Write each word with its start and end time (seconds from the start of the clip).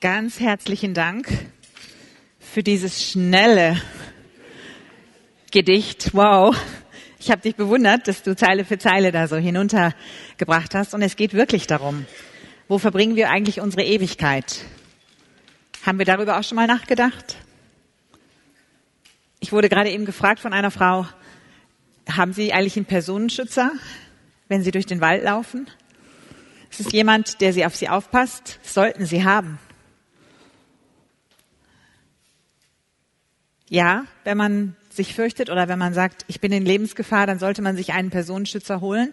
Ganz 0.00 0.38
herzlichen 0.38 0.94
Dank 0.94 1.26
für 2.38 2.62
dieses 2.62 3.10
schnelle 3.10 3.82
Gedicht. 5.50 6.14
Wow. 6.14 6.56
Ich 7.18 7.32
habe 7.32 7.42
dich 7.42 7.56
bewundert, 7.56 8.06
dass 8.06 8.22
du 8.22 8.36
Zeile 8.36 8.64
für 8.64 8.78
Zeile 8.78 9.10
da 9.10 9.26
so 9.26 9.34
hinuntergebracht 9.34 10.76
hast. 10.76 10.94
Und 10.94 11.02
es 11.02 11.16
geht 11.16 11.34
wirklich 11.34 11.66
darum, 11.66 12.06
wo 12.68 12.78
verbringen 12.78 13.16
wir 13.16 13.28
eigentlich 13.30 13.60
unsere 13.60 13.82
Ewigkeit? 13.82 14.64
Haben 15.84 15.98
wir 15.98 16.06
darüber 16.06 16.38
auch 16.38 16.44
schon 16.44 16.54
mal 16.54 16.68
nachgedacht? 16.68 17.36
Ich 19.40 19.50
wurde 19.50 19.68
gerade 19.68 19.90
eben 19.90 20.04
gefragt 20.04 20.38
von 20.38 20.52
einer 20.52 20.70
Frau, 20.70 21.08
haben 22.08 22.32
Sie 22.32 22.52
eigentlich 22.52 22.76
einen 22.76 22.86
Personenschützer, 22.86 23.72
wenn 24.46 24.62
Sie 24.62 24.70
durch 24.70 24.86
den 24.86 25.00
Wald 25.00 25.24
laufen? 25.24 25.68
Es 26.70 26.78
ist 26.78 26.92
jemand, 26.92 27.40
der 27.40 27.52
Sie 27.52 27.66
auf 27.66 27.74
Sie 27.74 27.88
aufpasst. 27.88 28.60
sollten 28.62 29.04
Sie 29.04 29.24
haben. 29.24 29.58
Ja, 33.68 34.04
wenn 34.24 34.38
man 34.38 34.76
sich 34.88 35.14
fürchtet 35.14 35.50
oder 35.50 35.68
wenn 35.68 35.78
man 35.78 35.94
sagt, 35.94 36.24
ich 36.28 36.40
bin 36.40 36.52
in 36.52 36.64
Lebensgefahr, 36.64 37.26
dann 37.26 37.38
sollte 37.38 37.62
man 37.62 37.76
sich 37.76 37.92
einen 37.92 38.10
Personenschützer 38.10 38.80
holen. 38.80 39.12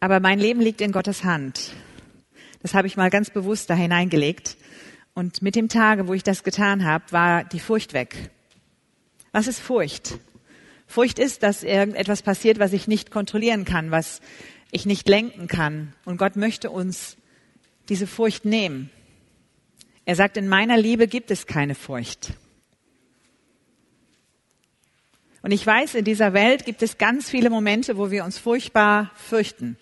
Aber 0.00 0.20
mein 0.20 0.38
Leben 0.38 0.60
liegt 0.60 0.80
in 0.80 0.90
Gottes 0.92 1.22
Hand. 1.22 1.72
Das 2.62 2.74
habe 2.74 2.86
ich 2.86 2.96
mal 2.96 3.10
ganz 3.10 3.30
bewusst 3.30 3.68
da 3.68 3.74
hineingelegt. 3.74 4.56
Und 5.14 5.42
mit 5.42 5.54
dem 5.54 5.68
Tage, 5.68 6.08
wo 6.08 6.14
ich 6.14 6.22
das 6.22 6.42
getan 6.42 6.84
habe, 6.84 7.04
war 7.10 7.44
die 7.44 7.60
Furcht 7.60 7.92
weg. 7.92 8.30
Was 9.32 9.46
ist 9.46 9.60
Furcht? 9.60 10.18
Furcht 10.86 11.18
ist, 11.18 11.42
dass 11.42 11.62
irgendetwas 11.62 12.22
passiert, 12.22 12.58
was 12.58 12.72
ich 12.72 12.88
nicht 12.88 13.10
kontrollieren 13.10 13.64
kann, 13.64 13.90
was 13.90 14.20
ich 14.70 14.86
nicht 14.86 15.08
lenken 15.08 15.48
kann. 15.48 15.92
Und 16.04 16.16
Gott 16.16 16.36
möchte 16.36 16.70
uns 16.70 17.16
diese 17.88 18.06
Furcht 18.06 18.44
nehmen. 18.44 18.90
Er 20.04 20.16
sagt, 20.16 20.36
in 20.36 20.48
meiner 20.48 20.78
Liebe 20.78 21.06
gibt 21.06 21.30
es 21.30 21.46
keine 21.46 21.74
Furcht. 21.74 22.32
Und 25.42 25.50
ich 25.50 25.66
weiß, 25.66 25.96
in 25.96 26.04
dieser 26.04 26.32
Welt 26.34 26.64
gibt 26.64 26.82
es 26.82 26.98
ganz 26.98 27.28
viele 27.28 27.50
Momente, 27.50 27.96
wo 27.96 28.12
wir 28.12 28.24
uns 28.24 28.38
furchtbar 28.38 29.10
fürchten, 29.16 29.76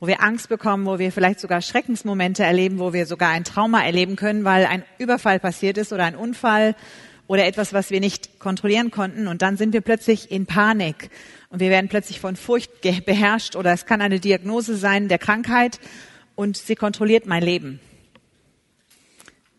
wo 0.00 0.08
wir 0.08 0.20
Angst 0.20 0.48
bekommen, 0.48 0.86
wo 0.86 0.98
wir 0.98 1.12
vielleicht 1.12 1.38
sogar 1.38 1.62
Schreckensmomente 1.62 2.42
erleben, 2.42 2.80
wo 2.80 2.92
wir 2.92 3.06
sogar 3.06 3.30
ein 3.30 3.44
Trauma 3.44 3.84
erleben 3.84 4.16
können, 4.16 4.44
weil 4.44 4.66
ein 4.66 4.82
Überfall 4.98 5.38
passiert 5.38 5.78
ist 5.78 5.92
oder 5.92 6.04
ein 6.04 6.16
Unfall 6.16 6.74
oder 7.28 7.46
etwas, 7.46 7.72
was 7.72 7.90
wir 7.90 8.00
nicht 8.00 8.40
kontrollieren 8.40 8.90
konnten. 8.90 9.28
Und 9.28 9.40
dann 9.40 9.56
sind 9.56 9.72
wir 9.72 9.82
plötzlich 9.82 10.32
in 10.32 10.46
Panik 10.46 11.10
und 11.48 11.60
wir 11.60 11.70
werden 11.70 11.88
plötzlich 11.88 12.18
von 12.18 12.34
Furcht 12.34 12.80
beherrscht 12.80 13.54
oder 13.54 13.72
es 13.72 13.86
kann 13.86 14.02
eine 14.02 14.18
Diagnose 14.18 14.76
sein 14.76 15.08
der 15.08 15.18
Krankheit 15.18 15.78
und 16.34 16.56
sie 16.56 16.74
kontrolliert 16.74 17.26
mein 17.26 17.44
Leben. 17.44 17.78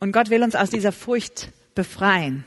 Und 0.01 0.11
Gott 0.11 0.29
will 0.29 0.43
uns 0.43 0.55
aus 0.55 0.69
dieser 0.69 0.91
Furcht 0.91 1.49
befreien. 1.75 2.43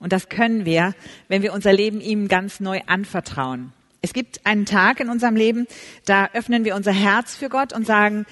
Und 0.00 0.12
das 0.12 0.28
können 0.28 0.64
wir, 0.64 0.94
wenn 1.28 1.42
wir 1.42 1.52
unser 1.52 1.72
Leben 1.72 2.00
ihm 2.00 2.28
ganz 2.28 2.60
neu 2.60 2.80
anvertrauen. 2.86 3.72
Es 4.00 4.12
gibt 4.12 4.46
einen 4.46 4.64
Tag 4.64 5.00
in 5.00 5.08
unserem 5.08 5.34
Leben, 5.34 5.66
da 6.04 6.28
öffnen 6.32 6.64
wir 6.64 6.76
unser 6.76 6.92
Herz 6.92 7.34
für 7.34 7.48
Gott 7.48 7.72
und 7.72 7.84
sagen, 7.84 8.26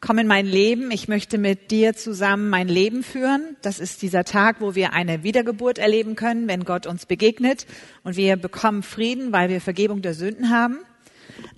komm 0.00 0.18
in 0.18 0.26
mein 0.26 0.46
Leben, 0.46 0.90
ich 0.90 1.06
möchte 1.06 1.38
mit 1.38 1.70
dir 1.70 1.94
zusammen 1.94 2.50
mein 2.50 2.66
Leben 2.66 3.02
führen. 3.02 3.56
Das 3.62 3.78
ist 3.78 4.02
dieser 4.02 4.24
Tag, 4.24 4.56
wo 4.60 4.74
wir 4.74 4.94
eine 4.94 5.22
Wiedergeburt 5.22 5.78
erleben 5.78 6.16
können, 6.16 6.48
wenn 6.48 6.64
Gott 6.64 6.86
uns 6.86 7.06
begegnet 7.06 7.66
und 8.02 8.16
wir 8.16 8.36
bekommen 8.36 8.82
Frieden, 8.82 9.32
weil 9.32 9.48
wir 9.48 9.60
Vergebung 9.60 10.02
der 10.02 10.14
Sünden 10.14 10.50
haben. 10.50 10.78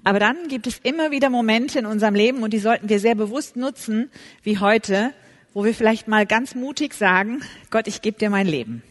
Aber 0.03 0.19
dann 0.19 0.49
gibt 0.49 0.67
es 0.67 0.79
immer 0.83 1.11
wieder 1.11 1.31
Momente 1.31 1.79
in 1.79 1.87
unserem 1.87 2.15
Leben 2.15 2.43
und 2.43 2.53
die 2.53 2.59
sollten 2.59 2.89
wir 2.89 3.01
sehr 3.01 3.15
bewusst 3.15 3.57
nutzen, 3.57 4.11
wie 4.43 4.59
heute, 4.59 5.13
wo 5.55 5.65
wir 5.65 5.75
vielleicht 5.75 6.09
mal 6.09 6.27
ganz 6.27 6.55
mutig 6.55 6.93
sagen, 6.93 7.43
Gott, 7.71 7.87
ich 7.87 8.03
gebe 8.03 8.19
dir 8.19 8.31
mein 8.31 8.47
Leben. 8.47 8.83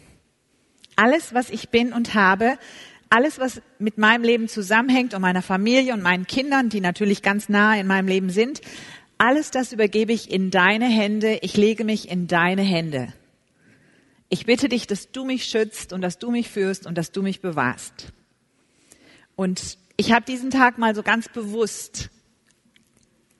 Alles, 0.96 1.34
was 1.34 1.50
ich 1.50 1.70
bin 1.70 1.94
und 1.94 2.14
habe, 2.14 2.58
alles, 3.10 3.38
was 3.38 3.62
mit 3.78 4.00
meinem 4.00 4.24
Leben 4.24 4.48
zusammenhängt 4.48 5.14
und 5.14 5.22
meiner 5.22 5.44
Familie 5.44 5.94
und 5.94 6.02
meinen 6.02 6.26
Kindern, 6.26 6.70
die 6.70 6.82
natürlich 6.82 7.22
ganz 7.22 7.48
nah 7.48 7.80
in 7.80 7.86
meinem 7.86 8.08
Leben 8.08 8.32
sind, 8.32 8.62
alles 9.20 9.52
das 9.52 9.72
übergebe 9.72 10.12
ich 10.12 10.32
in 10.32 10.50
deine 10.50 10.88
Hände. 10.88 11.38
Ich 11.44 11.56
lege 11.56 11.84
mich 11.84 12.10
in 12.10 12.28
deine 12.28 12.64
Hände. 12.64 13.14
Ich 14.30 14.48
bitte 14.48 14.68
dich, 14.68 14.88
dass 14.88 15.12
du 15.12 15.26
mich 15.26 15.46
schützt 15.46 15.94
und 15.94 16.02
dass 16.02 16.18
du 16.18 16.32
mich 16.32 16.50
führst 16.50 16.88
und 16.88 16.98
dass 16.98 17.12
du 17.12 17.22
mich 17.22 17.40
bewahrst. 17.40 18.12
Und 19.36 19.78
ich 19.96 20.12
habe 20.12 20.26
diesen 20.26 20.50
Tag 20.50 20.80
mal 20.80 20.96
so 20.96 21.04
ganz 21.04 21.30
bewusst 21.30 22.10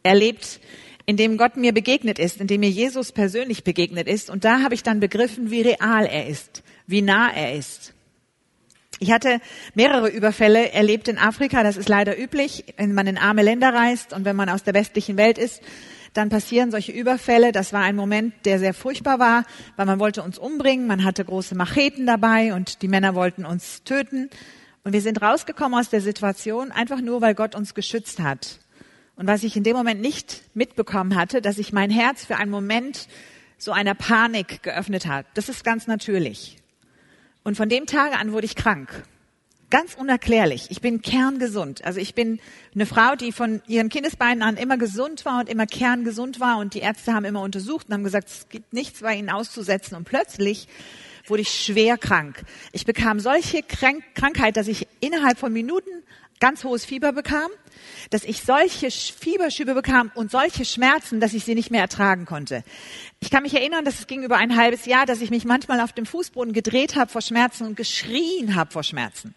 erlebt, 0.04 0.60
indem 1.08 1.38
Gott 1.38 1.58
mir 1.58 1.74
begegnet 1.74 2.20
ist, 2.20 2.40
indem 2.40 2.62
mir 2.62 2.70
Jesus 2.70 3.12
persönlich 3.12 3.64
begegnet 3.64 4.08
ist. 4.08 4.30
Und 4.30 4.46
da 4.46 4.62
habe 4.62 4.76
ich 4.76 4.84
dann 4.84 5.00
begriffen, 5.00 5.50
wie 5.50 5.62
real 5.62 6.06
er 6.06 6.28
ist 6.28 6.64
wie 6.88 7.02
nah 7.02 7.32
er 7.34 7.56
ist. 7.56 7.94
Ich 9.00 9.12
hatte 9.12 9.42
mehrere 9.74 10.08
Überfälle 10.08 10.72
erlebt 10.72 11.08
in 11.08 11.18
Afrika. 11.18 11.64
Das 11.64 11.78
ist 11.78 11.90
leider 11.90 12.18
üblich, 12.18 12.64
wenn 12.78 12.94
man 12.94 13.08
in 13.08 13.18
arme 13.18 13.42
Länder 13.42 13.74
reist 13.74 14.14
und 14.14 14.24
wenn 14.24 14.36
man 14.36 14.50
aus 14.50 14.64
der 14.64 14.74
westlichen 14.74 15.18
Welt 15.18 15.38
ist, 15.38 15.62
dann 16.14 16.30
passieren 16.30 16.72
solche 16.72 16.92
Überfälle. 16.92 17.52
Das 17.52 17.74
war 17.74 17.82
ein 17.82 17.96
Moment, 17.96 18.34
der 18.46 18.60
sehr 18.60 18.74
furchtbar 18.74 19.20
war, 19.20 19.46
weil 19.76 19.88
man 19.88 20.00
wollte 20.00 20.22
uns 20.22 20.38
umbringen. 20.38 20.88
Man 20.88 21.04
hatte 21.04 21.26
große 21.26 21.56
Macheten 21.56 22.06
dabei 22.06 22.54
und 22.54 22.82
die 22.82 22.88
Männer 22.88 23.16
wollten 23.16 23.46
uns 23.46 23.84
töten. 23.84 24.30
Und 24.84 24.94
wir 24.94 25.02
sind 25.02 25.22
rausgekommen 25.22 25.78
aus 25.78 25.90
der 25.90 26.02
Situation 26.02 26.72
einfach 26.72 27.02
nur, 27.02 27.22
weil 27.22 27.36
Gott 27.36 27.56
uns 27.56 27.74
geschützt 27.74 28.20
hat. 28.20 28.60
Und 29.16 29.28
was 29.28 29.44
ich 29.44 29.56
in 29.56 29.64
dem 29.64 29.76
Moment 29.76 30.02
nicht 30.02 30.42
mitbekommen 30.54 31.16
hatte, 31.16 31.42
dass 31.42 31.58
sich 31.58 31.74
mein 31.74 31.90
Herz 31.90 32.26
für 32.26 32.38
einen 32.38 32.52
Moment 32.52 33.08
so 33.58 33.72
einer 33.72 33.96
Panik 33.96 34.64
geöffnet 34.64 35.08
hat. 35.08 35.26
Das 35.36 35.50
ist 35.50 35.64
ganz 35.64 35.88
natürlich. 35.88 36.58
Und 37.44 37.58
von 37.58 37.70
dem 37.70 37.86
Tage 37.86 38.18
an 38.18 38.32
wurde 38.32 38.46
ich 38.46 38.56
krank. 38.56 39.04
Ganz 39.70 39.96
unerklärlich. 39.96 40.68
Ich 40.70 40.82
bin 40.82 41.02
kerngesund. 41.02 41.84
Also 41.84 42.00
ich 42.00 42.14
bin 42.14 42.40
eine 42.76 42.86
Frau, 42.86 43.16
die 43.16 43.32
von 43.32 43.62
ihren 43.68 43.90
Kindesbeinen 43.90 44.44
an 44.44 44.56
immer 44.56 44.78
gesund 44.78 45.26
war 45.26 45.40
und 45.40 45.50
immer 45.50 45.66
kerngesund 45.66 46.40
war. 46.40 46.60
Und 46.60 46.76
die 46.76 46.80
Ärzte 46.80 47.14
haben 47.14 47.26
immer 47.26 47.42
untersucht 47.42 47.88
und 47.88 47.94
haben 47.96 48.04
gesagt, 48.04 48.30
es 48.30 48.50
gibt 48.50 48.72
nichts 48.72 49.02
bei 49.02 49.16
ihnen 49.16 49.32
auszusetzen. 49.32 49.98
Und 49.98 50.04
plötzlich 50.04 50.68
wurde 51.26 51.42
ich 51.42 51.50
schwer 51.50 51.98
krank. 51.98 52.44
Ich 52.72 52.86
bekam 52.86 53.20
solche 53.20 53.64
Krank 53.64 54.04
Krankheit, 54.14 54.58
dass 54.58 54.68
ich 54.68 54.88
innerhalb 55.00 55.40
von 55.40 55.52
Minuten 55.52 55.90
ganz 56.44 56.66
hohes 56.66 56.84
Fieber 56.84 57.14
bekam, 57.14 57.50
dass 58.10 58.26
ich 58.26 58.42
solche 58.42 58.92
Fieberschübe 58.92 59.74
bekam 59.74 60.12
und 60.14 60.30
solche 60.30 60.66
Schmerzen, 60.66 61.22
dass 61.22 61.34
ich 61.34 61.46
sie 61.46 61.56
nicht 61.56 61.72
mehr 61.72 61.80
ertragen 61.80 62.26
konnte. 62.26 62.66
Ich 63.22 63.32
kann 63.32 63.44
mich 63.44 63.54
erinnern, 63.54 63.86
dass 63.86 64.00
es 64.00 64.08
ging 64.08 64.24
über 64.24 64.36
ein 64.36 64.58
halbes 64.58 64.86
Jahr, 64.86 65.06
dass 65.06 65.22
ich 65.22 65.30
mich 65.30 65.46
manchmal 65.46 65.80
auf 65.80 65.94
dem 65.94 66.06
Fußboden 66.06 66.52
gedreht 66.52 66.98
habe 66.98 67.10
vor 67.10 67.22
Schmerzen 67.22 67.66
und 67.66 67.78
geschrien 67.78 68.56
habe 68.56 68.74
vor 68.74 68.84
Schmerzen. 68.84 69.36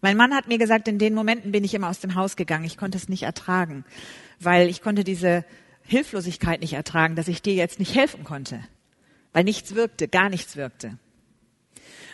Mein 0.00 0.16
Mann 0.16 0.34
hat 0.34 0.48
mir 0.48 0.56
gesagt, 0.56 0.88
in 0.88 0.98
den 0.98 1.12
Momenten 1.12 1.52
bin 1.52 1.62
ich 1.62 1.74
immer 1.74 1.90
aus 1.90 2.00
dem 2.00 2.14
Haus 2.14 2.36
gegangen. 2.36 2.64
Ich 2.64 2.78
konnte 2.78 2.96
es 2.96 3.10
nicht 3.10 3.24
ertragen, 3.24 3.84
weil 4.40 4.70
ich 4.70 4.80
konnte 4.80 5.04
diese 5.04 5.44
Hilflosigkeit 5.82 6.62
nicht 6.62 6.72
ertragen, 6.72 7.16
dass 7.16 7.28
ich 7.28 7.42
dir 7.42 7.52
jetzt 7.52 7.78
nicht 7.78 7.94
helfen 7.94 8.24
konnte, 8.24 8.60
weil 9.34 9.44
nichts 9.44 9.74
wirkte, 9.74 10.08
gar 10.08 10.30
nichts 10.30 10.56
wirkte. 10.56 10.96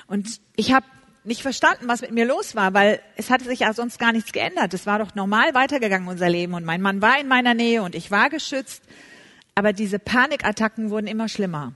Und 0.09 0.41
ich 0.57 0.73
habe 0.73 0.85
nicht 1.25 1.43
verstanden, 1.43 1.89
was 1.89 2.03
mit 2.03 2.13
mir 2.13 2.27
los 2.27 2.55
war, 2.55 2.75
weil 2.75 3.01
es 3.17 3.31
hatte 3.31 3.45
sich 3.45 3.61
ja 3.61 3.73
sonst 3.73 3.99
gar 3.99 4.13
nichts 4.13 4.33
geändert. 4.33 4.75
Es 4.75 4.87
war 4.87 4.99
doch 4.99 5.15
normal 5.15 5.55
weitergegangen, 5.55 6.09
unser 6.09 6.29
Leben. 6.29 6.55
Und 6.55 6.65
mein 6.65 6.83
Mann 6.83 7.01
war 7.01 7.19
in 7.19 7.29
meiner 7.29 7.55
Nähe 7.55 7.83
und 7.83 7.95
ich 7.95 8.11
war 8.11 8.31
geschützt. 8.31 8.83
Aber 9.55 9.73
diese 9.73 9.99
Panikattacken 9.99 10.91
wurden 10.91 11.07
immer 11.07 11.29
schlimmer. 11.29 11.73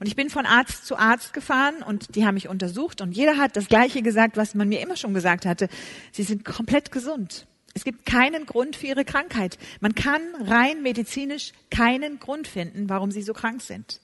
Und 0.00 0.06
ich 0.06 0.16
bin 0.16 0.30
von 0.30 0.46
Arzt 0.46 0.86
zu 0.86 0.96
Arzt 0.96 1.32
gefahren 1.32 1.82
und 1.82 2.14
die 2.14 2.26
haben 2.26 2.34
mich 2.34 2.48
untersucht 2.48 3.00
und 3.00 3.12
jeder 3.12 3.36
hat 3.36 3.56
das 3.56 3.68
Gleiche 3.68 4.02
gesagt, 4.02 4.36
was 4.36 4.54
man 4.54 4.68
mir 4.68 4.80
immer 4.80 4.96
schon 4.96 5.14
gesagt 5.14 5.46
hatte. 5.46 5.68
Sie 6.12 6.22
sind 6.22 6.44
komplett 6.44 6.90
gesund. 6.90 7.46
Es 7.74 7.84
gibt 7.84 8.06
keinen 8.06 8.46
Grund 8.46 8.74
für 8.74 8.86
ihre 8.86 9.04
Krankheit. 9.04 9.58
Man 9.80 9.94
kann 9.94 10.22
rein 10.40 10.82
medizinisch 10.82 11.52
keinen 11.70 12.18
Grund 12.18 12.48
finden, 12.48 12.88
warum 12.88 13.10
sie 13.10 13.22
so 13.22 13.34
krank 13.34 13.60
sind. 13.60 14.00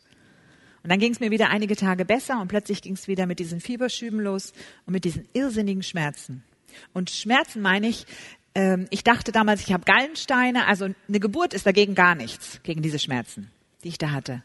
Und 0.83 0.91
dann 0.91 0.99
ging 0.99 1.13
es 1.13 1.21
mir 1.21 1.31
wieder 1.31 1.51
einige 1.51 1.77
Tage 1.77 2.05
besser 2.05 2.41
und 2.41 2.49
plötzlich 2.49 2.83
ging 2.83 2.95
es 2.95 3.07
wieder 3.07 3.27
mit 3.27 3.39
diesen 3.39 3.61
Fieberschüben 3.61 4.21
los 4.21 4.53
und 4.87 4.93
mit 4.93 5.05
diesen 5.05 5.29
irrsinnigen 5.33 5.83
Schmerzen. 5.83 6.43
Und 6.93 7.11
Schmerzen 7.11 7.63
meine 7.63 7.89
ich, 7.89 8.07
ähm, 8.55 8.87
ich 8.91 9.05
dachte 9.05 9.33
damals, 9.33 9.61
ich 9.61 9.73
habe 9.73 9.85
Gallensteine, 9.85 10.67
also 10.67 10.87
eine 10.87 11.21
Geburt 11.21 11.55
ist 11.55 11.67
dagegen 11.67 11.95
gar 11.95 12.15
nichts, 12.15 12.61
gegen 12.65 12.83
diese 12.83 12.99
Schmerzen, 12.99 13.51
die 13.85 13.89
ich 13.89 13.99
da 13.99 14.11
hatte. 14.11 14.43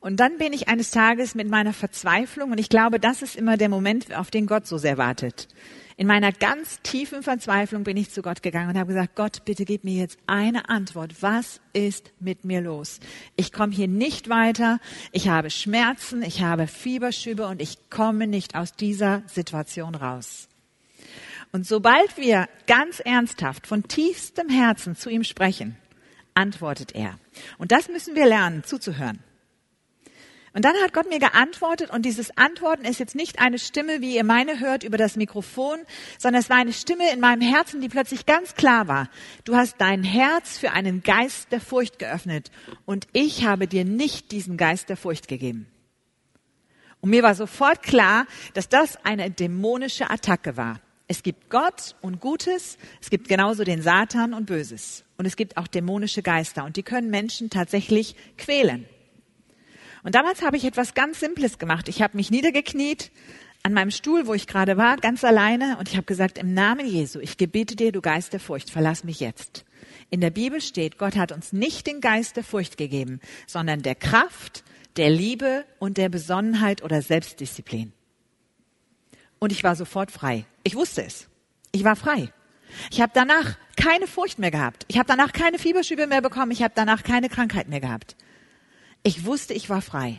Und 0.00 0.20
dann 0.20 0.36
bin 0.36 0.52
ich 0.52 0.68
eines 0.68 0.90
Tages 0.90 1.34
mit 1.34 1.48
meiner 1.48 1.72
Verzweiflung, 1.72 2.52
und 2.52 2.58
ich 2.58 2.68
glaube, 2.68 3.00
das 3.00 3.22
ist 3.22 3.36
immer 3.36 3.56
der 3.56 3.70
Moment, 3.70 4.14
auf 4.14 4.30
den 4.30 4.46
Gott 4.46 4.66
so 4.66 4.76
sehr 4.76 4.98
wartet. 4.98 5.48
In 5.96 6.08
meiner 6.08 6.32
ganz 6.32 6.80
tiefen 6.82 7.22
Verzweiflung 7.22 7.84
bin 7.84 7.96
ich 7.96 8.10
zu 8.10 8.20
Gott 8.20 8.42
gegangen 8.42 8.70
und 8.70 8.78
habe 8.78 8.92
gesagt, 8.92 9.14
Gott, 9.14 9.44
bitte 9.44 9.64
gib 9.64 9.84
mir 9.84 9.94
jetzt 9.94 10.18
eine 10.26 10.68
Antwort. 10.68 11.22
Was 11.22 11.60
ist 11.72 12.12
mit 12.18 12.44
mir 12.44 12.60
los? 12.60 12.98
Ich 13.36 13.52
komme 13.52 13.72
hier 13.72 13.86
nicht 13.86 14.28
weiter. 14.28 14.80
Ich 15.12 15.28
habe 15.28 15.50
Schmerzen, 15.50 16.22
ich 16.22 16.42
habe 16.42 16.66
Fieberschübe 16.66 17.46
und 17.46 17.62
ich 17.62 17.90
komme 17.90 18.26
nicht 18.26 18.56
aus 18.56 18.72
dieser 18.74 19.22
Situation 19.26 19.94
raus. 19.94 20.48
Und 21.52 21.64
sobald 21.64 22.16
wir 22.16 22.48
ganz 22.66 22.98
ernsthaft 22.98 23.68
von 23.68 23.86
tiefstem 23.86 24.48
Herzen 24.48 24.96
zu 24.96 25.08
ihm 25.08 25.22
sprechen, 25.22 25.76
antwortet 26.34 26.96
er. 26.96 27.20
Und 27.58 27.70
das 27.70 27.88
müssen 27.88 28.16
wir 28.16 28.26
lernen, 28.26 28.64
zuzuhören. 28.64 29.20
Und 30.54 30.64
dann 30.64 30.76
hat 30.76 30.92
Gott 30.92 31.10
mir 31.10 31.18
geantwortet 31.18 31.90
und 31.90 32.06
dieses 32.06 32.36
Antworten 32.38 32.84
ist 32.84 33.00
jetzt 33.00 33.16
nicht 33.16 33.40
eine 33.40 33.58
Stimme, 33.58 34.00
wie 34.00 34.14
ihr 34.14 34.22
meine 34.22 34.60
hört 34.60 34.84
über 34.84 34.96
das 34.96 35.16
Mikrofon, 35.16 35.80
sondern 36.16 36.40
es 36.40 36.48
war 36.48 36.58
eine 36.58 36.72
Stimme 36.72 37.12
in 37.12 37.18
meinem 37.18 37.40
Herzen, 37.40 37.80
die 37.80 37.88
plötzlich 37.88 38.24
ganz 38.24 38.54
klar 38.54 38.86
war. 38.86 39.10
Du 39.42 39.56
hast 39.56 39.74
dein 39.78 40.04
Herz 40.04 40.56
für 40.56 40.70
einen 40.70 41.02
Geist 41.02 41.50
der 41.50 41.60
Furcht 41.60 41.98
geöffnet 41.98 42.52
und 42.86 43.08
ich 43.12 43.44
habe 43.44 43.66
dir 43.66 43.84
nicht 43.84 44.30
diesen 44.30 44.56
Geist 44.56 44.88
der 44.88 44.96
Furcht 44.96 45.26
gegeben. 45.26 45.66
Und 47.00 47.10
mir 47.10 47.24
war 47.24 47.34
sofort 47.34 47.82
klar, 47.82 48.24
dass 48.54 48.68
das 48.68 48.96
eine 49.04 49.32
dämonische 49.32 50.08
Attacke 50.08 50.56
war. 50.56 50.80
Es 51.08 51.24
gibt 51.24 51.50
Gott 51.50 51.96
und 52.00 52.20
Gutes, 52.20 52.78
es 53.02 53.10
gibt 53.10 53.28
genauso 53.28 53.64
den 53.64 53.82
Satan 53.82 54.32
und 54.32 54.46
Böses. 54.46 55.04
Und 55.18 55.26
es 55.26 55.34
gibt 55.34 55.56
auch 55.56 55.66
dämonische 55.66 56.22
Geister 56.22 56.64
und 56.64 56.76
die 56.76 56.84
können 56.84 57.10
Menschen 57.10 57.50
tatsächlich 57.50 58.14
quälen. 58.38 58.86
Und 60.04 60.14
damals 60.14 60.42
habe 60.42 60.56
ich 60.56 60.64
etwas 60.64 60.94
ganz 60.94 61.18
Simples 61.18 61.58
gemacht. 61.58 61.88
Ich 61.88 62.02
habe 62.02 62.16
mich 62.16 62.30
niedergekniet 62.30 63.10
an 63.62 63.72
meinem 63.72 63.90
Stuhl, 63.90 64.26
wo 64.26 64.34
ich 64.34 64.46
gerade 64.46 64.76
war, 64.76 64.98
ganz 64.98 65.24
alleine, 65.24 65.78
und 65.78 65.88
ich 65.88 65.96
habe 65.96 66.04
gesagt, 66.04 66.36
im 66.36 66.52
Namen 66.52 66.86
Jesu, 66.86 67.18
ich 67.18 67.38
gebiete 67.38 67.74
dir, 67.74 67.90
du 67.90 68.02
Geist 68.02 68.34
der 68.34 68.40
Furcht, 68.40 68.70
verlass 68.70 69.02
mich 69.02 69.20
jetzt. 69.20 69.64
In 70.10 70.20
der 70.20 70.28
Bibel 70.28 70.60
steht, 70.60 70.98
Gott 70.98 71.16
hat 71.16 71.32
uns 71.32 71.54
nicht 71.54 71.86
den 71.86 72.02
Geist 72.02 72.36
der 72.36 72.44
Furcht 72.44 72.76
gegeben, 72.76 73.20
sondern 73.46 73.80
der 73.80 73.94
Kraft, 73.94 74.62
der 74.98 75.08
Liebe 75.08 75.64
und 75.78 75.96
der 75.96 76.10
Besonnenheit 76.10 76.82
oder 76.82 77.00
Selbstdisziplin. 77.00 77.94
Und 79.38 79.50
ich 79.50 79.64
war 79.64 79.74
sofort 79.74 80.10
frei. 80.10 80.44
Ich 80.62 80.74
wusste 80.74 81.02
es. 81.02 81.28
Ich 81.72 81.82
war 81.82 81.96
frei. 81.96 82.30
Ich 82.90 83.00
habe 83.00 83.12
danach 83.14 83.56
keine 83.76 84.06
Furcht 84.06 84.38
mehr 84.38 84.50
gehabt. 84.50 84.84
Ich 84.88 84.98
habe 84.98 85.06
danach 85.06 85.32
keine 85.32 85.58
Fieberschübe 85.58 86.06
mehr 86.06 86.20
bekommen. 86.20 86.52
Ich 86.52 86.62
habe 86.62 86.74
danach 86.76 87.02
keine 87.02 87.30
Krankheit 87.30 87.68
mehr 87.68 87.80
gehabt. 87.80 88.16
Ich 89.04 89.26
wusste, 89.26 89.54
ich 89.54 89.68
war 89.70 89.82
frei. 89.82 90.18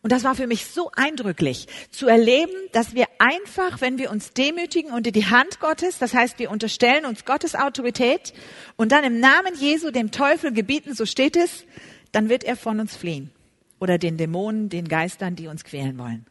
Und 0.00 0.12
das 0.12 0.24
war 0.24 0.34
für 0.34 0.46
mich 0.46 0.66
so 0.66 0.90
eindrücklich, 0.96 1.66
zu 1.90 2.08
erleben, 2.08 2.52
dass 2.72 2.94
wir 2.94 3.06
einfach, 3.18 3.80
wenn 3.80 3.96
wir 3.96 4.10
uns 4.10 4.32
demütigen 4.32 4.92
unter 4.92 5.12
die 5.12 5.26
Hand 5.26 5.60
Gottes, 5.60 5.98
das 5.98 6.12
heißt, 6.12 6.38
wir 6.38 6.50
unterstellen 6.50 7.06
uns 7.06 7.24
Gottes 7.24 7.54
Autorität 7.54 8.34
und 8.76 8.92
dann 8.92 9.04
im 9.04 9.20
Namen 9.20 9.54
Jesu 9.58 9.90
dem 9.90 10.10
Teufel 10.10 10.52
gebieten, 10.52 10.94
so 10.94 11.06
steht 11.06 11.36
es, 11.36 11.64
dann 12.12 12.28
wird 12.28 12.44
er 12.44 12.56
von 12.56 12.80
uns 12.80 12.96
fliehen. 12.96 13.30
Oder 13.78 13.96
den 13.98 14.16
Dämonen, 14.16 14.68
den 14.68 14.88
Geistern, 14.88 15.36
die 15.36 15.46
uns 15.46 15.64
quälen 15.64 15.98
wollen. 15.98 16.26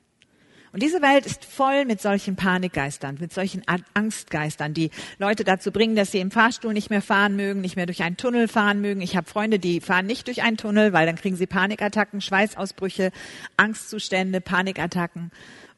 Und 0.74 0.82
diese 0.82 1.04
Welt 1.04 1.28
ist 1.28 1.46
voll 1.46 1.86
mit 1.86 2.02
solchen 2.02 2.36
Panikgeistern, 2.36 3.18
mit 3.20 3.32
solchen 3.32 3.62
Angstgeistern, 3.94 4.74
die 4.74 4.90
Leute 5.20 5.44
dazu 5.44 5.72
bringen, 5.72 5.96
dass 5.96 6.12
sie 6.12 6.18
im 6.18 6.32
Fahrstuhl 6.32 6.74
nicht 6.74 6.90
mehr 6.90 7.04
fahren 7.04 7.36
mögen, 7.36 7.62
nicht 7.62 7.76
mehr 7.76 7.86
durch 7.86 8.02
einen 8.02 8.18
Tunnel 8.18 8.48
fahren 8.48 8.82
mögen. 8.82 9.00
Ich 9.02 9.16
habe 9.16 9.30
Freunde, 9.30 9.60
die 9.60 9.82
fahren 9.82 10.08
nicht 10.08 10.26
durch 10.26 10.42
einen 10.42 10.58
Tunnel, 10.58 10.92
weil 10.92 11.06
dann 11.06 11.16
kriegen 11.16 11.36
sie 11.36 11.46
Panikattacken, 11.46 12.22
Schweißausbrüche, 12.22 13.12
Angstzustände, 13.56 14.42
Panikattacken 14.42 15.30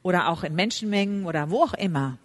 oder 0.01 0.29
auch 0.29 0.45
in 0.45 0.55
Menschenmengen 0.55 1.25
oder 1.25 1.49
wo 1.49 1.63
auch 1.63 1.73
immer. 1.73 2.17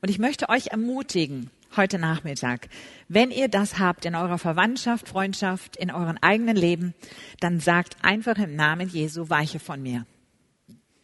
Und 0.00 0.08
ich 0.08 0.18
möchte 0.18 0.48
euch 0.48 0.72
ermutigen, 0.72 1.48
heute 1.76 2.00
Nachmittag, 2.00 2.68
wenn 3.08 3.30
ihr 3.30 3.46
das 3.46 3.78
habt 3.78 4.04
in 4.04 4.16
eurer 4.16 4.38
Verwandtschaft, 4.38 5.08
Freundschaft, 5.08 5.76
in 5.76 5.92
euren 5.92 6.20
eigenen 6.20 6.56
Leben, 6.56 6.94
dann 7.38 7.60
sagt 7.60 7.98
einfach 8.02 8.36
im 8.36 8.56
Namen 8.56 8.88
Jesu, 8.88 9.30
weiche 9.30 9.60
von 9.60 9.80
mir. 9.80 10.06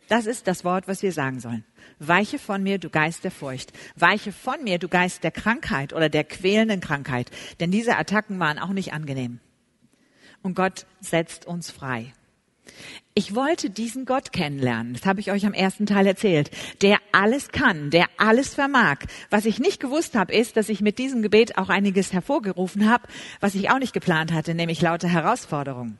Das 0.08 0.26
ist 0.26 0.46
das 0.46 0.64
Wort, 0.64 0.86
was 0.86 1.02
wir 1.02 1.12
sagen 1.12 1.40
sollen. 1.40 1.64
Weiche 1.98 2.38
von 2.38 2.62
mir, 2.62 2.78
du 2.78 2.90
Geist 2.90 3.24
der 3.24 3.30
Furcht. 3.30 3.72
Weiche 3.96 4.32
von 4.32 4.62
mir, 4.62 4.78
du 4.78 4.88
Geist 4.88 5.24
der 5.24 5.30
Krankheit 5.30 5.92
oder 5.92 6.08
der 6.08 6.24
quälenden 6.24 6.80
Krankheit. 6.80 7.30
Denn 7.60 7.70
diese 7.70 7.96
Attacken 7.96 8.38
waren 8.38 8.58
auch 8.58 8.70
nicht 8.70 8.92
angenehm. 8.92 9.40
Und 10.42 10.54
Gott 10.54 10.86
setzt 11.00 11.46
uns 11.46 11.70
frei. 11.70 12.12
Ich 13.14 13.34
wollte 13.34 13.70
diesen 13.70 14.06
Gott 14.06 14.32
kennenlernen. 14.32 14.94
Das 14.94 15.06
habe 15.06 15.20
ich 15.20 15.30
euch 15.30 15.46
am 15.46 15.52
ersten 15.52 15.86
Teil 15.86 16.06
erzählt. 16.06 16.50
Der 16.82 16.98
alles 17.12 17.50
kann, 17.50 17.90
der 17.90 18.06
alles 18.18 18.54
vermag. 18.54 18.98
Was 19.30 19.44
ich 19.44 19.58
nicht 19.58 19.80
gewusst 19.80 20.16
habe, 20.16 20.34
ist, 20.34 20.56
dass 20.56 20.68
ich 20.68 20.80
mit 20.80 20.98
diesem 20.98 21.22
Gebet 21.22 21.56
auch 21.56 21.68
einiges 21.68 22.12
hervorgerufen 22.12 22.90
habe, 22.90 23.06
was 23.40 23.54
ich 23.54 23.70
auch 23.70 23.78
nicht 23.78 23.92
geplant 23.92 24.32
hatte, 24.32 24.54
nämlich 24.54 24.80
lauter 24.82 25.08
Herausforderungen. 25.08 25.98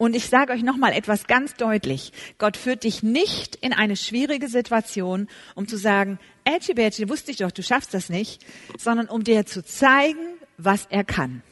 Und 0.00 0.16
ich 0.16 0.30
sage 0.30 0.54
euch 0.54 0.62
nochmal 0.62 0.94
etwas 0.94 1.26
ganz 1.26 1.56
deutlich. 1.56 2.12
Gott 2.38 2.56
führt 2.56 2.84
dich 2.84 3.02
nicht 3.02 3.56
in 3.56 3.74
eine 3.74 3.96
schwierige 3.96 4.48
Situation, 4.48 5.28
um 5.54 5.68
zu 5.68 5.76
sagen, 5.76 6.18
Ätschi 6.44 6.72
Bätschi, 6.72 7.10
wusste 7.10 7.32
ich 7.32 7.36
doch, 7.36 7.50
du 7.50 7.62
schaffst 7.62 7.92
das 7.92 8.08
nicht, 8.08 8.42
sondern 8.78 9.10
um 9.10 9.24
dir 9.24 9.44
zu 9.44 9.62
zeigen, 9.62 10.38
was 10.56 10.86
er 10.88 11.04
kann. 11.04 11.42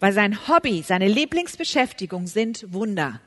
Weil 0.00 0.12
sein 0.12 0.48
Hobby, 0.48 0.82
seine 0.84 1.06
Lieblingsbeschäftigung 1.06 2.26
sind 2.26 2.72
Wunder. 2.72 3.20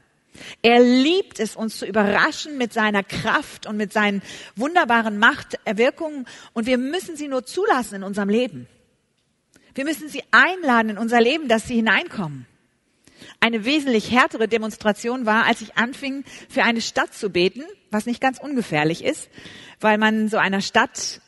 Er 0.62 0.82
liebt 0.82 1.40
es, 1.40 1.56
uns 1.56 1.78
zu 1.78 1.86
überraschen 1.86 2.58
mit 2.58 2.74
seiner 2.74 3.04
Kraft 3.04 3.66
und 3.66 3.78
mit 3.78 3.94
seinen 3.94 4.22
wunderbaren 4.58 5.18
Machterwirkungen. 5.18 6.28
Und 6.52 6.66
wir 6.66 6.78
müssen 6.78 7.16
sie 7.16 7.30
nur 7.30 7.46
zulassen 7.46 7.96
in 7.96 8.04
unserem 8.04 8.28
Leben. 8.28 8.68
Wir 9.76 9.86
müssen 9.86 10.10
sie 10.10 10.24
einladen 10.32 10.90
in 10.90 10.98
unser 10.98 11.22
Leben, 11.22 11.48
dass 11.48 11.68
sie 11.68 11.76
hineinkommen 11.76 12.48
eine 13.46 13.64
wesentlich 13.64 14.10
härtere 14.10 14.48
Demonstration 14.48 15.28
war, 15.28 15.46
als 15.46 15.62
ich 15.62 15.78
anfing, 15.78 16.24
für 16.50 16.64
eine 16.64 16.82
Stadt 16.82 17.14
zu 17.14 17.30
beten, 17.30 17.62
was 17.92 18.08
nicht 18.08 18.20
ganz 18.20 18.40
ungefährlich 18.40 19.04
ist, 19.04 19.30
weil 19.80 20.00
man 20.00 20.30
so 20.30 20.38
einer 20.38 20.62
Stadt, 20.62 21.22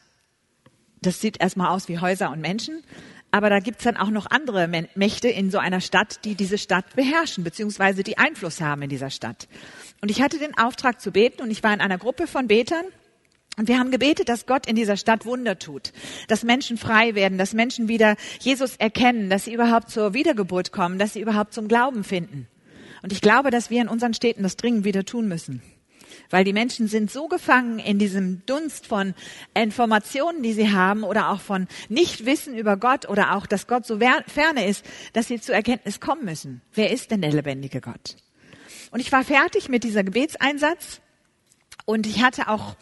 das 1.00 1.22
sieht 1.22 1.40
erstmal 1.40 1.70
aus 1.70 1.88
wie 1.90 2.00
Häuser 2.00 2.32
und 2.32 2.42
Menschen, 2.42 2.84
aber 3.30 3.52
da 3.52 3.60
gibt's 3.60 3.84
dann 3.84 3.98
auch 3.98 4.10
noch 4.10 4.26
andere 4.32 4.68
Mächte 4.96 5.28
in 5.28 5.52
so 5.52 5.60
einer 5.60 5.80
Stadt, 5.80 6.26
die 6.26 6.34
diese 6.34 6.58
Stadt 6.58 6.96
beherrschen, 6.96 7.44
beziehungsweise 7.44 8.02
die 8.02 8.18
Einfluss 8.18 8.62
haben 8.62 8.82
in 8.82 8.90
dieser 8.90 9.12
Stadt. 9.12 9.48
Und 10.02 10.10
ich 10.10 10.20
hatte 10.20 10.40
den 10.40 10.58
Auftrag 10.58 11.00
zu 11.00 11.12
beten 11.12 11.44
und 11.44 11.52
ich 11.52 11.62
war 11.62 11.74
in 11.74 11.82
einer 11.82 12.00
Gruppe 12.00 12.26
von 12.26 12.48
Betern 12.48 12.86
und 13.58 13.68
wir 13.68 13.80
haben 13.80 13.90
gebetet, 13.90 14.30
dass 14.30 14.46
Gott 14.46 14.68
in 14.68 14.76
dieser 14.76 14.98
Stadt 14.98 15.26
Wunder 15.26 15.58
tut, 15.58 15.92
dass 16.28 16.44
Menschen 16.44 16.78
frei 16.78 17.16
werden, 17.16 17.40
dass 17.40 17.54
Menschen 17.54 17.88
wieder 17.88 18.16
Jesus 18.40 18.76
erkennen, 18.76 19.32
dass 19.32 19.46
sie 19.46 19.54
überhaupt 19.54 19.90
zur 19.90 20.14
Wiedergeburt 20.14 20.72
kommen, 20.72 21.00
dass 21.00 21.14
sie 21.14 21.22
überhaupt 21.22 21.54
zum 21.54 21.68
Glauben 21.68 22.04
finden. 22.04 22.48
Und 23.02 23.12
ich 23.12 23.22
glaube, 23.22 23.50
dass 23.50 23.72
wir 23.72 23.82
in 23.82 23.88
unseren 23.88 24.14
Städten 24.14 24.44
das 24.44 24.58
dringend 24.58 24.86
wieder 24.86 25.06
tun 25.06 25.28
müssen. 25.28 25.64
Weil 26.30 26.44
die 26.44 26.54
Menschen 26.54 26.88
sind 26.88 27.10
so 27.10 27.28
gefangen 27.28 27.80
in 27.80 27.98
diesem 27.98 28.46
Dunst 28.46 28.86
von 28.86 29.16
Informationen, 29.56 30.44
die 30.44 30.54
sie 30.54 30.72
haben 30.72 31.04
oder 31.04 31.30
auch 31.30 31.40
von 31.40 31.68
Nichtwissen 31.90 32.56
über 32.56 32.78
Gott 32.78 33.10
oder 33.10 33.36
auch, 33.36 33.48
dass 33.48 33.66
Gott 33.66 33.88
so 33.88 33.98
ferne 33.98 34.68
ist, 34.68 34.86
dass 35.14 35.28
sie 35.28 35.42
zur 35.42 35.56
Erkenntnis 35.56 36.00
kommen 36.00 36.26
müssen. 36.26 36.62
Wer 36.74 36.92
ist 36.92 37.10
denn 37.10 37.22
der 37.22 37.32
lebendige 37.32 37.82
Gott? 37.82 38.18
Und 38.92 39.00
ich 39.00 39.12
war 39.12 39.24
fertig 39.24 39.68
mit 39.68 39.84
dieser 39.84 40.04
Gebetseinsatz 40.04 41.02
und 41.86 42.06
ich 42.06 42.22
hatte 42.22 42.50
auch 42.50 42.76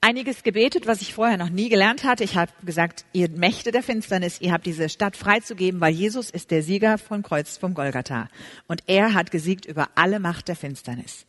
einiges 0.00 0.42
gebetet, 0.42 0.86
was 0.86 1.02
ich 1.02 1.14
vorher 1.14 1.36
noch 1.36 1.50
nie 1.50 1.68
gelernt 1.68 2.04
hatte. 2.04 2.24
Ich 2.24 2.36
habe 2.36 2.52
gesagt, 2.64 3.04
ihr 3.12 3.28
Mächte 3.28 3.70
der 3.70 3.82
Finsternis, 3.82 4.40
ihr 4.40 4.52
habt 4.52 4.66
diese 4.66 4.88
Stadt 4.88 5.16
freizugeben, 5.16 5.80
weil 5.80 5.92
Jesus 5.92 6.30
ist 6.30 6.50
der 6.50 6.62
Sieger 6.62 6.98
vom 6.98 7.22
Kreuz 7.22 7.58
vom 7.58 7.74
Golgatha. 7.74 8.28
Und 8.66 8.82
er 8.86 9.14
hat 9.14 9.30
gesiegt 9.30 9.66
über 9.66 9.88
alle 9.94 10.18
Macht 10.18 10.48
der 10.48 10.56
Finsternis. 10.56 11.26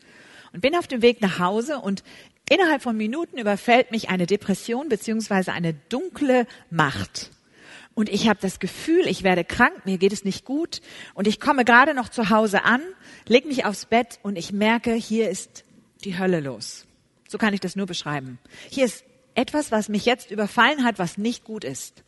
Und 0.54 0.62
bin 0.62 0.76
auf 0.76 0.88
dem 0.88 1.02
Weg 1.02 1.22
nach 1.22 1.40
Hause 1.40 1.80
und 1.80 2.04
innerhalb 2.50 2.82
von 2.82 2.96
Minuten 2.96 3.38
überfällt 3.38 3.92
mich 3.92 4.10
eine 4.10 4.26
Depression 4.26 4.90
beziehungsweise 4.90 5.54
eine 5.54 5.74
dunkle 5.74 6.46
Macht. 6.70 7.32
Und 7.94 8.08
ich 8.10 8.30
habe 8.30 8.40
das 8.42 8.60
Gefühl, 8.60 9.06
ich 9.06 9.24
werde 9.24 9.44
krank, 9.44 9.86
mir 9.86 9.98
geht 9.98 10.14
es 10.14 10.24
nicht 10.24 10.46
gut. 10.46 10.82
Und 11.14 11.28
ich 11.28 11.42
komme 11.42 11.66
gerade 11.66 11.94
noch 11.94 12.08
zu 12.08 12.30
Hause 12.30 12.64
an, 12.64 12.82
leg 13.28 13.46
mich 13.46 13.66
aufs 13.66 13.86
Bett 13.86 14.20
und 14.24 14.38
ich 14.38 14.54
merke, 14.54 14.94
hier 14.94 15.30
ist 15.30 15.66
die 16.06 16.18
Hölle 16.18 16.40
los. 16.40 16.86
So 17.32 17.38
kann 17.38 17.54
ich 17.54 17.62
das 17.62 17.78
nur 17.78 17.86
beschreiben. 17.86 18.40
Hier 18.70 18.84
ist 18.84 19.06
etwas, 19.36 19.72
was 19.72 19.88
mich 19.88 20.06
jetzt 20.06 20.32
überfallen 20.32 20.84
hat, 20.84 21.00
was 21.00 21.18
nicht 21.18 21.46
gut 21.46 21.64
ist. 21.64 22.04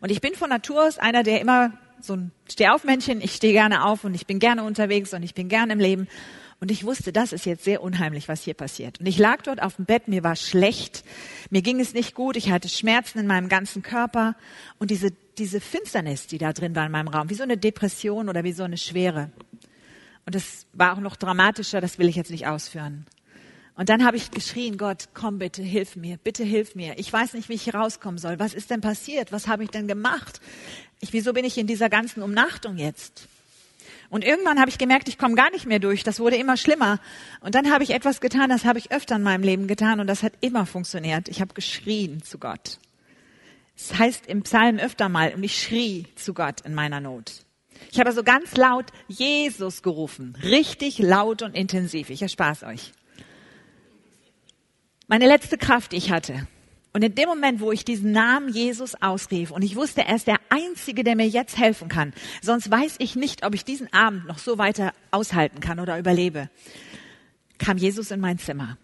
Und 0.00 0.10
ich 0.10 0.22
bin 0.22 0.34
von 0.34 0.48
Natur 0.48 0.86
aus 0.86 0.96
einer, 0.96 1.22
der 1.22 1.42
immer 1.42 1.74
so 2.00 2.14
ein 2.14 2.32
Stehaufmännchen, 2.50 3.20
ich 3.20 3.34
stehe 3.34 3.52
gerne 3.52 3.84
auf 3.84 4.04
und 4.04 4.14
ich 4.14 4.26
bin 4.26 4.38
gerne 4.38 4.64
unterwegs 4.64 5.12
und 5.12 5.22
ich 5.22 5.34
bin 5.34 5.50
gerne 5.50 5.74
im 5.74 5.80
Leben. 5.80 6.08
Und 6.60 6.70
ich 6.70 6.82
wusste, 6.86 7.12
das 7.12 7.34
ist 7.34 7.44
jetzt 7.44 7.64
sehr 7.64 7.82
unheimlich, 7.82 8.26
was 8.26 8.42
hier 8.42 8.54
passiert. 8.54 9.00
Und 9.00 9.06
ich 9.06 9.18
lag 9.18 9.42
dort 9.42 9.60
auf 9.60 9.76
dem 9.76 9.84
Bett, 9.84 10.08
mir 10.08 10.24
war 10.24 10.34
schlecht, 10.34 11.04
mir 11.50 11.60
ging 11.60 11.78
es 11.78 11.92
nicht 11.92 12.14
gut, 12.14 12.34
ich 12.38 12.50
hatte 12.50 12.70
Schmerzen 12.70 13.18
in 13.18 13.26
meinem 13.26 13.50
ganzen 13.50 13.82
Körper 13.82 14.34
und 14.78 14.90
diese, 14.90 15.10
diese 15.36 15.60
Finsternis, 15.60 16.26
die 16.26 16.38
da 16.38 16.54
drin 16.54 16.74
war 16.74 16.86
in 16.86 16.92
meinem 16.92 17.08
Raum, 17.08 17.28
wie 17.28 17.34
so 17.34 17.42
eine 17.42 17.58
Depression 17.58 18.30
oder 18.30 18.44
wie 18.44 18.52
so 18.52 18.62
eine 18.62 18.78
Schwere. 18.78 19.30
Und 20.24 20.34
das 20.34 20.64
war 20.72 20.94
auch 20.94 21.00
noch 21.00 21.16
dramatischer, 21.16 21.82
das 21.82 21.98
will 21.98 22.08
ich 22.08 22.16
jetzt 22.16 22.30
nicht 22.30 22.46
ausführen. 22.46 23.04
Und 23.76 23.88
dann 23.88 24.04
habe 24.04 24.16
ich 24.16 24.30
geschrien, 24.30 24.78
Gott, 24.78 25.08
komm 25.14 25.38
bitte, 25.38 25.62
hilf 25.62 25.96
mir, 25.96 26.16
bitte 26.18 26.44
hilf 26.44 26.76
mir. 26.76 26.96
Ich 26.98 27.12
weiß 27.12 27.34
nicht, 27.34 27.48
wie 27.48 27.54
ich 27.54 27.64
hier 27.64 27.74
rauskommen 27.74 28.18
soll. 28.18 28.38
Was 28.38 28.54
ist 28.54 28.70
denn 28.70 28.80
passiert? 28.80 29.32
Was 29.32 29.48
habe 29.48 29.64
ich 29.64 29.70
denn 29.70 29.88
gemacht? 29.88 30.40
Ich, 31.00 31.12
wieso 31.12 31.32
bin 31.32 31.44
ich 31.44 31.58
in 31.58 31.66
dieser 31.66 31.90
ganzen 31.90 32.22
Umnachtung 32.22 32.76
jetzt? 32.76 33.26
Und 34.10 34.24
irgendwann 34.24 34.60
habe 34.60 34.70
ich 34.70 34.78
gemerkt, 34.78 35.08
ich 35.08 35.18
komme 35.18 35.34
gar 35.34 35.50
nicht 35.50 35.66
mehr 35.66 35.80
durch. 35.80 36.04
Das 36.04 36.20
wurde 36.20 36.36
immer 36.36 36.56
schlimmer. 36.56 37.00
Und 37.40 37.56
dann 37.56 37.72
habe 37.72 37.82
ich 37.82 37.90
etwas 37.90 38.20
getan, 38.20 38.48
das 38.48 38.64
habe 38.64 38.78
ich 38.78 38.92
öfter 38.92 39.16
in 39.16 39.22
meinem 39.22 39.42
Leben 39.42 39.66
getan 39.66 39.98
und 39.98 40.06
das 40.06 40.22
hat 40.22 40.34
immer 40.40 40.66
funktioniert. 40.66 41.28
Ich 41.28 41.40
habe 41.40 41.52
geschrien 41.54 42.22
zu 42.22 42.38
Gott. 42.38 42.78
Es 43.76 43.98
heißt 43.98 44.26
im 44.26 44.42
Psalm 44.42 44.78
öfter 44.78 45.08
mal, 45.08 45.34
und 45.34 45.42
ich 45.42 45.60
schrie 45.60 46.06
zu 46.14 46.32
Gott 46.32 46.60
in 46.60 46.74
meiner 46.74 47.00
Not. 47.00 47.44
Ich 47.90 47.98
habe 47.98 48.12
so 48.12 48.22
ganz 48.22 48.56
laut 48.56 48.86
Jesus 49.08 49.82
gerufen. 49.82 50.38
Richtig 50.44 51.00
laut 51.00 51.42
und 51.42 51.56
intensiv. 51.56 52.08
Ich 52.10 52.22
erspare 52.22 52.52
es 52.52 52.62
euch. 52.62 52.92
Meine 55.06 55.26
letzte 55.26 55.58
Kraft, 55.58 55.92
die 55.92 55.96
ich 55.96 56.10
hatte. 56.10 56.46
Und 56.94 57.02
in 57.02 57.14
dem 57.14 57.28
Moment, 57.28 57.60
wo 57.60 57.72
ich 57.72 57.84
diesen 57.84 58.12
Namen 58.12 58.48
Jesus 58.48 58.94
ausrief 59.02 59.50
und 59.50 59.62
ich 59.62 59.76
wusste, 59.76 60.02
er 60.02 60.16
ist 60.16 60.26
der 60.26 60.38
Einzige, 60.48 61.04
der 61.04 61.16
mir 61.16 61.26
jetzt 61.26 61.58
helfen 61.58 61.88
kann, 61.88 62.14
sonst 62.40 62.70
weiß 62.70 62.96
ich 63.00 63.16
nicht, 63.16 63.44
ob 63.44 63.54
ich 63.54 63.64
diesen 63.64 63.92
Abend 63.92 64.26
noch 64.26 64.38
so 64.38 64.58
weiter 64.58 64.92
aushalten 65.10 65.60
kann 65.60 65.80
oder 65.80 65.98
überlebe, 65.98 66.48
kam 67.58 67.76
Jesus 67.76 68.12
in 68.12 68.20
mein 68.20 68.38
Zimmer. 68.38 68.78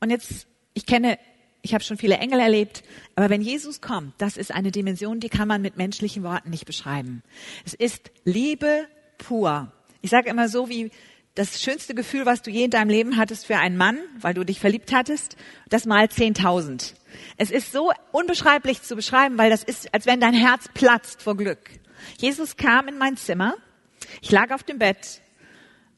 Und 0.00 0.10
jetzt, 0.10 0.48
ich 0.74 0.86
kenne, 0.86 1.18
ich 1.62 1.74
habe 1.74 1.84
schon 1.84 1.98
viele 1.98 2.16
Engel 2.16 2.40
erlebt, 2.40 2.82
aber 3.14 3.28
wenn 3.28 3.42
Jesus 3.42 3.80
kommt, 3.80 4.14
das 4.18 4.38
ist 4.38 4.52
eine 4.52 4.72
Dimension, 4.72 5.20
die 5.20 5.28
kann 5.28 5.46
man 5.46 5.62
mit 5.62 5.76
menschlichen 5.76 6.22
Worten 6.22 6.50
nicht 6.50 6.64
beschreiben. 6.64 7.22
Es 7.64 7.74
ist 7.74 8.10
Liebe 8.24 8.88
pur. 9.18 9.70
Ich 10.00 10.10
sage 10.10 10.30
immer 10.30 10.48
so, 10.48 10.68
wie 10.70 10.90
das 11.34 11.62
schönste 11.62 11.94
Gefühl, 11.94 12.26
was 12.26 12.42
du 12.42 12.50
je 12.50 12.64
in 12.64 12.70
deinem 12.70 12.90
Leben 12.90 13.16
hattest 13.16 13.46
für 13.46 13.56
einen 13.56 13.76
Mann, 13.76 13.98
weil 14.18 14.34
du 14.34 14.44
dich 14.44 14.60
verliebt 14.60 14.92
hattest, 14.92 15.36
das 15.68 15.86
mal 15.86 16.06
10.000. 16.06 16.94
Es 17.36 17.50
ist 17.50 17.72
so 17.72 17.92
unbeschreiblich 18.12 18.82
zu 18.82 18.96
beschreiben, 18.96 19.38
weil 19.38 19.50
das 19.50 19.62
ist, 19.62 19.92
als 19.94 20.06
wenn 20.06 20.20
dein 20.20 20.34
Herz 20.34 20.66
platzt 20.74 21.22
vor 21.22 21.36
Glück. 21.36 21.70
Jesus 22.18 22.56
kam 22.56 22.88
in 22.88 22.98
mein 22.98 23.16
Zimmer, 23.16 23.54
ich 24.20 24.30
lag 24.30 24.50
auf 24.50 24.62
dem 24.62 24.78
Bett 24.78 25.20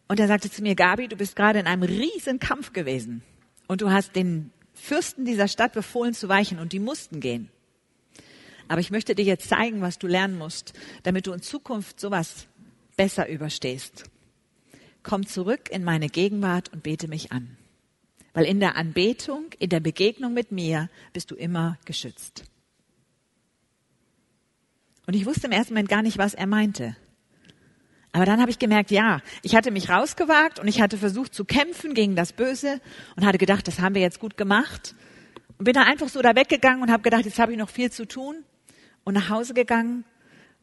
und 0.08 0.20
er 0.20 0.28
sagte 0.28 0.50
zu 0.50 0.62
mir, 0.62 0.74
Gabi, 0.74 1.08
du 1.08 1.16
bist 1.16 1.36
gerade 1.36 1.60
in 1.60 1.66
einem 1.66 1.82
riesen 1.82 2.38
Kampf 2.38 2.72
gewesen 2.72 3.22
und 3.68 3.80
du 3.80 3.90
hast 3.90 4.14
den 4.16 4.52
Fürsten 4.74 5.24
dieser 5.24 5.48
Stadt 5.48 5.72
befohlen 5.72 6.12
zu 6.12 6.28
weichen 6.28 6.58
und 6.58 6.72
die 6.72 6.78
mussten 6.78 7.20
gehen. 7.20 7.50
Aber 8.68 8.80
ich 8.80 8.90
möchte 8.90 9.14
dir 9.14 9.24
jetzt 9.24 9.48
zeigen, 9.48 9.80
was 9.80 9.98
du 9.98 10.06
lernen 10.06 10.36
musst, 10.36 10.72
damit 11.02 11.26
du 11.26 11.32
in 11.32 11.42
Zukunft 11.42 12.00
sowas 12.00 12.46
besser 12.96 13.28
überstehst. 13.28 14.04
Komm 15.02 15.26
zurück 15.26 15.70
in 15.70 15.84
meine 15.84 16.08
Gegenwart 16.08 16.72
und 16.72 16.82
bete 16.82 17.08
mich 17.08 17.32
an. 17.32 17.56
Weil 18.34 18.44
in 18.44 18.60
der 18.60 18.76
Anbetung, 18.76 19.46
in 19.58 19.68
der 19.68 19.80
Begegnung 19.80 20.32
mit 20.32 20.52
mir 20.52 20.88
bist 21.12 21.30
du 21.30 21.34
immer 21.34 21.78
geschützt. 21.84 22.44
Und 25.06 25.14
ich 25.14 25.26
wusste 25.26 25.46
im 25.46 25.52
ersten 25.52 25.74
Moment 25.74 25.88
gar 25.88 26.02
nicht, 26.02 26.18
was 26.18 26.34
er 26.34 26.46
meinte. 26.46 26.96
Aber 28.12 28.26
dann 28.26 28.40
habe 28.40 28.50
ich 28.50 28.58
gemerkt, 28.58 28.90
ja, 28.90 29.20
ich 29.42 29.56
hatte 29.56 29.70
mich 29.70 29.88
rausgewagt 29.88 30.58
und 30.58 30.68
ich 30.68 30.80
hatte 30.80 30.98
versucht 30.98 31.34
zu 31.34 31.44
kämpfen 31.44 31.94
gegen 31.94 32.14
das 32.14 32.32
Böse 32.32 32.80
und 33.16 33.24
hatte 33.24 33.38
gedacht, 33.38 33.66
das 33.66 33.80
haben 33.80 33.94
wir 33.94 34.02
jetzt 34.02 34.20
gut 34.20 34.36
gemacht. 34.36 34.94
Und 35.58 35.64
bin 35.64 35.74
dann 35.74 35.86
einfach 35.86 36.08
so 36.08 36.20
da 36.20 36.36
weggegangen 36.36 36.82
und 36.82 36.90
habe 36.90 37.02
gedacht, 37.02 37.24
jetzt 37.24 37.38
habe 37.38 37.52
ich 37.52 37.58
noch 37.58 37.70
viel 37.70 37.90
zu 37.90 38.06
tun 38.06 38.36
und 39.04 39.14
nach 39.14 39.30
Hause 39.30 39.54
gegangen 39.54 40.04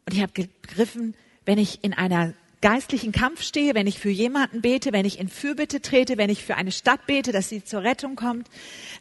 und 0.06 0.14
ich 0.14 0.22
habe 0.22 0.32
gegriffen, 0.32 1.16
wenn 1.46 1.58
ich 1.58 1.84
in 1.84 1.94
einer 1.94 2.34
geistlichen 2.62 3.12
Kampf 3.12 3.42
stehe, 3.42 3.76
wenn 3.76 3.88
ich 3.88 4.00
für 4.00 4.10
jemanden 4.10 4.62
bete, 4.62 4.92
wenn 4.92 5.06
ich 5.06 5.20
in 5.20 5.30
Fürbitte 5.30 5.82
trete, 5.82 6.18
wenn 6.18 6.30
ich 6.30 6.44
für 6.44 6.56
eine 6.56 6.72
Stadt 6.72 7.06
bete, 7.08 7.32
dass 7.32 7.50
sie 7.50 7.64
zur 7.64 7.84
Rettung 7.84 8.16
kommt, 8.16 8.48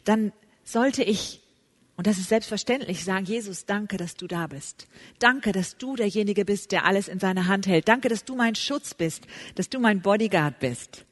dann 0.05 0.31
sollte 0.63 1.03
ich, 1.03 1.41
und 1.97 2.07
das 2.07 2.17
ist 2.17 2.29
selbstverständlich, 2.29 3.03
sagen, 3.03 3.25
Jesus, 3.25 3.65
danke, 3.65 3.97
dass 3.97 4.15
du 4.15 4.27
da 4.27 4.47
bist. 4.47 4.87
Danke, 5.19 5.51
dass 5.51 5.77
du 5.77 5.95
derjenige 5.95 6.45
bist, 6.45 6.71
der 6.71 6.85
alles 6.85 7.07
in 7.07 7.19
seiner 7.19 7.47
Hand 7.47 7.67
hält. 7.67 7.87
Danke, 7.87 8.07
dass 8.07 8.23
du 8.23 8.35
mein 8.35 8.55
Schutz 8.55 8.93
bist, 8.93 9.25
dass 9.55 9.69
du 9.69 9.79
mein 9.79 10.01
Bodyguard 10.01 10.59
bist, 10.59 11.05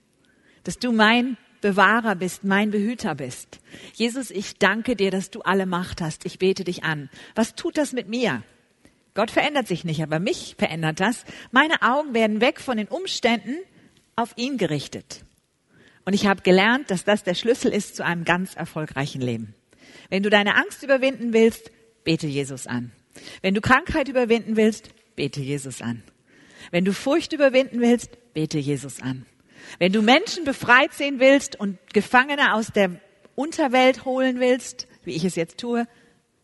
dass 0.63 0.80
du 0.80 0.92
mein 0.92 1.38
Bewahrer 1.60 2.16
bist, 2.16 2.44
mein 2.44 2.72
Behüter 2.72 3.16
bist. 3.16 3.60
Jesus, 3.94 4.32
ich 4.32 4.58
danke 4.58 4.96
dir, 4.96 5.12
dass 5.12 5.32
du 5.32 5.42
alle 5.42 5.66
Macht 5.66 6.01
hast. 6.01 6.25
Ich 6.25 6.39
bete 6.39 6.63
dich 6.63 6.84
an. 6.84 7.10
Was 7.36 7.56
tut 7.56 7.77
das 7.77 7.94
mit 7.94 8.08
mir? 8.08 8.44
Gott 9.18 9.32
verändert 9.32 9.68
sich 9.68 9.84
nicht, 9.84 10.04
aber 10.04 10.20
mich 10.20 10.54
verändert 10.60 11.00
das. 11.00 11.26
Meine 11.50 11.82
Augen 11.82 12.14
werden 12.14 12.40
weg 12.40 12.62
von 12.62 12.78
den 12.78 12.88
Umständen 12.88 13.56
auf 14.16 14.34
ihn 14.36 14.60
gerichtet. 14.60 15.26
Und 16.06 16.14
ich 16.14 16.28
habe 16.28 16.44
gelernt, 16.44 16.92
dass 16.92 17.04
das 17.04 17.24
der 17.24 17.34
Schlüssel 17.34 17.74
ist 17.74 17.96
zu 17.96 18.06
einem 18.06 18.26
ganz 18.26 18.54
erfolgreichen 18.56 19.20
Leben. 19.20 19.56
Wenn 20.12 20.22
du 20.22 20.30
deine 20.30 20.56
Angst 20.56 20.84
überwinden 20.84 21.34
willst, 21.34 21.72
bete 22.04 22.28
Jesus 22.28 22.68
an. 22.68 22.92
Wenn 23.42 23.56
du 23.56 23.62
Krankheit 23.62 24.08
überwinden 24.08 24.56
willst, 24.56 24.92
bete 25.16 25.42
Jesus 25.42 25.82
an. 25.82 26.04
Wenn 26.70 26.86
du 26.86 26.94
Furcht 26.94 27.34
überwinden 27.34 27.82
willst, 27.82 28.20
bete 28.36 28.60
Jesus 28.60 29.02
an. 29.02 29.26
Wenn 29.80 29.94
du 29.94 30.04
Menschen 30.04 30.44
befreit 30.44 30.94
sehen 30.94 31.20
willst 31.20 31.60
und 31.60 31.80
Gefangene 31.92 32.54
aus 32.54 32.68
der 32.68 32.92
Unterwelt 33.34 34.06
holen 34.06 34.40
willst, 34.40 34.88
wie 35.06 35.16
ich 35.16 35.24
es 35.24 35.36
jetzt 35.36 35.58
tue, 35.58 35.88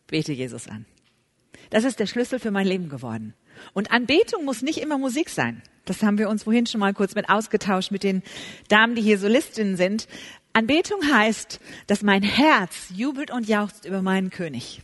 bete 0.07 0.33
Jesus 0.33 0.67
an. 0.67 0.87
Das 1.73 1.85
ist 1.85 1.99
der 1.99 2.05
Schlüssel 2.05 2.37
für 2.37 2.51
mein 2.51 2.67
Leben 2.67 2.87
geworden. 2.87 3.33
Und 3.73 3.91
Anbetung 3.91 4.45
muss 4.45 4.61
nicht 4.61 4.77
immer 4.77 4.99
Musik 4.99 5.27
sein. 5.27 5.63
Das 5.85 6.03
haben 6.03 6.19
wir 6.19 6.29
uns 6.29 6.43
vorhin 6.43 6.67
schon 6.67 6.79
mal 6.79 6.93
kurz 6.93 7.15
mit 7.15 7.29
ausgetauscht 7.29 7.89
mit 7.89 8.03
den 8.03 8.21
Damen, 8.67 8.93
die 8.93 9.01
hier 9.01 9.17
Solistinnen 9.17 9.75
sind. 9.75 10.07
Anbetung 10.53 10.99
heißt, 11.11 11.59
dass 11.87 12.03
mein 12.03 12.21
Herz 12.21 12.91
jubelt 12.95 13.31
und 13.31 13.47
jauchzt 13.47 13.85
über 13.85 14.03
meinen 14.03 14.29
König 14.29 14.83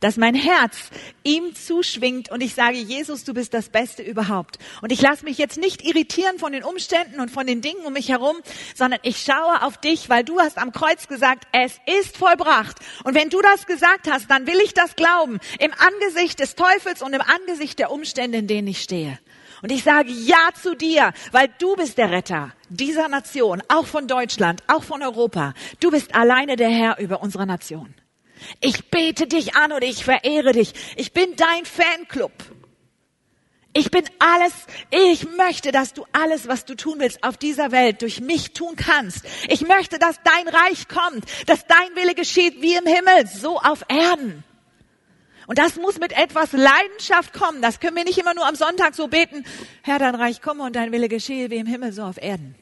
dass 0.00 0.16
mein 0.16 0.34
Herz 0.34 0.90
ihm 1.26 1.54
zuschwingt 1.56 2.30
und 2.30 2.40
ich 2.40 2.54
sage, 2.54 2.78
Jesus, 2.78 3.24
du 3.24 3.34
bist 3.34 3.52
das 3.52 3.68
Beste 3.68 4.02
überhaupt. 4.02 4.58
Und 4.80 4.92
ich 4.92 5.02
lasse 5.02 5.24
mich 5.24 5.38
jetzt 5.38 5.58
nicht 5.58 5.84
irritieren 5.84 6.38
von 6.38 6.52
den 6.52 6.62
Umständen 6.62 7.20
und 7.20 7.32
von 7.32 7.46
den 7.46 7.60
Dingen 7.60 7.84
um 7.84 7.94
mich 7.94 8.08
herum, 8.08 8.36
sondern 8.76 9.00
ich 9.02 9.18
schaue 9.18 9.62
auf 9.62 9.76
dich, 9.76 10.08
weil 10.08 10.22
du 10.22 10.38
hast 10.38 10.56
am 10.56 10.70
Kreuz 10.70 11.08
gesagt, 11.08 11.48
es 11.50 11.78
ist 12.00 12.16
vollbracht. 12.16 12.78
Und 13.02 13.14
wenn 13.14 13.28
du 13.28 13.42
das 13.42 13.66
gesagt 13.66 14.08
hast, 14.08 14.30
dann 14.30 14.46
will 14.46 14.60
ich 14.64 14.72
das 14.72 14.94
glauben, 14.94 15.40
im 15.58 15.72
Angesicht 15.72 16.38
des 16.38 16.54
Teufels 16.54 17.02
und 17.02 17.12
im 17.12 17.22
Angesicht 17.22 17.80
der 17.80 17.90
Umstände, 17.90 18.38
in 18.38 18.46
denen 18.46 18.68
ich 18.68 18.80
stehe. 18.80 19.18
Und 19.62 19.72
ich 19.72 19.82
sage 19.82 20.10
Ja 20.10 20.50
zu 20.54 20.76
dir, 20.76 21.12
weil 21.32 21.48
du 21.58 21.74
bist 21.74 21.98
der 21.98 22.12
Retter 22.12 22.52
dieser 22.68 23.08
Nation, 23.08 23.62
auch 23.66 23.86
von 23.86 24.06
Deutschland, 24.06 24.62
auch 24.68 24.84
von 24.84 25.02
Europa. 25.02 25.54
Du 25.80 25.90
bist 25.90 26.14
alleine 26.14 26.54
der 26.54 26.68
Herr 26.68 26.98
über 26.98 27.20
unsere 27.20 27.46
Nation. 27.46 27.94
Ich 28.60 28.90
bete 28.90 29.26
dich 29.26 29.54
an 29.56 29.72
und 29.72 29.82
ich 29.82 30.04
verehre 30.04 30.52
dich. 30.52 30.72
Ich 30.96 31.12
bin 31.12 31.36
dein 31.36 31.64
Fanclub. 31.64 32.32
Ich 33.72 33.90
bin 33.90 34.04
alles, 34.18 34.54
ich 34.90 35.28
möchte, 35.36 35.70
dass 35.70 35.92
du 35.92 36.06
alles, 36.12 36.48
was 36.48 36.64
du 36.64 36.76
tun 36.76 36.94
willst 36.98 37.22
auf 37.22 37.36
dieser 37.36 37.72
Welt 37.72 38.00
durch 38.00 38.22
mich 38.22 38.52
tun 38.54 38.74
kannst. 38.74 39.26
Ich 39.48 39.60
möchte, 39.66 39.98
dass 39.98 40.18
dein 40.24 40.48
Reich 40.48 40.88
kommt, 40.88 41.24
dass 41.46 41.66
dein 41.66 41.94
Wille 41.94 42.14
geschieht 42.14 42.62
wie 42.62 42.74
im 42.74 42.86
Himmel, 42.86 43.26
so 43.26 43.58
auf 43.58 43.84
Erden. 43.88 44.44
Und 45.46 45.58
das 45.58 45.76
muss 45.76 45.98
mit 45.98 46.12
etwas 46.12 46.52
Leidenschaft 46.52 47.34
kommen. 47.34 47.60
Das 47.60 47.78
können 47.78 47.96
wir 47.96 48.04
nicht 48.04 48.16
immer 48.18 48.32
nur 48.32 48.46
am 48.46 48.56
Sonntag 48.56 48.94
so 48.94 49.08
beten, 49.08 49.44
Herr, 49.82 49.98
dein 49.98 50.14
Reich 50.14 50.40
komme 50.40 50.64
und 50.64 50.74
dein 50.74 50.90
Wille 50.90 51.08
geschehe 51.08 51.50
wie 51.50 51.56
im 51.56 51.66
Himmel, 51.66 51.92
so 51.92 52.02
auf 52.02 52.16
Erden. 52.16 52.54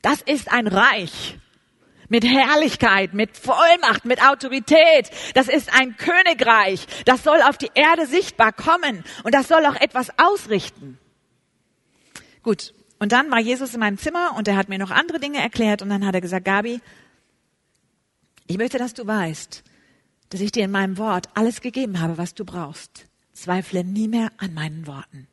Das 0.00 0.22
ist 0.22 0.50
ein 0.50 0.68
Reich 0.68 1.36
mit 2.10 2.24
Herrlichkeit, 2.24 3.14
mit 3.14 3.38
Vollmacht, 3.38 4.04
mit 4.04 4.22
Autorität. 4.22 5.10
Das 5.34 5.48
ist 5.48 5.72
ein 5.72 5.96
Königreich. 5.96 6.86
Das 7.06 7.22
soll 7.24 7.40
auf 7.40 7.56
die 7.56 7.70
Erde 7.74 8.06
sichtbar 8.06 8.52
kommen 8.52 9.02
und 9.24 9.34
das 9.34 9.48
soll 9.48 9.64
auch 9.64 9.76
etwas 9.76 10.10
ausrichten. 10.18 10.98
Gut. 12.42 12.74
Und 12.98 13.12
dann 13.12 13.30
war 13.30 13.40
Jesus 13.40 13.72
in 13.72 13.80
meinem 13.80 13.96
Zimmer 13.96 14.36
und 14.36 14.46
er 14.46 14.56
hat 14.56 14.68
mir 14.68 14.78
noch 14.78 14.90
andere 14.90 15.18
Dinge 15.18 15.38
erklärt 15.38 15.80
und 15.80 15.88
dann 15.88 16.04
hat 16.04 16.14
er 16.14 16.20
gesagt, 16.20 16.44
Gabi, 16.44 16.82
ich 18.46 18.58
möchte, 18.58 18.76
dass 18.76 18.92
du 18.92 19.06
weißt, 19.06 19.64
dass 20.28 20.40
ich 20.42 20.52
dir 20.52 20.64
in 20.64 20.70
meinem 20.70 20.98
Wort 20.98 21.28
alles 21.34 21.62
gegeben 21.62 22.00
habe, 22.00 22.18
was 22.18 22.34
du 22.34 22.44
brauchst. 22.44 23.06
Zweifle 23.32 23.84
nie 23.84 24.06
mehr 24.06 24.32
an 24.36 24.52
meinen 24.52 24.86
Worten. 24.86 25.29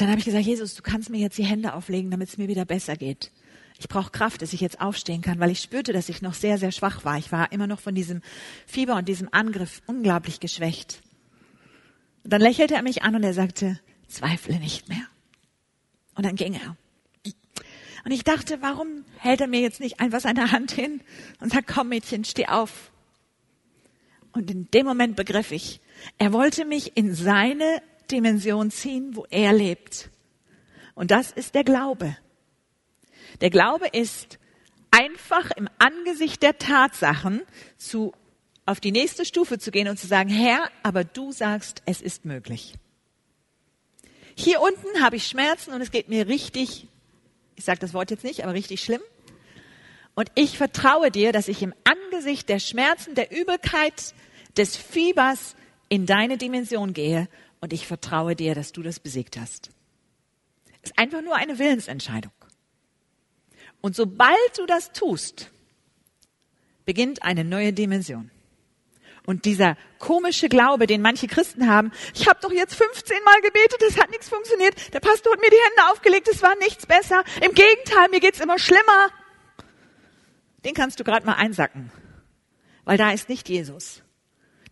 Und 0.00 0.06
dann 0.06 0.12
habe 0.12 0.20
ich 0.20 0.24
gesagt, 0.24 0.46
Jesus, 0.46 0.74
du 0.74 0.82
kannst 0.82 1.10
mir 1.10 1.18
jetzt 1.18 1.36
die 1.36 1.44
Hände 1.44 1.74
auflegen, 1.74 2.10
damit 2.10 2.30
es 2.30 2.38
mir 2.38 2.48
wieder 2.48 2.64
besser 2.64 2.96
geht. 2.96 3.30
Ich 3.78 3.86
brauche 3.86 4.10
Kraft, 4.10 4.40
dass 4.40 4.54
ich 4.54 4.62
jetzt 4.62 4.80
aufstehen 4.80 5.20
kann, 5.20 5.38
weil 5.40 5.50
ich 5.50 5.60
spürte, 5.60 5.92
dass 5.92 6.08
ich 6.08 6.22
noch 6.22 6.32
sehr, 6.32 6.56
sehr 6.56 6.72
schwach 6.72 7.04
war. 7.04 7.18
Ich 7.18 7.30
war 7.32 7.52
immer 7.52 7.66
noch 7.66 7.80
von 7.80 7.94
diesem 7.94 8.22
Fieber 8.66 8.96
und 8.96 9.08
diesem 9.08 9.28
Angriff 9.30 9.82
unglaublich 9.86 10.40
geschwächt. 10.40 11.02
Und 12.24 12.32
dann 12.32 12.40
lächelte 12.40 12.76
er 12.76 12.82
mich 12.82 13.02
an 13.02 13.14
und 13.14 13.22
er 13.24 13.34
sagte, 13.34 13.78
zweifle 14.08 14.58
nicht 14.58 14.88
mehr. 14.88 15.06
Und 16.14 16.24
dann 16.24 16.36
ging 16.36 16.54
er. 16.54 16.76
Und 18.04 18.10
ich 18.10 18.24
dachte, 18.24 18.62
warum 18.62 19.04
hält 19.18 19.42
er 19.42 19.48
mir 19.48 19.60
jetzt 19.60 19.80
nicht 19.80 20.00
einfach 20.00 20.20
seine 20.20 20.50
Hand 20.50 20.72
hin 20.72 21.02
und 21.40 21.52
sagt, 21.52 21.66
komm 21.66 21.90
Mädchen, 21.90 22.24
steh 22.24 22.46
auf. 22.46 22.90
Und 24.32 24.50
in 24.50 24.70
dem 24.70 24.86
Moment 24.86 25.16
begriff 25.16 25.52
ich, 25.52 25.80
er 26.16 26.32
wollte 26.32 26.64
mich 26.64 26.96
in 26.96 27.14
seine 27.14 27.82
Dimension 28.10 28.70
ziehen, 28.70 29.16
wo 29.16 29.26
er 29.30 29.52
lebt. 29.52 30.10
Und 30.94 31.10
das 31.10 31.30
ist 31.30 31.54
der 31.54 31.64
Glaube. 31.64 32.16
Der 33.40 33.50
Glaube 33.50 33.86
ist 33.88 34.38
einfach 34.90 35.50
im 35.52 35.68
Angesicht 35.78 36.42
der 36.42 36.58
Tatsachen 36.58 37.42
zu, 37.76 38.12
auf 38.66 38.80
die 38.80 38.92
nächste 38.92 39.24
Stufe 39.24 39.58
zu 39.58 39.70
gehen 39.70 39.88
und 39.88 39.98
zu 39.98 40.06
sagen, 40.06 40.28
Herr, 40.28 40.70
aber 40.82 41.04
du 41.04 41.32
sagst, 41.32 41.82
es 41.86 42.00
ist 42.00 42.24
möglich. 42.24 42.74
Hier 44.34 44.60
unten 44.60 45.02
habe 45.02 45.16
ich 45.16 45.26
Schmerzen 45.26 45.72
und 45.72 45.80
es 45.80 45.90
geht 45.90 46.08
mir 46.08 46.28
richtig, 46.28 46.88
ich 47.56 47.64
sage 47.64 47.78
das 47.78 47.94
Wort 47.94 48.10
jetzt 48.10 48.24
nicht, 48.24 48.42
aber 48.42 48.54
richtig 48.54 48.82
schlimm. 48.82 49.02
Und 50.14 50.30
ich 50.34 50.58
vertraue 50.58 51.10
dir, 51.10 51.32
dass 51.32 51.48
ich 51.48 51.62
im 51.62 51.72
Angesicht 51.84 52.48
der 52.48 52.58
Schmerzen, 52.58 53.14
der 53.14 53.30
Übelkeit, 53.32 54.14
des 54.56 54.76
Fiebers 54.76 55.54
in 55.88 56.06
deine 56.06 56.36
Dimension 56.36 56.92
gehe 56.92 57.28
und 57.60 57.72
ich 57.72 57.86
vertraue 57.86 58.34
dir, 58.36 58.54
dass 58.54 58.72
du 58.72 58.82
das 58.82 59.00
besiegt 59.00 59.36
hast. 59.36 59.70
Ist 60.82 60.98
einfach 60.98 61.22
nur 61.22 61.36
eine 61.36 61.58
Willensentscheidung. 61.58 62.32
Und 63.80 63.96
sobald 63.96 64.58
du 64.58 64.66
das 64.66 64.92
tust, 64.92 65.50
beginnt 66.84 67.22
eine 67.22 67.44
neue 67.44 67.72
Dimension. 67.72 68.30
Und 69.26 69.44
dieser 69.44 69.76
komische 69.98 70.48
Glaube, 70.48 70.86
den 70.86 71.02
manche 71.02 71.26
Christen 71.26 71.68
haben, 71.68 71.92
ich 72.14 72.26
habe 72.26 72.40
doch 72.40 72.50
jetzt 72.50 72.74
15 72.74 73.16
Mal 73.24 73.40
gebetet, 73.42 73.82
es 73.86 73.98
hat 73.98 74.10
nichts 74.10 74.28
funktioniert, 74.28 74.92
der 74.94 75.00
Pastor 75.00 75.32
hat 75.32 75.40
mir 75.40 75.50
die 75.50 75.56
Hände 75.56 75.92
aufgelegt, 75.92 76.28
es 76.28 76.42
war 76.42 76.56
nichts 76.56 76.86
besser, 76.86 77.22
im 77.42 77.52
Gegenteil, 77.52 78.08
mir 78.10 78.20
geht's 78.20 78.40
immer 78.40 78.58
schlimmer. 78.58 79.10
Den 80.64 80.74
kannst 80.74 80.98
du 81.00 81.04
gerade 81.04 81.26
mal 81.26 81.34
einsacken, 81.34 81.92
weil 82.84 82.98
da 82.98 83.12
ist 83.12 83.28
nicht 83.28 83.48
Jesus. 83.48 84.02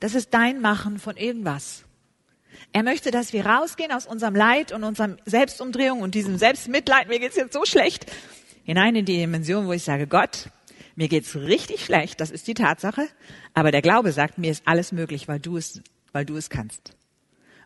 Das 0.01 0.15
ist 0.15 0.33
dein 0.33 0.61
Machen 0.61 0.99
von 0.99 1.17
irgendwas. 1.17 1.85
Er 2.73 2.83
möchte, 2.83 3.11
dass 3.11 3.33
wir 3.33 3.47
rausgehen 3.47 3.93
aus 3.93 4.07
unserem 4.07 4.35
Leid 4.35 4.73
und 4.73 4.85
unserem 4.85 5.17
Selbstumdrehung 5.25 6.01
und 6.01 6.15
diesem 6.15 6.39
Selbstmitleid, 6.39 7.09
mir 7.09 7.19
geht's 7.19 7.37
jetzt 7.37 7.53
so 7.53 7.65
schlecht, 7.65 8.07
hinein 8.65 8.95
in 8.97 9.05
die 9.05 9.17
Dimension, 9.17 9.67
wo 9.67 9.73
ich 9.73 9.83
sage, 9.83 10.07
Gott, 10.07 10.51
mir 10.95 11.09
geht's 11.09 11.37
richtig 11.37 11.85
schlecht, 11.85 12.21
das 12.21 12.31
ist 12.31 12.47
die 12.47 12.55
Tatsache, 12.55 13.09
aber 13.55 13.71
der 13.71 13.83
Glaube 13.83 14.13
sagt, 14.13 14.39
mir 14.39 14.51
ist 14.51 14.63
alles 14.67 14.93
möglich, 14.93 15.29
weil 15.29 15.41
du 15.41 15.57
es, 15.57 15.81
weil 16.13 16.25
du 16.25 16.37
es 16.37 16.51
kannst. 16.51 16.93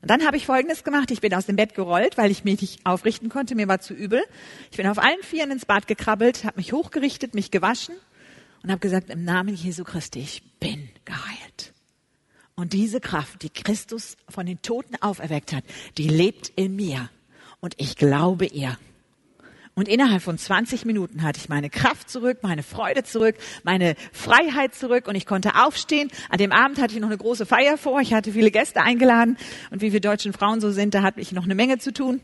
Und 0.03 0.11
dann 0.11 0.27
habe 0.27 0.37
ich 0.37 0.47
Folgendes 0.47 0.83
gemacht. 0.83 1.13
Ich 1.13 1.21
bin 1.21 1.33
aus 1.33 1.47
dem 1.47 1.55
Bett 1.55 1.75
gerollt, 1.75 2.19
weil 2.19 2.33
ich 2.33 2.43
mich 2.43 2.61
nicht 2.61 2.85
aufrichten 2.85 3.29
konnte. 3.29 3.55
Mir 3.55 3.69
war 3.69 3.79
zu 3.79 3.95
übel. 3.95 4.21
Ich 4.73 4.77
bin 4.77 4.89
auf 4.89 4.99
allen 4.99 5.23
Vieren 5.23 5.53
ins 5.53 5.65
Bad 5.65 5.87
gekrabbelt, 5.87 6.45
habe 6.45 6.57
mich 6.57 6.73
hochgerichtet, 6.73 7.35
mich 7.35 7.53
gewaschen 7.53 7.95
und 8.65 8.71
habe 8.71 8.81
gesagt, 8.81 9.11
im 9.11 9.25
Namen 9.25 9.55
Jesu 9.55 9.85
Christi, 9.85 10.19
ich 10.19 10.43
bin 10.59 10.89
geheilt. 11.05 11.73
Und 12.55 12.73
diese 12.73 13.01
Kraft, 13.01 13.43
die 13.43 13.51
Christus 13.51 14.17
von 14.29 14.47
den 14.47 14.61
Toten 14.63 14.97
auferweckt 15.01 15.53
hat, 15.53 15.65
die 15.97 16.09
lebt 16.09 16.51
in 16.51 16.77
mir. 16.77 17.09
Und 17.61 17.75
ich 17.79 17.97
glaube 17.97 18.47
ihr. 18.47 18.77
Und 19.75 19.89
innerhalb 19.89 20.23
von 20.23 20.37
20 20.37 20.85
Minuten 20.85 21.23
hatte 21.23 21.39
ich 21.41 21.49
meine 21.49 21.71
Kraft 21.71 22.11
zurück, 22.11 22.39
meine 22.43 22.63
Freude 22.63 23.05
zurück, 23.05 23.37
meine 23.63 23.95
Freiheit 24.13 24.75
zurück 24.75 25.09
und 25.09 25.15
ich 25.15 25.25
konnte 25.25 25.55
aufstehen. 25.65 26.11
An 26.29 26.37
dem 26.37 26.53
Abend 26.53 26.79
hatte 26.79 26.95
ich 26.95 27.01
noch 27.01 27.09
eine 27.09 27.17
große 27.17 27.47
Feier 27.47 27.79
vor. 27.79 28.01
Ich 28.01 28.13
hatte 28.13 28.33
viele 28.33 28.51
Gäste 28.51 28.83
eingeladen 28.83 29.39
und 29.71 29.81
wie 29.81 29.95
wir 29.95 30.01
deutschen 30.01 30.35
Frauen 30.35 30.61
so 30.61 30.71
sind, 30.73 30.93
da 30.93 31.03
hatte 31.03 31.21
ich 31.21 31.33
noch 31.33 31.45
eine 31.45 31.55
Menge 31.55 31.79
zu 31.79 31.93
tun. 31.93 32.21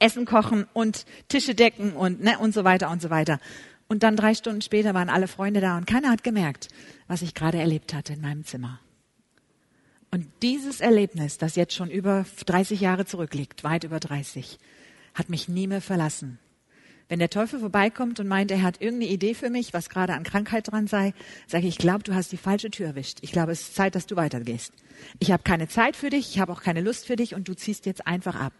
Essen 0.00 0.24
kochen 0.24 0.66
und 0.72 1.06
Tische 1.28 1.54
decken 1.54 1.92
und, 1.92 2.20
ne, 2.20 2.36
und 2.40 2.52
so 2.52 2.64
weiter 2.64 2.90
und 2.90 3.00
so 3.00 3.08
weiter. 3.08 3.38
Und 3.86 4.02
dann 4.02 4.16
drei 4.16 4.34
Stunden 4.34 4.62
später 4.62 4.94
waren 4.94 5.10
alle 5.10 5.28
Freunde 5.28 5.60
da 5.60 5.76
und 5.76 5.86
keiner 5.86 6.10
hat 6.10 6.24
gemerkt, 6.24 6.68
was 7.06 7.22
ich 7.22 7.34
gerade 7.34 7.58
erlebt 7.58 7.94
hatte 7.94 8.14
in 8.14 8.20
meinem 8.20 8.44
Zimmer. 8.44 8.80
Und 10.14 10.28
dieses 10.42 10.82
Erlebnis, 10.82 11.38
das 11.38 11.56
jetzt 11.56 11.74
schon 11.74 11.90
über 11.90 12.26
30 12.44 12.80
Jahre 12.82 13.06
zurückliegt, 13.06 13.64
weit 13.64 13.84
über 13.84 13.98
30, 13.98 14.58
hat 15.14 15.30
mich 15.30 15.48
nie 15.48 15.66
mehr 15.66 15.80
verlassen. 15.80 16.38
Wenn 17.08 17.18
der 17.18 17.30
Teufel 17.30 17.60
vorbeikommt 17.60 18.20
und 18.20 18.28
meint, 18.28 18.50
er 18.50 18.60
hat 18.60 18.80
irgendeine 18.82 19.10
Idee 19.10 19.32
für 19.32 19.48
mich, 19.48 19.72
was 19.72 19.88
gerade 19.88 20.12
an 20.12 20.22
Krankheit 20.22 20.70
dran 20.70 20.86
sei, 20.86 21.14
sage 21.46 21.66
ich, 21.66 21.74
ich 21.74 21.78
glaube, 21.78 22.04
du 22.04 22.14
hast 22.14 22.30
die 22.30 22.36
falsche 22.36 22.70
Tür 22.70 22.88
erwischt. 22.88 23.18
Ich 23.22 23.32
glaube, 23.32 23.52
es 23.52 23.62
ist 23.62 23.74
Zeit, 23.74 23.94
dass 23.94 24.06
du 24.06 24.16
weitergehst. 24.16 24.74
Ich 25.18 25.32
habe 25.32 25.42
keine 25.42 25.68
Zeit 25.68 25.96
für 25.96 26.10
dich, 26.10 26.34
ich 26.34 26.40
habe 26.40 26.52
auch 26.52 26.62
keine 26.62 26.82
Lust 26.82 27.06
für 27.06 27.16
dich 27.16 27.34
und 27.34 27.48
du 27.48 27.54
ziehst 27.54 27.86
jetzt 27.86 28.06
einfach 28.06 28.38
ab. 28.38 28.52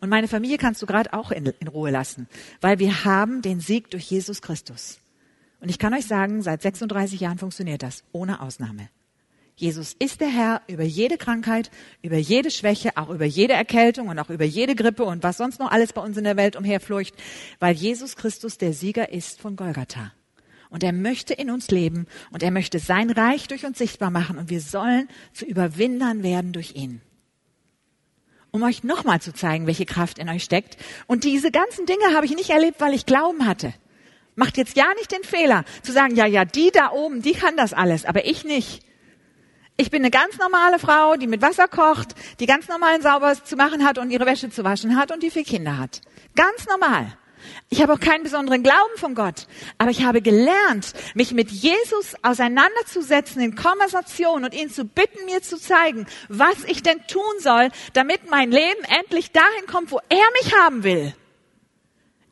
Und 0.00 0.10
meine 0.10 0.28
Familie 0.28 0.58
kannst 0.58 0.82
du 0.82 0.86
gerade 0.86 1.14
auch 1.14 1.30
in, 1.30 1.46
in 1.46 1.68
Ruhe 1.68 1.90
lassen, 1.90 2.28
weil 2.60 2.78
wir 2.78 3.06
haben 3.06 3.40
den 3.40 3.60
Sieg 3.60 3.90
durch 3.90 4.04
Jesus 4.04 4.42
Christus. 4.42 5.00
Und 5.60 5.70
ich 5.70 5.78
kann 5.78 5.94
euch 5.94 6.06
sagen, 6.06 6.42
seit 6.42 6.60
36 6.60 7.18
Jahren 7.20 7.38
funktioniert 7.38 7.82
das, 7.82 8.04
ohne 8.12 8.40
Ausnahme. 8.42 8.90
Jesus 9.62 9.94
ist 10.00 10.20
der 10.20 10.28
Herr 10.28 10.62
über 10.66 10.82
jede 10.82 11.16
Krankheit, 11.16 11.70
über 12.02 12.16
jede 12.16 12.50
Schwäche, 12.50 12.96
auch 12.96 13.10
über 13.10 13.26
jede 13.26 13.52
Erkältung 13.52 14.08
und 14.08 14.18
auch 14.18 14.28
über 14.28 14.44
jede 14.44 14.74
Grippe 14.74 15.04
und 15.04 15.22
was 15.22 15.36
sonst 15.36 15.60
noch 15.60 15.70
alles 15.70 15.92
bei 15.92 16.02
uns 16.02 16.16
in 16.16 16.24
der 16.24 16.36
Welt 16.36 16.56
umherfleucht, 16.56 17.14
weil 17.60 17.76
Jesus 17.76 18.16
Christus 18.16 18.58
der 18.58 18.72
Sieger 18.72 19.12
ist 19.12 19.40
von 19.40 19.54
Golgatha. 19.54 20.10
Und 20.68 20.82
er 20.82 20.92
möchte 20.92 21.32
in 21.32 21.48
uns 21.48 21.70
leben 21.70 22.08
und 22.32 22.42
er 22.42 22.50
möchte 22.50 22.80
sein 22.80 23.08
Reich 23.08 23.46
durch 23.46 23.64
uns 23.64 23.78
sichtbar 23.78 24.10
machen 24.10 24.36
und 24.36 24.50
wir 24.50 24.60
sollen 24.60 25.08
zu 25.32 25.44
Überwindern 25.44 26.24
werden 26.24 26.50
durch 26.50 26.74
ihn. 26.74 27.00
Um 28.50 28.64
euch 28.64 28.82
nochmal 28.82 29.20
zu 29.20 29.32
zeigen, 29.32 29.68
welche 29.68 29.86
Kraft 29.86 30.18
in 30.18 30.28
euch 30.28 30.42
steckt. 30.42 30.76
Und 31.06 31.22
diese 31.22 31.52
ganzen 31.52 31.86
Dinge 31.86 32.16
habe 32.16 32.26
ich 32.26 32.34
nicht 32.34 32.50
erlebt, 32.50 32.80
weil 32.80 32.94
ich 32.94 33.06
Glauben 33.06 33.46
hatte. 33.46 33.72
Macht 34.34 34.56
jetzt 34.56 34.76
ja 34.76 34.86
nicht 34.96 35.12
den 35.12 35.22
Fehler 35.22 35.64
zu 35.84 35.92
sagen, 35.92 36.16
ja, 36.16 36.26
ja, 36.26 36.44
die 36.44 36.72
da 36.72 36.90
oben, 36.90 37.22
die 37.22 37.34
kann 37.34 37.56
das 37.56 37.72
alles, 37.72 38.04
aber 38.04 38.26
ich 38.26 38.42
nicht. 38.42 38.82
Ich 39.76 39.90
bin 39.90 40.02
eine 40.02 40.10
ganz 40.10 40.38
normale 40.38 40.78
Frau, 40.78 41.16
die 41.16 41.26
mit 41.26 41.40
Wasser 41.40 41.66
kocht, 41.66 42.14
die 42.40 42.46
ganz 42.46 42.68
normalen 42.68 43.02
sauber 43.02 43.34
zu 43.42 43.56
machen 43.56 43.84
hat 43.84 43.98
und 43.98 44.10
ihre 44.10 44.26
Wäsche 44.26 44.50
zu 44.50 44.64
waschen 44.64 44.96
hat 44.96 45.10
und 45.10 45.22
die 45.22 45.30
vier 45.30 45.44
Kinder 45.44 45.78
hat. 45.78 46.02
Ganz 46.36 46.66
normal. 46.66 47.16
Ich 47.70 47.82
habe 47.82 47.94
auch 47.94 48.00
keinen 48.00 48.22
besonderen 48.22 48.62
Glauben 48.62 48.96
von 48.96 49.14
Gott, 49.14 49.46
aber 49.78 49.90
ich 49.90 50.04
habe 50.04 50.22
gelernt, 50.22 50.92
mich 51.14 51.32
mit 51.32 51.50
Jesus 51.50 52.14
auseinanderzusetzen 52.22 53.42
in 53.42 53.56
Konversation 53.56 54.44
und 54.44 54.54
ihn 54.54 54.70
zu 54.70 54.84
bitten, 54.84 55.24
mir 55.24 55.42
zu 55.42 55.58
zeigen, 55.58 56.06
was 56.28 56.62
ich 56.66 56.82
denn 56.82 57.04
tun 57.08 57.22
soll, 57.40 57.70
damit 57.94 58.30
mein 58.30 58.52
Leben 58.52 58.84
endlich 59.00 59.32
dahin 59.32 59.66
kommt, 59.66 59.90
wo 59.90 59.98
er 60.08 60.26
mich 60.42 60.54
haben 60.54 60.84
will. 60.84 61.14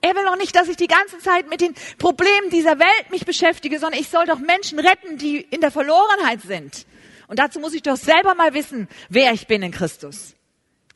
Er 0.03 0.15
will 0.15 0.27
auch 0.29 0.37
nicht, 0.37 0.55
dass 0.55 0.69
ich 0.69 0.77
die 0.77 0.87
ganze 0.87 1.19
Zeit 1.19 1.51
mit 1.51 1.61
den 1.61 1.75
Problemen 1.99 2.51
dieser 2.51 2.79
Welt 2.79 3.11
mich 3.11 3.27
beschäftige, 3.27 3.79
sondern 3.79 4.01
ich 4.01 4.09
soll 4.09 4.27
doch 4.27 4.39
Menschen 4.39 4.79
retten, 4.79 5.19
die 5.19 5.41
in 5.41 5.61
der 5.61 5.71
Verlorenheit 5.71 6.41
sind. 6.43 6.87
Und 7.31 7.39
dazu 7.39 7.61
muss 7.61 7.75
ich 7.75 7.83
doch 7.83 7.97
selber 7.97 8.35
mal 8.35 8.55
wissen, 8.55 8.89
wer 9.09 9.33
ich 9.33 9.47
bin 9.47 9.63
in 9.63 9.71
Christus. 9.71 10.35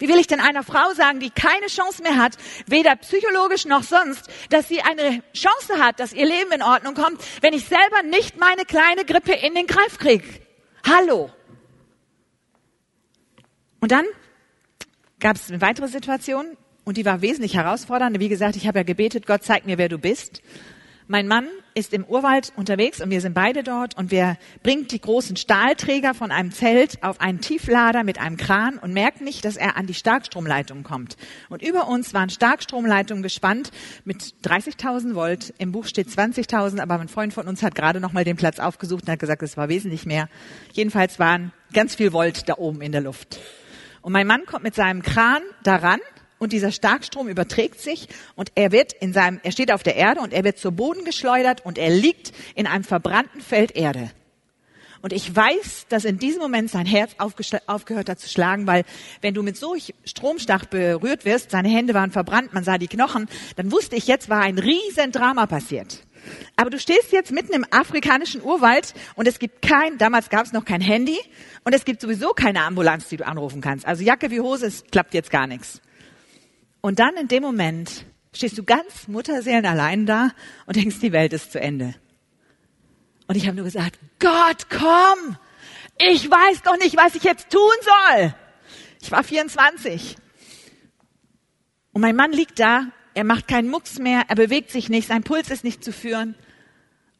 Wie 0.00 0.08
will 0.08 0.18
ich 0.18 0.26
denn 0.26 0.40
einer 0.40 0.64
Frau 0.64 0.92
sagen, 0.92 1.20
die 1.20 1.30
keine 1.30 1.68
Chance 1.68 2.02
mehr 2.02 2.16
hat, 2.16 2.36
weder 2.66 2.96
psychologisch 2.96 3.66
noch 3.66 3.84
sonst, 3.84 4.28
dass 4.50 4.66
sie 4.66 4.82
eine 4.82 5.22
Chance 5.32 5.78
hat, 5.78 6.00
dass 6.00 6.12
ihr 6.12 6.26
Leben 6.26 6.50
in 6.50 6.62
Ordnung 6.62 6.94
kommt, 6.94 7.22
wenn 7.40 7.54
ich 7.54 7.66
selber 7.66 8.02
nicht 8.02 8.36
meine 8.36 8.64
kleine 8.64 9.04
Grippe 9.04 9.30
in 9.30 9.54
den 9.54 9.68
Greif 9.68 9.96
kriege? 9.98 10.24
Hallo. 10.84 11.30
Und 13.78 13.92
dann 13.92 14.06
gab 15.20 15.36
es 15.36 15.50
eine 15.50 15.60
weitere 15.60 15.86
Situation 15.86 16.56
und 16.82 16.96
die 16.96 17.04
war 17.04 17.22
wesentlich 17.22 17.54
herausfordernd. 17.54 18.18
Wie 18.18 18.28
gesagt, 18.28 18.56
ich 18.56 18.66
habe 18.66 18.80
ja 18.80 18.82
gebetet, 18.82 19.28
Gott 19.28 19.44
zeig 19.44 19.66
mir, 19.66 19.78
wer 19.78 19.88
du 19.88 19.98
bist. 19.98 20.42
Mein 21.06 21.28
Mann 21.28 21.48
ist 21.74 21.92
im 21.92 22.02
Urwald 22.04 22.54
unterwegs 22.56 23.02
und 23.02 23.10
wir 23.10 23.20
sind 23.20 23.34
beide 23.34 23.62
dort 23.62 23.94
und 23.98 24.10
wir 24.10 24.38
bringt 24.62 24.90
die 24.90 25.00
großen 25.00 25.36
Stahlträger 25.36 26.14
von 26.14 26.30
einem 26.30 26.50
Zelt 26.50 27.02
auf 27.02 27.20
einen 27.20 27.42
Tieflader 27.42 28.04
mit 28.04 28.18
einem 28.18 28.38
Kran 28.38 28.78
und 28.78 28.94
merkt 28.94 29.20
nicht, 29.20 29.44
dass 29.44 29.58
er 29.58 29.76
an 29.76 29.86
die 29.86 29.92
Starkstromleitung 29.92 30.82
kommt. 30.82 31.18
Und 31.50 31.60
über 31.60 31.88
uns 31.88 32.14
waren 32.14 32.30
Starkstromleitungen 32.30 33.22
gespannt 33.22 33.70
mit 34.06 34.34
30.000 34.44 35.14
Volt. 35.14 35.52
Im 35.58 35.72
Buch 35.72 35.84
steht 35.84 36.08
20.000, 36.08 36.80
aber 36.80 36.98
ein 36.98 37.08
Freund 37.08 37.34
von 37.34 37.46
uns 37.48 37.62
hat 37.62 37.74
gerade 37.74 38.00
noch 38.00 38.12
mal 38.12 38.24
den 38.24 38.36
Platz 38.36 38.58
aufgesucht 38.58 39.02
und 39.02 39.12
hat 39.12 39.18
gesagt, 39.18 39.42
es 39.42 39.58
war 39.58 39.68
wesentlich 39.68 40.06
mehr. 40.06 40.30
Jedenfalls 40.72 41.18
waren 41.18 41.52
ganz 41.74 41.96
viel 41.96 42.14
Volt 42.14 42.48
da 42.48 42.54
oben 42.56 42.80
in 42.80 42.92
der 42.92 43.02
Luft. 43.02 43.40
Und 44.00 44.12
mein 44.12 44.26
Mann 44.26 44.46
kommt 44.46 44.64
mit 44.64 44.74
seinem 44.74 45.02
Kran 45.02 45.42
daran 45.64 46.00
und 46.44 46.52
dieser 46.52 46.70
Starkstrom 46.70 47.28
überträgt 47.28 47.80
sich 47.80 48.08
und 48.36 48.52
er 48.54 48.70
wird 48.70 48.92
in 48.92 49.12
seinem, 49.12 49.40
er 49.42 49.50
steht 49.50 49.72
auf 49.72 49.82
der 49.82 49.96
Erde 49.96 50.20
und 50.20 50.32
er 50.32 50.44
wird 50.44 50.58
zu 50.58 50.70
Boden 50.70 51.04
geschleudert 51.04 51.64
und 51.64 51.78
er 51.78 51.90
liegt 51.90 52.32
in 52.54 52.66
einem 52.66 52.84
verbrannten 52.84 53.40
Feld 53.40 53.74
Erde. 53.76 54.10
Und 55.04 55.12
ich 55.12 55.36
weiß, 55.36 55.86
dass 55.90 56.06
in 56.06 56.18
diesem 56.18 56.40
Moment 56.40 56.70
sein 56.70 56.86
Herz 56.86 57.16
aufgehört 57.18 58.08
hat 58.08 58.18
zu 58.18 58.28
schlagen, 58.28 58.66
weil 58.66 58.84
wenn 59.20 59.34
du 59.34 59.42
mit 59.42 59.56
so 59.56 59.76
Stromstach 60.04 60.64
berührt 60.64 61.26
wirst, 61.26 61.50
seine 61.50 61.68
Hände 61.68 61.92
waren 61.92 62.10
verbrannt, 62.10 62.54
man 62.54 62.64
sah 62.64 62.78
die 62.78 62.88
Knochen, 62.88 63.28
dann 63.56 63.70
wusste 63.70 63.96
ich, 63.96 64.06
jetzt 64.06 64.30
war 64.30 64.40
ein 64.40 64.58
riesen 64.58 65.12
Drama 65.12 65.44
passiert. 65.44 66.04
Aber 66.56 66.70
du 66.70 66.78
stehst 66.78 67.12
jetzt 67.12 67.32
mitten 67.32 67.52
im 67.52 67.66
afrikanischen 67.70 68.42
Urwald 68.42 68.94
und 69.14 69.28
es 69.28 69.38
gibt 69.38 69.60
kein, 69.60 69.98
damals 69.98 70.30
gab 70.30 70.46
es 70.46 70.52
noch 70.52 70.64
kein 70.64 70.80
Handy 70.80 71.18
und 71.64 71.74
es 71.74 71.84
gibt 71.84 72.00
sowieso 72.00 72.30
keine 72.30 72.62
Ambulanz, 72.62 73.08
die 73.08 73.18
du 73.18 73.26
anrufen 73.26 73.60
kannst. 73.60 73.86
Also 73.86 74.02
Jacke 74.02 74.30
wie 74.30 74.40
Hose, 74.40 74.66
es 74.66 74.84
klappt 74.90 75.12
jetzt 75.12 75.30
gar 75.30 75.46
nichts. 75.46 75.82
Und 76.84 76.98
dann 76.98 77.16
in 77.16 77.28
dem 77.28 77.42
Moment 77.42 78.04
stehst 78.34 78.58
du 78.58 78.62
ganz 78.62 79.08
Mutterseelen 79.08 79.64
allein 79.64 80.04
da 80.04 80.32
und 80.66 80.76
denkst, 80.76 80.98
die 81.00 81.12
Welt 81.12 81.32
ist 81.32 81.50
zu 81.50 81.58
Ende. 81.58 81.94
Und 83.26 83.36
ich 83.36 83.46
habe 83.46 83.56
nur 83.56 83.64
gesagt, 83.64 83.98
Gott, 84.18 84.68
komm! 84.68 85.38
Ich 85.96 86.30
weiß 86.30 86.60
doch 86.60 86.76
nicht, 86.76 86.94
was 86.98 87.14
ich 87.14 87.22
jetzt 87.22 87.48
tun 87.48 87.72
soll. 87.80 88.34
Ich 89.00 89.10
war 89.10 89.24
24. 89.24 90.18
Und 91.94 92.02
mein 92.02 92.16
Mann 92.16 92.32
liegt 92.32 92.60
da, 92.60 92.88
er 93.14 93.24
macht 93.24 93.48
keinen 93.48 93.70
Mucks 93.70 93.98
mehr, 93.98 94.24
er 94.28 94.36
bewegt 94.36 94.70
sich 94.70 94.90
nicht, 94.90 95.08
sein 95.08 95.22
Puls 95.22 95.48
ist 95.48 95.64
nicht 95.64 95.82
zu 95.82 95.90
führen. 95.90 96.34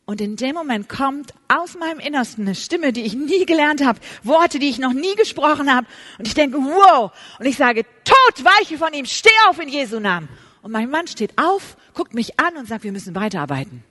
Und 0.07 0.21
in 0.21 0.37
dem 0.37 0.55
Moment 0.55 0.88
kommt 0.88 1.33
aus 1.49 1.77
meinem 1.79 1.99
Innersten 1.99 2.45
eine 2.45 2.55
Stimme, 2.55 2.93
die 2.93 3.03
ich 3.03 3.14
nie 3.14 3.47
gelernt 3.47 3.83
habe, 3.83 4.01
Worte, 4.23 4.59
die 4.59 4.69
ich 4.69 4.79
noch 4.79 4.93
nie 4.93 5.14
gesprochen 5.14 5.75
habe. 5.75 5.87
Und 6.19 6.29
ich 6.29 6.35
denke, 6.35 6.59
wow. 6.59 7.11
Und 7.38 7.47
ich 7.47 7.57
sage, 7.57 7.85
Tod, 8.05 8.45
weiche 8.45 8.77
von 8.77 8.93
ihm, 8.93 9.07
steh 9.07 9.31
auf 9.49 9.59
in 9.59 9.69
Jesu 9.69 10.01
Namen. 10.01 10.29
Und 10.61 10.73
mein 10.73 10.90
Mann 10.90 11.07
steht 11.07 11.38
auf, 11.38 11.77
guckt 11.95 12.12
mich 12.12 12.38
an 12.38 12.57
und 12.57 12.69
sagt, 12.69 12.85
wir 12.85 12.93
müssen 12.93 13.14
weiterarbeiten. 13.14 13.83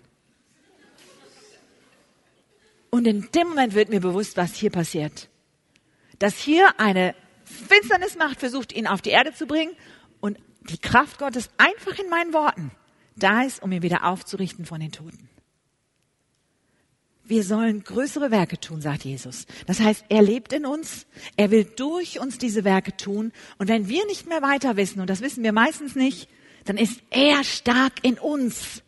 Und 2.91 3.07
in 3.07 3.27
dem 3.31 3.47
Moment 3.47 3.73
wird 3.73 3.89
mir 3.89 4.01
bewusst, 4.01 4.37
was 4.37 4.53
hier 4.53 4.69
passiert. 4.69 5.29
Dass 6.19 6.37
hier 6.37 6.79
eine 6.79 7.15
Finsternismacht 7.43 8.39
versucht, 8.39 8.71
ihn 8.71 8.85
auf 8.85 9.01
die 9.01 9.09
Erde 9.09 9.33
zu 9.33 9.47
bringen 9.47 9.73
und 10.21 10.37
die 10.69 10.77
Kraft 10.77 11.17
Gottes 11.17 11.49
einfach 11.57 11.97
in 11.97 12.07
meinen 12.09 12.33
Worten 12.33 12.71
da 13.15 13.41
ist, 13.43 13.63
um 13.63 13.71
ihn 13.71 13.81
wieder 13.81 14.05
aufzurichten 14.05 14.65
von 14.65 14.79
den 14.79 14.91
Toten. 14.91 15.29
Wir 17.25 17.43
sollen 17.43 17.83
größere 17.83 18.31
Werke 18.31 18.59
tun, 18.59 18.81
sagt 18.81 19.05
Jesus. 19.05 19.45
Das 19.65 19.79
heißt, 19.79 20.05
er 20.09 20.21
lebt 20.21 20.51
in 20.51 20.65
uns, 20.65 21.05
er 21.37 21.51
will 21.51 21.63
durch 21.63 22.19
uns 22.19 22.37
diese 22.37 22.65
Werke 22.65 22.97
tun. 22.97 23.31
Und 23.57 23.69
wenn 23.69 23.87
wir 23.87 24.05
nicht 24.07 24.27
mehr 24.27 24.41
weiter 24.41 24.75
wissen, 24.75 24.99
und 24.99 25.09
das 25.09 25.21
wissen 25.21 25.41
wir 25.41 25.53
meistens 25.53 25.95
nicht, 25.95 26.27
dann 26.65 26.77
ist 26.77 26.99
er 27.11 27.45
stark 27.45 27.93
in 28.01 28.19
uns. 28.19 28.83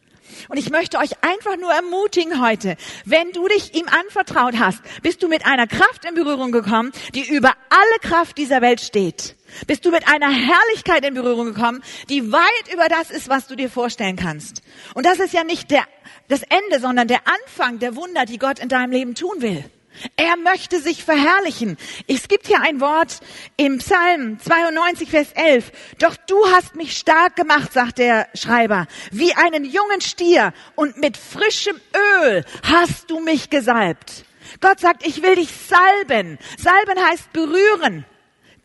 Und 0.50 0.58
ich 0.58 0.69
möchte 0.69 0.98
euch 0.98 1.12
einfach 1.24 1.58
nur 1.58 1.71
ermutigen 1.71 2.41
heute, 2.41 2.76
wenn 3.06 3.32
du 3.32 3.48
dich 3.48 3.74
ihm 3.76 3.88
anvertraut 3.88 4.60
hast, 4.60 4.82
bist 5.02 5.24
du 5.24 5.28
mit 5.28 5.45
einer 5.45 5.67
Kraft 5.67 6.04
in 6.04 6.15
Berührung 6.15 6.52
gekommen, 6.52 6.91
die 7.13 7.28
über 7.28 7.54
alle 7.69 8.00
Kraft 8.02 8.38
dieser 8.38 8.62
Welt 8.62 8.82
steht. 8.82 9.36
Bist 9.67 9.86
du 9.86 9.91
mit 9.91 10.08
einer 10.08 10.30
Herrlichkeit 10.30 11.06
in 11.06 11.13
Berührung 11.13 11.45
gekommen, 11.45 11.84
die 12.10 12.32
weit 12.32 12.74
über 12.74 12.89
das 12.89 13.12
ist, 13.12 13.30
was 13.30 13.48
du 13.48 13.56
dir 13.56 13.69
vorstellen 13.69 14.17
kannst. 14.17 14.62
Und 14.93 15.06
das 15.06 15.19
ist 15.19 15.34
ja 15.34 15.43
nicht 15.43 15.71
der, 15.71 15.86
das 16.28 16.42
Ende, 16.44 16.80
sondern 16.80 17.08
der 17.08 17.22
Anfang 17.28 17.80
der 17.80 17.96
Wunder, 17.96 18.26
die 18.26 18.38
Gott 18.38 18.60
in 18.60 18.70
deinem 18.70 18.92
Leben 18.92 19.16
tun 19.16 19.42
will. 19.42 19.64
Er 20.18 20.36
möchte 20.38 20.80
sich 20.80 21.04
verherrlichen. 21.04 21.78
Es 22.08 22.28
gibt 22.28 22.48
hier 22.48 22.62
ein 22.62 22.82
Wort 22.82 23.20
im 23.58 23.78
Psalm 23.78 24.40
92, 24.40 25.10
Vers 25.10 25.32
11. 25.34 25.72
Doch 26.00 26.16
du 26.28 26.36
hast 26.52 26.76
mich 26.76 26.98
stark 26.98 27.36
gemacht, 27.36 27.72
sagt 27.74 28.00
der 28.00 28.28
Schreiber, 28.34 28.88
wie 29.12 29.34
einen 29.34 29.64
jungen 29.64 30.02
Stier 30.02 30.54
und 30.76 30.98
mit 30.98 31.18
frischem 31.18 31.80
Öl 32.22 32.44
hast 32.64 33.10
du 33.10 33.20
mich 33.20 33.50
gesalbt. 33.50 34.26
Gott 34.62 34.80
sagt, 34.80 35.06
ich 35.06 35.22
will 35.22 35.36
dich 35.36 35.50
salben. 35.50 36.38
Salben 36.58 37.04
heißt 37.04 37.32
berühren. 37.34 38.06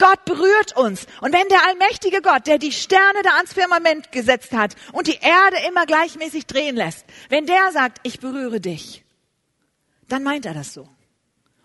Gott 0.00 0.24
berührt 0.24 0.76
uns. 0.76 1.06
Und 1.20 1.32
wenn 1.32 1.46
der 1.48 1.64
allmächtige 1.68 2.22
Gott, 2.22 2.48
der 2.48 2.58
die 2.58 2.72
Sterne 2.72 3.20
da 3.22 3.36
ans 3.36 3.52
Firmament 3.52 4.10
gesetzt 4.10 4.52
hat 4.52 4.74
und 4.92 5.06
die 5.06 5.18
Erde 5.20 5.56
immer 5.68 5.86
gleichmäßig 5.86 6.46
drehen 6.46 6.74
lässt, 6.74 7.04
wenn 7.28 7.46
der 7.46 7.70
sagt, 7.72 7.98
ich 8.02 8.18
berühre 8.18 8.60
dich, 8.60 9.04
dann 10.08 10.24
meint 10.24 10.46
er 10.46 10.54
das 10.54 10.74
so. 10.74 10.88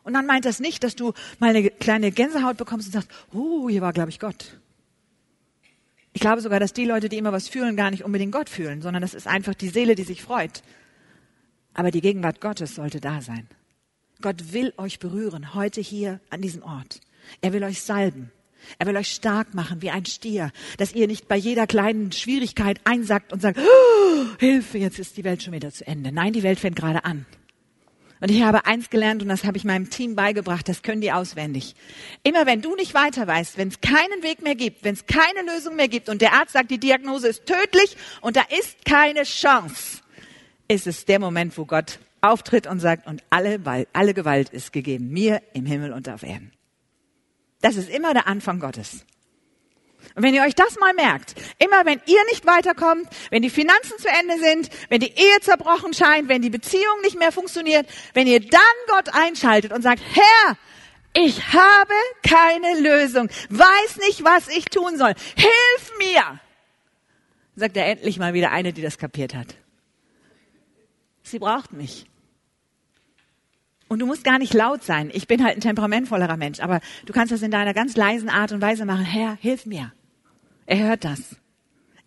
Und 0.03 0.13
dann 0.13 0.27
meint 0.27 0.45
das 0.45 0.59
nicht, 0.59 0.83
dass 0.83 0.95
du 0.95 1.13
mal 1.39 1.49
eine 1.49 1.71
kleine 1.71 2.11
Gänsehaut 2.11 2.57
bekommst 2.57 2.87
und 2.87 2.93
sagst, 2.93 3.09
oh, 3.33 3.69
hier 3.69 3.81
war, 3.81 3.93
glaube 3.93 4.11
ich, 4.11 4.19
Gott. 4.19 4.59
Ich 6.13 6.21
glaube 6.21 6.41
sogar, 6.41 6.59
dass 6.59 6.73
die 6.73 6.85
Leute, 6.85 7.09
die 7.09 7.17
immer 7.17 7.33
was 7.33 7.47
fühlen, 7.47 7.75
gar 7.75 7.89
nicht 7.89 8.03
unbedingt 8.03 8.31
Gott 8.31 8.49
fühlen, 8.49 8.81
sondern 8.81 9.01
das 9.01 9.13
ist 9.13 9.27
einfach 9.27 9.55
die 9.55 9.69
Seele, 9.69 9.95
die 9.95 10.03
sich 10.03 10.21
freut. 10.21 10.61
Aber 11.73 11.89
die 11.89 12.01
Gegenwart 12.01 12.39
Gottes 12.39 12.75
sollte 12.75 13.01
da 13.01 13.21
sein. 13.21 13.47
Gott 14.21 14.53
will 14.53 14.73
euch 14.77 14.99
berühren, 14.99 15.53
heute 15.55 15.81
hier 15.81 16.19
an 16.29 16.41
diesem 16.41 16.63
Ort. 16.63 17.01
Er 17.41 17.53
will 17.53 17.63
euch 17.63 17.81
salben. 17.81 18.31
Er 18.79 18.87
will 18.87 18.97
euch 18.97 19.11
stark 19.11 19.53
machen 19.53 19.81
wie 19.81 19.91
ein 19.91 20.05
Stier, 20.05 20.51
dass 20.77 20.93
ihr 20.93 21.07
nicht 21.07 21.27
bei 21.27 21.35
jeder 21.35 21.67
kleinen 21.67 22.11
Schwierigkeit 22.11 22.81
einsackt 22.83 23.31
und 23.31 23.41
sagt, 23.41 23.59
oh, 23.59 24.25
Hilfe, 24.39 24.77
jetzt 24.77 24.99
ist 24.99 25.17
die 25.17 25.23
Welt 25.23 25.43
schon 25.43 25.53
wieder 25.53 25.71
zu 25.71 25.85
Ende. 25.85 26.11
Nein, 26.11 26.33
die 26.33 26.43
Welt 26.43 26.59
fängt 26.59 26.75
gerade 26.75 27.05
an. 27.05 27.25
Und 28.21 28.31
ich 28.31 28.41
habe 28.43 28.65
eins 28.65 28.89
gelernt 28.89 29.21
und 29.21 29.29
das 29.29 29.43
habe 29.43 29.57
ich 29.57 29.65
meinem 29.65 29.89
Team 29.89 30.15
beigebracht, 30.15 30.67
das 30.69 30.81
können 30.81 31.01
die 31.01 31.11
auswendig. 31.11 31.75
Immer 32.23 32.45
wenn 32.45 32.61
du 32.61 32.75
nicht 32.75 32.93
weiter 32.93 33.27
weißt, 33.27 33.57
wenn 33.57 33.67
es 33.67 33.81
keinen 33.81 34.23
Weg 34.23 34.41
mehr 34.41 34.55
gibt, 34.55 34.83
wenn 34.83 34.93
es 34.93 35.05
keine 35.05 35.41
Lösung 35.53 35.75
mehr 35.75 35.89
gibt 35.89 36.09
und 36.09 36.21
der 36.21 36.33
Arzt 36.33 36.53
sagt, 36.53 36.71
die 36.71 36.79
Diagnose 36.79 37.27
ist 37.27 37.45
tödlich 37.45 37.97
und 38.21 38.37
da 38.37 38.41
ist 38.57 38.85
keine 38.85 39.23
Chance, 39.23 40.01
ist 40.67 40.87
es 40.87 41.05
der 41.05 41.19
Moment, 41.19 41.57
wo 41.57 41.65
Gott 41.65 41.99
auftritt 42.21 42.67
und 42.67 42.79
sagt, 42.79 43.05
und 43.05 43.21
alle, 43.29 43.59
alle 43.93 44.13
Gewalt 44.13 44.49
ist 44.49 44.71
gegeben, 44.71 45.09
mir 45.09 45.41
im 45.53 45.65
Himmel 45.65 45.91
und 45.91 46.09
auf 46.09 46.23
Erden. 46.23 46.51
Das 47.65 47.77
ist 47.77 47.89
immer 47.89 48.13
der 48.13 48.27
Anfang 48.27 48.59
Gottes. 48.59 49.07
Und 50.13 50.21
wenn 50.21 50.35
ihr 50.35 50.43
euch 50.43 50.53
das 50.53 50.77
mal 50.79 50.93
merkt, 50.93 51.33
immer 51.57 51.83
wenn 51.83 51.99
ihr 52.05 52.23
nicht 52.25 52.45
weiterkommt, 52.45 53.07
wenn 53.31 53.41
die 53.41 53.49
Finanzen 53.49 53.97
zu 53.97 54.07
Ende 54.07 54.37
sind, 54.37 54.69
wenn 54.89 54.99
die 54.99 55.09
Ehe 55.09 55.39
zerbrochen 55.41 55.91
scheint, 55.95 56.29
wenn 56.29 56.43
die 56.43 56.51
Beziehung 56.51 57.01
nicht 57.01 57.17
mehr 57.17 57.31
funktioniert, 57.31 57.87
wenn 58.13 58.27
ihr 58.27 58.39
dann 58.39 58.61
Gott 58.87 59.09
einschaltet 59.15 59.73
und 59.73 59.81
sagt, 59.81 60.03
Herr, 60.13 60.57
ich 61.13 61.53
habe 61.53 61.93
keine 62.21 62.81
Lösung, 62.81 63.29
weiß 63.49 63.97
nicht, 64.07 64.23
was 64.23 64.47
ich 64.47 64.65
tun 64.65 64.99
soll, 64.99 65.15
hilf 65.35 65.97
mir, 65.97 66.39
sagt 67.55 67.77
er 67.77 67.87
endlich 67.87 68.19
mal 68.19 68.35
wieder 68.35 68.51
eine, 68.51 68.73
die 68.73 68.83
das 68.83 68.99
kapiert 68.99 69.33
hat. 69.33 69.55
Sie 71.23 71.39
braucht 71.39 71.73
mich. 71.73 72.05
Und 73.87 73.99
du 73.99 74.05
musst 74.05 74.23
gar 74.23 74.39
nicht 74.39 74.53
laut 74.53 74.83
sein. 74.83 75.11
Ich 75.13 75.27
bin 75.27 75.43
halt 75.43 75.57
ein 75.57 75.61
temperamentvollerer 75.61 76.37
Mensch, 76.37 76.59
aber 76.59 76.81
du 77.05 77.13
kannst 77.13 77.31
das 77.31 77.41
in 77.41 77.51
deiner 77.51 77.73
ganz 77.73 77.95
leisen 77.95 78.29
Art 78.29 78.51
und 78.51 78.61
Weise 78.61 78.85
machen. 78.85 79.05
Herr, 79.05 79.37
hilf 79.39 79.65
mir. 79.65 79.93
Er 80.65 80.79
hört 80.87 81.05
das. 81.05 81.35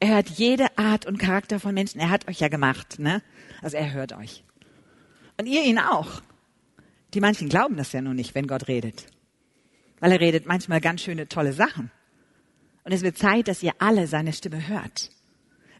Er 0.00 0.14
hört 0.14 0.28
jede 0.28 0.76
Art 0.76 1.06
und 1.06 1.18
Charakter 1.18 1.60
von 1.60 1.74
Menschen. 1.74 2.00
Er 2.00 2.10
hat 2.10 2.28
euch 2.28 2.40
ja 2.40 2.48
gemacht, 2.48 2.98
ne? 2.98 3.22
Also 3.62 3.76
er 3.76 3.92
hört 3.92 4.12
euch. 4.12 4.44
Und 5.36 5.46
ihr 5.46 5.64
ihn 5.64 5.78
auch. 5.78 6.20
Die 7.14 7.20
manchen 7.20 7.48
glauben 7.48 7.76
das 7.76 7.92
ja 7.92 8.00
nur 8.00 8.14
nicht, 8.14 8.34
wenn 8.34 8.46
Gott 8.46 8.68
redet. 8.68 9.06
Weil 10.00 10.12
er 10.12 10.20
redet 10.20 10.46
manchmal 10.46 10.80
ganz 10.80 11.02
schöne, 11.02 11.28
tolle 11.28 11.52
Sachen. 11.52 11.90
Und 12.84 12.92
es 12.92 13.02
wird 13.02 13.18
Zeit, 13.18 13.48
dass 13.48 13.62
ihr 13.62 13.72
alle 13.78 14.06
seine 14.06 14.32
Stimme 14.32 14.68
hört. 14.68 15.10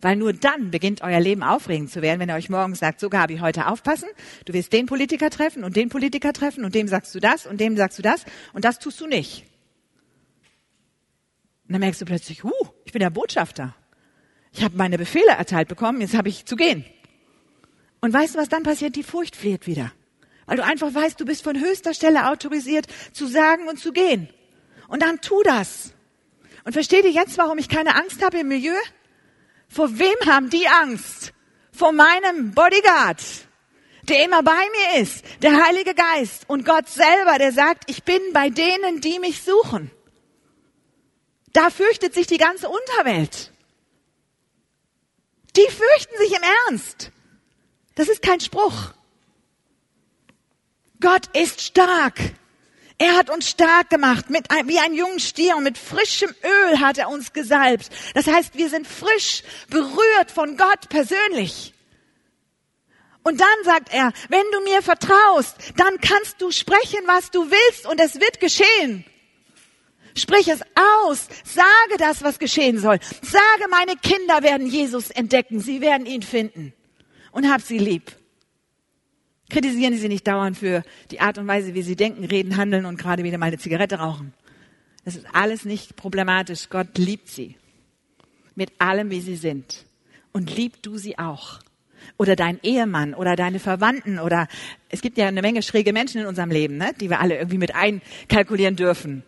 Weil 0.00 0.16
nur 0.16 0.32
dann 0.32 0.70
beginnt 0.70 1.02
euer 1.02 1.20
Leben 1.20 1.42
aufregend 1.42 1.90
zu 1.90 2.02
werden, 2.02 2.20
wenn 2.20 2.28
er 2.28 2.36
euch 2.36 2.48
morgens 2.48 2.78
sagt, 2.78 3.00
so 3.00 3.08
Gabi, 3.08 3.38
heute 3.38 3.66
aufpassen, 3.66 4.08
du 4.44 4.52
wirst 4.52 4.72
den 4.72 4.86
Politiker 4.86 5.30
treffen 5.30 5.64
und 5.64 5.76
den 5.76 5.88
Politiker 5.88 6.32
treffen 6.32 6.64
und 6.64 6.74
dem 6.74 6.88
sagst 6.88 7.14
du 7.14 7.20
das 7.20 7.46
und 7.46 7.60
dem 7.60 7.76
sagst 7.76 7.98
du 7.98 8.02
das 8.02 8.24
und 8.52 8.64
das 8.64 8.78
tust 8.78 9.00
du 9.00 9.06
nicht. 9.06 9.44
Und 11.66 11.72
dann 11.72 11.80
merkst 11.80 12.00
du 12.00 12.06
plötzlich, 12.06 12.44
huh, 12.44 12.52
ich 12.84 12.92
bin 12.92 13.00
der 13.00 13.10
Botschafter. 13.10 13.74
Ich 14.52 14.62
habe 14.62 14.76
meine 14.76 14.98
Befehle 14.98 15.32
erteilt 15.32 15.68
bekommen, 15.68 16.00
jetzt 16.00 16.16
habe 16.16 16.28
ich 16.28 16.46
zu 16.46 16.56
gehen. 16.56 16.84
Und 18.00 18.12
weißt 18.12 18.34
du, 18.34 18.38
was 18.38 18.48
dann 18.48 18.62
passiert? 18.62 18.96
Die 18.96 19.02
Furcht 19.02 19.36
flieht 19.36 19.66
wieder. 19.66 19.92
Weil 20.46 20.56
du 20.56 20.64
einfach 20.64 20.94
weißt, 20.94 21.20
du 21.20 21.26
bist 21.26 21.44
von 21.44 21.60
höchster 21.60 21.92
Stelle 21.92 22.30
autorisiert 22.30 22.86
zu 23.12 23.26
sagen 23.26 23.68
und 23.68 23.78
zu 23.78 23.92
gehen. 23.92 24.30
Und 24.88 25.02
dann 25.02 25.20
tu 25.20 25.42
das. 25.42 25.92
Und 26.64 26.72
versteht 26.72 27.04
ihr 27.04 27.10
jetzt, 27.10 27.36
warum 27.36 27.58
ich 27.58 27.68
keine 27.68 27.96
Angst 27.96 28.24
habe 28.24 28.38
im 28.38 28.48
Milieu? 28.48 28.74
Vor 29.68 29.98
wem 29.98 30.16
haben 30.26 30.50
die 30.50 30.66
Angst? 30.66 31.32
Vor 31.72 31.92
meinem 31.92 32.52
Bodyguard, 32.52 33.22
der 34.04 34.24
immer 34.24 34.42
bei 34.42 34.52
mir 34.52 35.02
ist, 35.02 35.24
der 35.42 35.64
Heilige 35.64 35.94
Geist 35.94 36.48
und 36.48 36.64
Gott 36.64 36.88
selber, 36.88 37.38
der 37.38 37.52
sagt, 37.52 37.88
ich 37.90 38.02
bin 38.02 38.20
bei 38.32 38.50
denen, 38.50 39.00
die 39.00 39.18
mich 39.18 39.42
suchen. 39.42 39.90
Da 41.52 41.70
fürchtet 41.70 42.14
sich 42.14 42.26
die 42.26 42.38
ganze 42.38 42.68
Unterwelt. 42.68 43.52
Die 45.56 45.68
fürchten 45.70 46.16
sich 46.18 46.32
im 46.32 46.42
Ernst. 46.66 47.10
Das 47.94 48.08
ist 48.08 48.22
kein 48.22 48.40
Spruch. 48.40 48.92
Gott 51.00 51.36
ist 51.36 51.60
stark. 51.60 52.18
Er 52.98 53.16
hat 53.16 53.30
uns 53.30 53.48
stark 53.48 53.90
gemacht, 53.90 54.28
mit 54.28 54.48
wie 54.66 54.80
ein 54.80 54.92
jungen 54.92 55.20
Stier 55.20 55.56
und 55.56 55.62
mit 55.62 55.78
frischem 55.78 56.34
Öl 56.44 56.80
hat 56.80 56.98
er 56.98 57.08
uns 57.08 57.32
gesalbt. 57.32 57.90
Das 58.14 58.26
heißt, 58.26 58.56
wir 58.56 58.68
sind 58.68 58.88
frisch 58.88 59.44
berührt 59.68 60.32
von 60.32 60.56
Gott 60.56 60.88
persönlich. 60.88 61.74
Und 63.22 63.40
dann 63.40 63.64
sagt 63.64 63.92
er, 63.92 64.12
wenn 64.30 64.44
du 64.52 64.60
mir 64.62 64.82
vertraust, 64.82 65.56
dann 65.76 66.00
kannst 66.00 66.40
du 66.40 66.50
sprechen, 66.50 67.00
was 67.06 67.30
du 67.30 67.48
willst 67.50 67.86
und 67.86 68.00
es 68.00 68.16
wird 68.16 68.40
geschehen. 68.40 69.04
Sprich 70.16 70.48
es 70.48 70.62
aus. 71.04 71.28
Sage 71.44 71.98
das, 71.98 72.24
was 72.24 72.40
geschehen 72.40 72.78
soll. 72.78 72.98
Sage, 73.22 73.68
meine 73.70 73.94
Kinder 73.96 74.42
werden 74.42 74.66
Jesus 74.66 75.10
entdecken. 75.10 75.60
Sie 75.60 75.80
werden 75.80 76.06
ihn 76.06 76.22
finden. 76.22 76.72
Und 77.30 77.48
hab 77.50 77.60
sie 77.60 77.78
lieb. 77.78 78.10
Kritisieren 79.50 79.96
Sie 79.96 80.08
nicht 80.08 80.26
dauernd 80.26 80.58
für 80.58 80.82
die 81.10 81.20
Art 81.20 81.38
und 81.38 81.46
Weise, 81.46 81.74
wie 81.74 81.82
Sie 81.82 81.96
denken, 81.96 82.24
reden, 82.24 82.56
handeln 82.56 82.84
und 82.84 82.98
gerade 82.98 83.24
wieder 83.24 83.38
mal 83.38 83.46
eine 83.46 83.58
Zigarette 83.58 83.96
rauchen. 83.96 84.34
Das 85.04 85.16
ist 85.16 85.26
alles 85.32 85.64
nicht 85.64 85.96
problematisch. 85.96 86.68
Gott 86.68 86.98
liebt 86.98 87.28
Sie. 87.28 87.56
Mit 88.54 88.72
allem, 88.78 89.10
wie 89.10 89.20
Sie 89.20 89.36
sind. 89.36 89.86
Und 90.32 90.54
lieb 90.54 90.82
du 90.82 90.98
sie 90.98 91.18
auch. 91.18 91.60
Oder 92.16 92.36
dein 92.36 92.60
Ehemann 92.62 93.14
oder 93.14 93.34
deine 93.34 93.58
Verwandten 93.58 94.18
oder 94.18 94.48
es 94.88 95.00
gibt 95.00 95.18
ja 95.18 95.26
eine 95.26 95.42
Menge 95.42 95.62
schräge 95.62 95.92
Menschen 95.92 96.20
in 96.20 96.26
unserem 96.26 96.50
Leben, 96.50 96.76
ne, 96.76 96.92
die 97.00 97.10
wir 97.10 97.20
alle 97.20 97.36
irgendwie 97.36 97.58
mit 97.58 97.74
einkalkulieren 97.74 98.76
dürfen. 98.76 99.24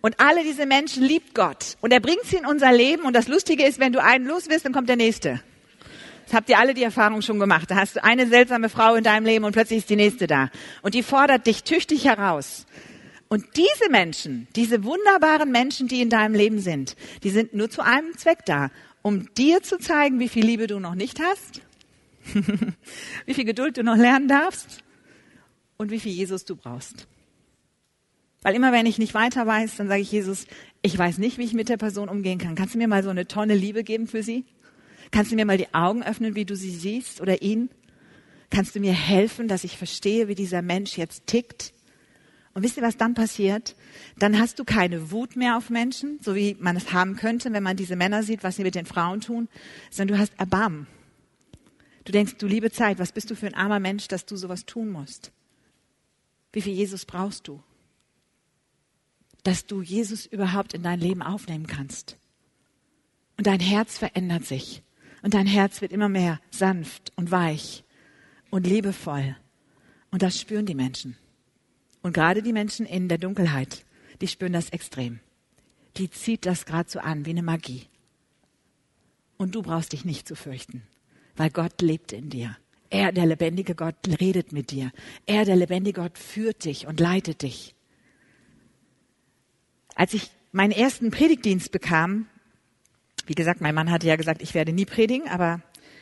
Und 0.00 0.20
alle 0.20 0.42
diese 0.42 0.66
Menschen 0.66 1.02
liebt 1.02 1.34
Gott. 1.34 1.78
Und 1.80 1.92
er 1.92 2.00
bringt 2.00 2.24
sie 2.24 2.36
in 2.36 2.44
unser 2.44 2.72
Leben. 2.72 3.04
Und 3.04 3.14
das 3.14 3.26
Lustige 3.26 3.64
ist, 3.64 3.80
wenn 3.80 3.92
du 3.92 4.02
einen 4.02 4.26
los 4.26 4.50
wirst, 4.50 4.66
dann 4.66 4.72
kommt 4.74 4.90
der 4.90 4.96
nächste. 4.96 5.40
Das 6.24 6.34
habt 6.34 6.48
ihr 6.48 6.58
alle 6.58 6.74
die 6.74 6.82
Erfahrung 6.82 7.22
schon 7.22 7.38
gemacht. 7.38 7.70
Da 7.70 7.76
hast 7.76 7.96
du 7.96 8.04
eine 8.04 8.26
seltsame 8.26 8.68
Frau 8.68 8.94
in 8.94 9.04
deinem 9.04 9.26
Leben 9.26 9.44
und 9.44 9.52
plötzlich 9.52 9.78
ist 9.78 9.90
die 9.90 9.96
nächste 9.96 10.26
da. 10.26 10.50
Und 10.82 10.94
die 10.94 11.02
fordert 11.02 11.46
dich 11.46 11.64
tüchtig 11.64 12.04
heraus. 12.04 12.66
Und 13.28 13.44
diese 13.56 13.90
Menschen, 13.90 14.46
diese 14.54 14.84
wunderbaren 14.84 15.50
Menschen, 15.50 15.88
die 15.88 16.00
in 16.00 16.10
deinem 16.10 16.34
Leben 16.34 16.60
sind, 16.60 16.96
die 17.22 17.30
sind 17.30 17.54
nur 17.54 17.70
zu 17.70 17.82
einem 17.82 18.16
Zweck 18.16 18.44
da, 18.46 18.70
um 19.02 19.32
dir 19.34 19.62
zu 19.62 19.78
zeigen, 19.78 20.18
wie 20.20 20.28
viel 20.28 20.46
Liebe 20.46 20.66
du 20.66 20.78
noch 20.78 20.94
nicht 20.94 21.20
hast, 21.20 21.60
wie 23.26 23.34
viel 23.34 23.44
Geduld 23.44 23.76
du 23.76 23.82
noch 23.82 23.96
lernen 23.96 24.28
darfst 24.28 24.82
und 25.76 25.90
wie 25.90 26.00
viel 26.00 26.12
Jesus 26.12 26.44
du 26.44 26.56
brauchst. 26.56 27.06
Weil 28.42 28.54
immer 28.54 28.72
wenn 28.72 28.86
ich 28.86 28.98
nicht 28.98 29.14
weiter 29.14 29.46
weiß, 29.46 29.76
dann 29.76 29.88
sage 29.88 30.02
ich 30.02 30.12
Jesus, 30.12 30.46
ich 30.82 30.96
weiß 30.96 31.18
nicht, 31.18 31.38
wie 31.38 31.44
ich 31.44 31.54
mit 31.54 31.68
der 31.68 31.78
Person 31.78 32.08
umgehen 32.08 32.38
kann. 32.38 32.54
Kannst 32.54 32.74
du 32.74 32.78
mir 32.78 32.88
mal 32.88 33.02
so 33.02 33.10
eine 33.10 33.26
Tonne 33.26 33.54
Liebe 33.54 33.84
geben 33.84 34.06
für 34.06 34.22
sie? 34.22 34.44
Kannst 35.14 35.30
du 35.30 35.36
mir 35.36 35.44
mal 35.44 35.58
die 35.58 35.72
Augen 35.72 36.02
öffnen, 36.02 36.34
wie 36.34 36.44
du 36.44 36.56
sie 36.56 36.72
siehst 36.72 37.20
oder 37.20 37.40
ihn? 37.40 37.70
Kannst 38.50 38.74
du 38.74 38.80
mir 38.80 38.92
helfen, 38.92 39.46
dass 39.46 39.62
ich 39.62 39.78
verstehe, 39.78 40.26
wie 40.26 40.34
dieser 40.34 40.60
Mensch 40.60 40.98
jetzt 40.98 41.28
tickt? 41.28 41.72
Und 42.52 42.64
wisst 42.64 42.76
ihr, 42.78 42.82
was 42.82 42.96
dann 42.96 43.14
passiert? 43.14 43.76
Dann 44.18 44.40
hast 44.40 44.58
du 44.58 44.64
keine 44.64 45.12
Wut 45.12 45.36
mehr 45.36 45.56
auf 45.56 45.70
Menschen, 45.70 46.18
so 46.20 46.34
wie 46.34 46.56
man 46.58 46.76
es 46.76 46.92
haben 46.92 47.14
könnte, 47.14 47.52
wenn 47.52 47.62
man 47.62 47.76
diese 47.76 47.94
Männer 47.94 48.24
sieht, 48.24 48.42
was 48.42 48.56
sie 48.56 48.64
mit 48.64 48.74
den 48.74 48.86
Frauen 48.86 49.20
tun, 49.20 49.48
sondern 49.88 50.16
du 50.16 50.20
hast 50.20 50.32
Erbarmen. 50.36 50.88
Du 52.04 52.10
denkst, 52.10 52.34
du 52.38 52.48
liebe 52.48 52.72
Zeit, 52.72 52.98
was 52.98 53.12
bist 53.12 53.30
du 53.30 53.36
für 53.36 53.46
ein 53.46 53.54
armer 53.54 53.78
Mensch, 53.78 54.08
dass 54.08 54.26
du 54.26 54.34
sowas 54.34 54.66
tun 54.66 54.90
musst? 54.90 55.30
Wie 56.52 56.60
viel 56.60 56.72
Jesus 56.72 57.04
brauchst 57.04 57.46
du? 57.46 57.62
Dass 59.44 59.64
du 59.66 59.80
Jesus 59.80 60.26
überhaupt 60.26 60.74
in 60.74 60.82
dein 60.82 60.98
Leben 60.98 61.22
aufnehmen 61.22 61.68
kannst. 61.68 62.18
Und 63.36 63.46
dein 63.46 63.60
Herz 63.60 63.96
verändert 63.96 64.44
sich. 64.44 64.83
Und 65.24 65.32
dein 65.32 65.46
Herz 65.46 65.80
wird 65.80 65.90
immer 65.90 66.10
mehr 66.10 66.38
sanft 66.50 67.10
und 67.16 67.30
weich 67.30 67.82
und 68.50 68.66
liebevoll. 68.66 69.34
Und 70.10 70.20
das 70.20 70.38
spüren 70.38 70.66
die 70.66 70.74
Menschen. 70.74 71.16
Und 72.02 72.12
gerade 72.12 72.42
die 72.42 72.52
Menschen 72.52 72.84
in 72.84 73.08
der 73.08 73.16
Dunkelheit, 73.16 73.86
die 74.20 74.28
spüren 74.28 74.52
das 74.52 74.68
extrem. 74.68 75.20
Die 75.96 76.10
zieht 76.10 76.44
das 76.44 76.66
gerade 76.66 76.90
so 76.90 76.98
an 76.98 77.24
wie 77.24 77.30
eine 77.30 77.42
Magie. 77.42 77.86
Und 79.38 79.54
du 79.54 79.62
brauchst 79.62 79.94
dich 79.94 80.04
nicht 80.04 80.28
zu 80.28 80.36
fürchten, 80.36 80.82
weil 81.36 81.48
Gott 81.48 81.80
lebt 81.80 82.12
in 82.12 82.28
dir. 82.28 82.58
Er, 82.90 83.10
der 83.10 83.24
lebendige 83.24 83.74
Gott, 83.74 83.96
redet 84.20 84.52
mit 84.52 84.72
dir. 84.72 84.92
Er, 85.24 85.46
der 85.46 85.56
lebendige 85.56 86.02
Gott, 86.02 86.18
führt 86.18 86.66
dich 86.66 86.86
und 86.86 87.00
leitet 87.00 87.40
dich. 87.40 87.74
Als 89.94 90.12
ich 90.12 90.30
meinen 90.52 90.72
ersten 90.72 91.10
Predigtdienst 91.10 91.72
bekam, 91.72 92.26
wie 93.26 93.34
gesagt, 93.34 93.60
mein 93.60 93.74
Mann 93.74 93.90
hatte 93.90 94.06
ja 94.06 94.16
gesagt, 94.16 94.42
ich 94.42 94.54
werde 94.54 94.72
nie 94.72 94.84
predigen, 94.84 95.28
aber 95.28 95.60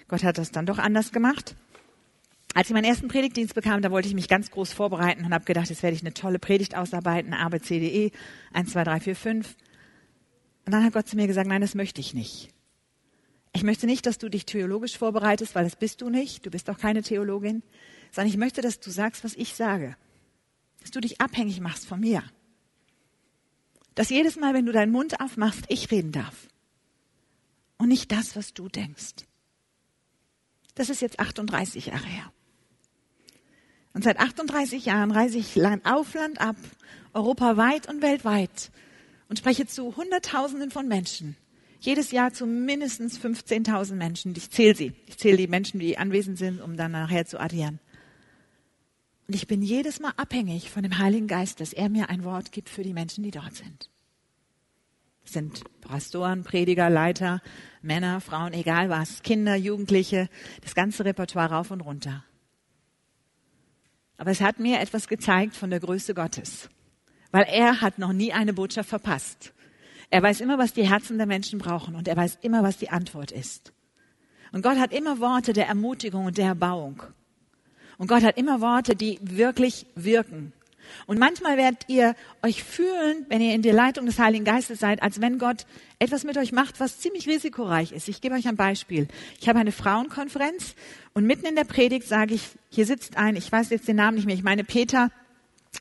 Gott 0.08 0.24
hat 0.24 0.38
das 0.38 0.50
dann 0.50 0.66
doch 0.66 0.78
anders 0.78 1.12
gemacht. 1.12 1.54
Als 2.54 2.68
ich 2.68 2.74
meinen 2.74 2.85
ersten 2.85 3.08
Predigtdienst 3.08 3.54
bekam, 3.54 3.80
da 3.80 3.90
wollte 3.90 4.08
ich 4.08 4.14
mich 4.14 4.28
ganz 4.28 4.50
groß 4.50 4.72
vorbereiten 4.72 5.24
und 5.24 5.32
habe 5.32 5.44
gedacht, 5.44 5.70
jetzt 5.70 5.82
werde 5.82 5.96
ich 5.96 6.02
eine 6.02 6.12
tolle 6.12 6.38
Predigt 6.38 6.76
ausarbeiten, 6.76 7.32
A, 7.32 7.48
B, 7.48 7.61
C, 7.61 7.80
D, 7.80 8.06
E, 8.06 8.11
1, 8.52 8.72
2, 8.72 8.85
3, 8.85 9.00
4, 9.00 9.16
5. 9.16 9.56
Und 10.66 10.72
dann 10.72 10.85
hat 10.85 10.92
Gott 10.92 11.08
zu 11.08 11.16
mir 11.16 11.26
gesagt, 11.26 11.48
nein, 11.48 11.62
das 11.62 11.74
möchte 11.74 12.00
ich 12.00 12.12
nicht. 12.12 12.50
Ich 13.54 13.62
möchte 13.62 13.87
nicht, 13.87 14.06
dass 14.06 14.18
du 14.18 14.28
dich 14.28 14.46
theologisch 14.46 14.96
vorbereitest, 14.96 15.54
weil 15.54 15.64
das 15.64 15.76
bist 15.76 16.00
du 16.00 16.11
nicht. 16.11 16.44
Du 16.46 16.50
bist 16.50 16.68
auch 16.70 16.78
keine 16.78 17.02
Theologin. 17.02 17.62
Sondern 18.11 18.28
ich 18.28 18.38
möchte, 18.38 18.61
dass 18.61 18.80
du 18.80 18.90
sagst, 18.90 19.24
was 19.24 19.35
ich 19.35 19.54
sage. 19.54 19.96
Dass 20.80 20.90
du 20.90 21.00
dich 21.00 21.20
abhängig 21.20 21.61
machst 21.61 21.87
von 21.87 22.00
mir. 22.00 22.22
Dass 23.94 24.11
jedes 24.11 24.37
Mal, 24.37 24.54
wenn 24.54 24.66
du 24.66 24.72
deinen 24.72 24.92
Mund 24.92 25.20
aufmachst, 25.20 25.64
ich 25.68 25.90
reden 25.90 26.12
darf. 26.12 26.48
Und 27.83 27.88
nicht 27.88 28.12
das, 28.12 28.37
was 28.37 28.55
du 28.55 28.68
denkst. 28.68 29.27
Das 30.77 30.88
ist 30.88 31.03
jetzt 31.03 31.18
38 31.18 31.87
Jahre 31.87 32.07
her. 32.07 32.33
Und 33.92 34.05
seit 34.05 34.21
38 34.21 34.87
Jahren 34.87 35.11
reise 35.11 35.37
ich 35.38 35.57
Land 35.57 35.85
auf 35.85 36.14
Land 36.14 36.40
ab, 36.40 36.55
europaweit 37.12 37.88
und 37.88 38.01
weltweit 38.01 38.71
und 39.29 39.40
spreche 39.40 39.66
zu 39.66 39.97
Hunderttausenden 39.97 40.71
von 40.71 40.87
Menschen. 40.87 41.37
Jedes 41.81 42.12
Jahr 42.12 42.33
zu 42.33 42.47
mindestens 42.47 43.18
15.000 43.18 43.97
Menschen. 43.97 44.33
Ich 44.37 44.53
zähle 44.53 44.77
sie. 44.77 44.92
Ich 45.07 45.18
zähle 45.18 45.38
die 45.38 45.49
Menschen, 45.49 45.81
die 45.81 45.99
anwesend 45.99 46.38
sind, 46.38 46.61
um 46.61 46.77
dann 46.77 46.92
nachher 46.92 47.27
zu 47.27 47.40
addieren. 47.40 47.81
Und 49.27 49.35
ich 49.35 49.49
bin 49.49 49.61
jedes 49.61 49.99
Mal 49.99 50.12
abhängig 50.16 50.71
von 50.71 50.85
dem 50.85 50.99
Heiligen 50.99 51.27
Geist, 51.27 51.59
dass 51.59 51.73
er 51.73 51.88
mir 51.88 52.11
ein 52.11 52.23
Wort 52.23 52.53
gibt 52.53 52.68
für 52.68 52.85
die 52.85 52.92
Menschen, 52.92 53.25
die 53.25 53.33
dort 53.33 53.57
sind. 53.57 53.90
Das 55.25 55.33
sind 55.33 55.81
Pastoren, 55.81 56.42
Prediger, 56.42 56.90
Leiter, 56.90 57.42
Männer, 57.83 58.21
Frauen, 58.21 58.53
egal 58.53 58.88
was, 58.88 59.23
Kinder, 59.23 59.57
Jugendliche, 59.57 60.29
das 60.62 60.75
ganze 60.75 61.05
Repertoire 61.05 61.51
rauf 61.51 61.71
und 61.71 61.81
runter. 61.81 62.25
Aber 64.16 64.31
es 64.31 64.40
hat 64.40 64.61
mir 64.61 64.81
etwas 64.81 65.09
gezeigt 65.09 65.57
von 65.57 65.71
der 65.71 65.81
Größe 65.81 66.14
Gottes, 66.14 66.68
weil 67.33 67.45
er 67.49 67.81
hat 67.81 67.99
noch 67.99 68.12
nie 68.12 68.33
eine 68.33 68.53
Botschaft 68.53 68.88
verpasst. 68.88 69.53
Er 70.11 70.23
weiß 70.23 70.40
immer, 70.40 70.59
was 70.59 70.75
die 70.75 70.88
Herzen 70.88 71.16
der 71.16 71.27
Menschen 71.27 71.59
brauchen 71.59 71.95
und 71.95 72.07
er 72.07 72.16
weiß 72.16 72.38
immer, 72.42 72.62
was 72.62 72.79
die 72.79 72.90
Antwort 72.90 73.33
ist. 73.33 73.73
Und 74.53 74.62
Gott 74.62 74.79
hat 74.79 74.92
immer 74.92 75.18
Worte 75.18 75.53
der 75.53 75.66
Ermutigung 75.66 76.27
und 76.27 76.38
der 76.38 76.49
Erbauung. 76.49 77.03
Und 77.99 78.09
Gott 78.09 78.23
hat 78.23 78.37
immer 78.37 78.61
Worte, 78.61 78.95
die 78.95 79.18
wirklich 79.23 79.87
wirken. 79.95 80.53
Und 81.07 81.18
manchmal 81.18 81.57
werdet 81.57 81.85
ihr 81.88 82.14
euch 82.42 82.62
fühlen, 82.62 83.26
wenn 83.28 83.40
ihr 83.40 83.55
in 83.55 83.62
der 83.62 83.72
Leitung 83.72 84.07
des 84.07 84.18
Heiligen 84.18 84.44
Geistes 84.44 84.81
seid, 84.81 85.02
als 85.02 85.20
wenn 85.20 85.38
Gott 85.38 85.66
etwas 85.98 86.24
mit 86.24 86.37
euch 86.37 86.52
macht, 86.52 86.81
was 86.81 86.98
ziemlich 86.98 87.28
risikoreich 87.28 87.92
ist. 87.92 88.09
Ich 88.09 88.20
gebe 88.20 88.35
euch 88.35 88.48
ein 88.48 88.57
Beispiel. 88.57 89.09
Ich 89.40 89.48
habe 89.48 89.59
eine 89.59 89.72
Frauenkonferenz 89.72 90.74
und 91.14 91.26
mitten 91.26 91.46
in 91.46 91.57
der 91.57 91.64
Predigt 91.64 92.09
sage 92.09 92.35
ich, 92.35 92.42
hier 92.70 92.87
sitzt 92.87 93.16
ein, 93.16 93.37
ich 93.37 93.50
weiß 93.50 93.70
jetzt 93.70 93.88
den 93.88 93.96
Namen 93.96 94.16
nicht 94.16 94.26
mehr, 94.26 94.35
ich 94.35 94.42
meine 94.42 94.64
Peter 94.64 95.11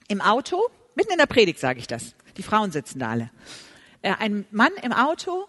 im 0.08 0.22
Auto. 0.22 0.62
Mitten 0.96 1.14
in 1.14 1.18
der 1.18 1.26
Predigt 1.26 1.60
sage 1.60 1.80
ich 1.80 1.88
das. 1.88 2.16
Die 2.38 2.44
Frauen 2.44 2.72
sitzen 2.72 3.00
da 3.00 3.10
alle. 3.10 3.32
Äh, 4.02 4.14
ein 4.20 4.46
Mann 4.52 4.72
im 4.82 4.94
Auto 4.94 5.48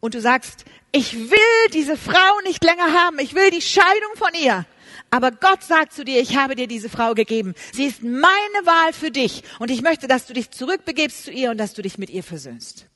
und 0.00 0.14
du 0.14 0.20
sagst, 0.20 0.64
ich 0.92 1.14
will 1.14 1.70
diese 1.72 1.96
Frau 1.96 2.40
nicht 2.44 2.64
länger 2.64 2.92
haben, 2.92 3.18
ich 3.18 3.34
will 3.34 3.50
die 3.50 3.60
Scheidung 3.60 4.16
von 4.16 4.30
ihr. 4.34 4.66
Aber 5.10 5.30
Gott 5.30 5.62
sagt 5.62 5.92
zu 5.92 6.04
dir, 6.04 6.20
ich 6.20 6.36
habe 6.36 6.54
dir 6.54 6.66
diese 6.66 6.88
Frau 6.88 7.14
gegeben. 7.14 7.54
Sie 7.72 7.84
ist 7.84 8.02
meine 8.02 8.22
Wahl 8.64 8.92
für 8.92 9.10
dich. 9.10 9.42
Und 9.58 9.70
ich 9.70 9.82
möchte, 9.82 10.08
dass 10.08 10.26
du 10.26 10.32
dich 10.32 10.50
zurückbegibst 10.50 11.24
zu 11.24 11.30
ihr 11.30 11.50
und 11.50 11.58
dass 11.58 11.74
du 11.74 11.82
dich 11.82 11.98
mit 11.98 12.10
ihr 12.10 12.22
versöhnst. 12.22 12.86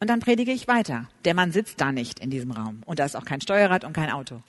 Und 0.00 0.08
dann 0.08 0.20
predige 0.20 0.52
ich 0.52 0.66
weiter. 0.66 1.08
Der 1.24 1.34
Mann 1.34 1.52
sitzt 1.52 1.80
da 1.80 1.92
nicht 1.92 2.18
in 2.18 2.30
diesem 2.30 2.50
Raum. 2.50 2.82
Und 2.86 2.98
da 2.98 3.04
ist 3.04 3.16
auch 3.16 3.24
kein 3.24 3.40
Steuerrad 3.40 3.84
und 3.84 3.92
kein 3.92 4.10
Auto. 4.10 4.42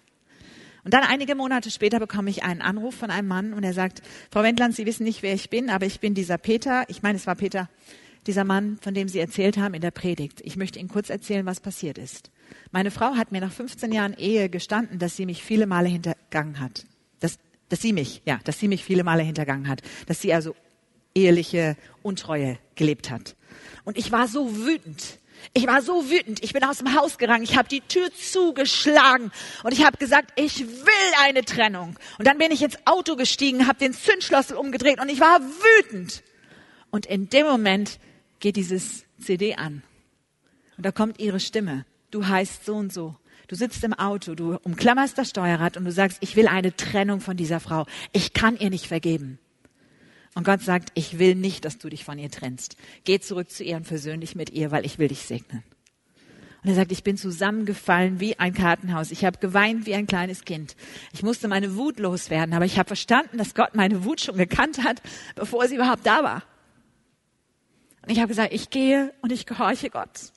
Und 0.84 0.94
dann 0.94 1.04
einige 1.04 1.36
Monate 1.36 1.72
später 1.72 2.00
bekomme 2.00 2.30
ich 2.30 2.44
einen 2.44 2.62
Anruf 2.62 2.96
von 2.96 3.10
einem 3.10 3.28
Mann 3.28 3.54
und 3.54 3.64
er 3.64 3.74
sagt, 3.74 4.02
Frau 4.32 4.44
Wendland, 4.44 4.76
Sie 4.76 4.86
wissen 4.86 5.04
nicht, 5.04 5.24
wer 5.24 5.34
ich 5.34 5.50
bin, 5.50 5.70
aber 5.70 5.86
ich 5.86 6.00
bin 6.00 6.14
dieser 6.14 6.38
Peter. 6.38 6.84
Ich 6.90 7.04
meine, 7.04 7.18
es 7.18 7.26
war 7.26 7.36
Peter, 7.36 7.70
dieser 8.28 8.44
Mann, 8.44 8.78
von 8.82 8.94
dem 8.94 9.08
Sie 9.08 9.20
erzählt 9.20 9.58
haben 9.58 9.74
in 9.74 9.82
der 9.82 9.92
Predigt. 9.92 10.42
Ich 10.44 10.58
möchte 10.58 10.80
Ihnen 10.80 10.90
kurz 10.90 11.10
erzählen, 11.10 11.46
was 11.46 11.62
passiert 11.62 11.98
ist. 11.98 12.32
Meine 12.72 12.92
Frau 12.92 13.16
hat 13.16 13.32
mir 13.32 13.42
nach 13.42 13.52
15 13.52 13.92
Jahren 13.92 14.14
Ehe 14.14 14.50
gestanden, 14.50 15.00
dass 15.00 15.16
sie 15.16 15.26
mich 15.26 15.44
viele 15.44 15.68
Male 15.68 15.90
hintergangen 15.90 16.60
hat. 16.60 16.86
Dass, 17.20 17.38
dass 17.70 17.82
sie 17.82 17.94
mich, 17.94 18.22
ja, 18.26 18.40
dass 18.44 18.60
sie 18.60 18.68
mich 18.68 18.84
viele 18.84 19.04
Male 19.04 19.24
hintergangen 19.24 19.68
hat. 19.68 19.82
Dass 20.08 20.22
sie 20.22 20.34
also 20.34 20.56
eheliche 21.16 21.78
Untreue 22.02 22.58
gelebt 22.76 23.10
hat. 23.10 23.36
Und 23.84 23.98
ich 23.98 24.12
war 24.12 24.28
so 24.28 24.56
wütend. 24.58 25.20
Ich 25.54 25.68
war 25.68 25.82
so 25.82 26.10
wütend. 26.10 26.44
Ich 26.44 26.54
bin 26.54 26.64
aus 26.64 26.78
dem 26.78 26.96
Haus 26.96 27.18
gegangen. 27.18 27.44
Ich 27.44 27.58
habe 27.58 27.68
die 27.68 27.82
Tür 27.82 28.10
zugeschlagen 28.14 29.32
und 29.64 29.74
ich 29.74 29.86
habe 29.86 29.98
gesagt, 29.98 30.32
ich 30.40 30.62
will 30.62 31.14
eine 31.22 31.44
Trennung. 31.44 31.98
Und 32.18 32.28
dann 32.28 32.38
bin 32.38 32.52
ich 32.52 32.62
ins 32.62 32.78
Auto 32.86 33.16
gestiegen, 33.16 33.68
habe 33.68 33.80
den 33.80 33.94
Zündschlüssel 33.94 34.56
umgedreht 34.56 35.02
und 35.02 35.10
ich 35.10 35.20
war 35.20 35.42
wütend. 35.42 36.24
Und 36.92 37.06
in 37.06 37.30
dem 37.30 37.46
Moment 37.46 38.00
geht 38.40 38.56
dieses 38.56 39.06
CD 39.20 39.56
an 39.56 39.84
und 40.78 40.86
da 40.86 40.92
kommt 40.92 41.20
ihre 41.20 41.40
Stimme 41.40 41.86
du 42.14 42.28
heißt 42.28 42.66
so 42.66 42.76
und 42.76 42.94
so. 42.94 43.16
Du 43.48 43.56
sitzt 43.56 43.84
im 43.84 43.94
Auto, 43.94 44.36
du 44.36 44.56
umklammerst 44.64 45.18
das 45.18 45.30
Steuerrad 45.30 45.78
und 45.78 45.86
du 45.86 45.92
sagst, 45.92 46.18
ich 46.22 46.36
will 46.36 46.48
eine 46.48 46.76
Trennung 46.76 47.20
von 47.20 47.36
dieser 47.36 47.60
Frau. 47.60 47.86
Ich 48.14 48.34
kann 48.34 48.58
ihr 48.58 48.70
nicht 48.70 48.88
vergeben. 48.88 49.38
Und 50.36 50.46
Gott 50.46 50.62
sagt, 50.62 50.92
ich 50.96 51.20
will 51.20 51.36
nicht, 51.36 51.66
dass 51.66 51.78
du 51.78 51.90
dich 51.90 52.04
von 52.04 52.18
ihr 52.18 52.32
trennst. 52.32 52.78
Geh 53.04 53.20
zurück 53.20 53.52
zu 53.52 53.64
ihr 53.64 53.76
und 53.76 53.86
versöhn 53.86 54.22
dich 54.22 54.36
mit 54.36 54.50
ihr, 54.50 54.72
weil 54.72 54.86
ich 54.86 54.98
will 54.98 55.10
dich 55.10 55.22
segnen. 55.22 55.64
Und 56.64 56.70
er 56.70 56.76
sagt, 56.76 56.94
ich 56.94 57.04
bin 57.04 57.18
zusammengefallen 57.18 58.22
wie 58.22 58.40
ein 58.40 58.54
Kartenhaus. 58.54 59.12
Ich 59.12 59.26
habe 59.26 59.38
geweint 59.38 59.86
wie 59.86 59.94
ein 59.94 60.08
kleines 60.08 60.46
Kind. 60.46 60.78
Ich 61.12 61.22
musste 61.22 61.50
meine 61.50 61.76
Wut 61.76 62.00
loswerden, 62.00 62.56
aber 62.56 62.66
ich 62.66 62.80
habe 62.80 62.88
verstanden, 62.88 63.38
dass 63.38 63.54
Gott 63.54 63.76
meine 63.76 64.06
Wut 64.06 64.22
schon 64.22 64.38
gekannt 64.38 64.84
hat, 64.84 65.02
bevor 65.36 65.68
sie 65.68 65.76
überhaupt 65.76 66.06
da 66.06 66.24
war. 66.24 66.44
Und 68.02 68.12
ich 68.12 68.20
habe 68.20 68.30
gesagt, 68.30 68.54
ich 68.54 68.70
gehe 68.70 69.14
und 69.22 69.32
ich 69.32 69.46
gehorche 69.46 69.90
Gott. 69.90 70.32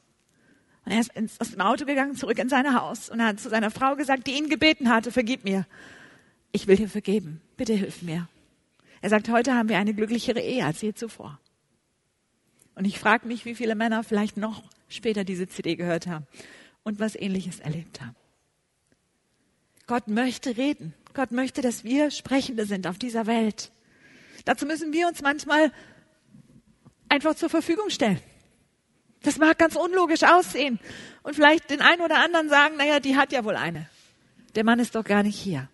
Und 0.87 0.93
er 0.93 1.01
ist 1.01 1.15
ins, 1.17 1.41
aus 1.41 1.51
dem 1.51 1.61
Auto 1.61 1.85
gegangen, 1.85 2.15
zurück 2.15 2.39
in 2.39 2.49
sein 2.49 2.73
Haus 2.73 3.11
und 3.11 3.21
hat 3.21 3.41
zu 3.41 3.49
seiner 3.49 3.73
Frau 3.73 3.97
gesagt, 3.97 4.29
die 4.29 4.39
ihn 4.39 4.49
gebeten 4.49 4.89
hatte, 4.89 5.11
vergib 5.11 5.43
mir. 5.43 5.67
Ich 6.53 6.69
will 6.69 6.77
dir 6.77 6.89
vergeben. 6.89 7.43
Bitte 7.57 7.75
hilf 7.75 8.03
mir. 8.03 8.29
Er 9.03 9.11
sagt, 9.11 9.29
heute 9.29 9.55
haben 9.55 9.69
wir 9.69 9.79
eine 9.79 9.95
glücklichere 9.95 10.41
Ehe 10.41 10.65
als 10.65 10.81
je 10.81 10.95
zuvor. 10.95 11.41
Und 12.77 12.85
ich 12.85 13.01
frage 13.01 13.27
mich, 13.27 13.45
wie 13.45 13.57
viele 13.57 13.75
Männer 13.75 14.05
vielleicht 14.05 14.37
noch 14.37 14.63
später 14.89 15.25
diese 15.25 15.49
CD 15.49 15.75
gehört 15.75 16.07
haben 16.07 16.27
und 16.85 17.01
was 17.01 17.17
ähnliches 17.17 17.59
erlebt 17.59 18.01
haben. 18.01 18.15
Gott 19.89 20.07
möchte 20.07 20.57
reden. 20.57 20.95
Gott 21.15 21.33
möchte, 21.33 21.63
dass 21.63 21.83
wir 21.83 22.13
Sprechende 22.13 22.65
sind 22.65 22.87
auf 22.87 22.99
dieser 22.99 23.27
Welt. 23.27 23.73
Dazu 24.45 24.67
müssen 24.67 24.93
wir 24.93 25.09
uns 25.09 25.21
manchmal 25.21 25.73
einfach 27.09 27.35
zur 27.35 27.49
Verfügung 27.49 27.91
stellen. 27.91 28.21
Das 29.27 29.39
mag 29.39 29.59
ganz 29.59 29.75
unlogisch 29.75 30.23
aussehen. 30.23 30.79
Und 31.25 31.35
vielleicht 31.35 31.71
den 31.71 31.81
einen 31.81 32.01
oder 32.01 32.23
anderen 32.23 32.49
sagen, 32.49 32.77
naja, 32.77 33.01
die 33.01 33.17
hat 33.17 33.33
ja 33.33 33.45
wohl 33.45 33.57
eine. 33.57 33.91
Der 34.55 34.63
Mann 34.63 34.79
ist 34.79 34.95
doch 34.95 35.03
gar 35.03 35.25
nicht 35.25 35.37
hier. 35.37 35.69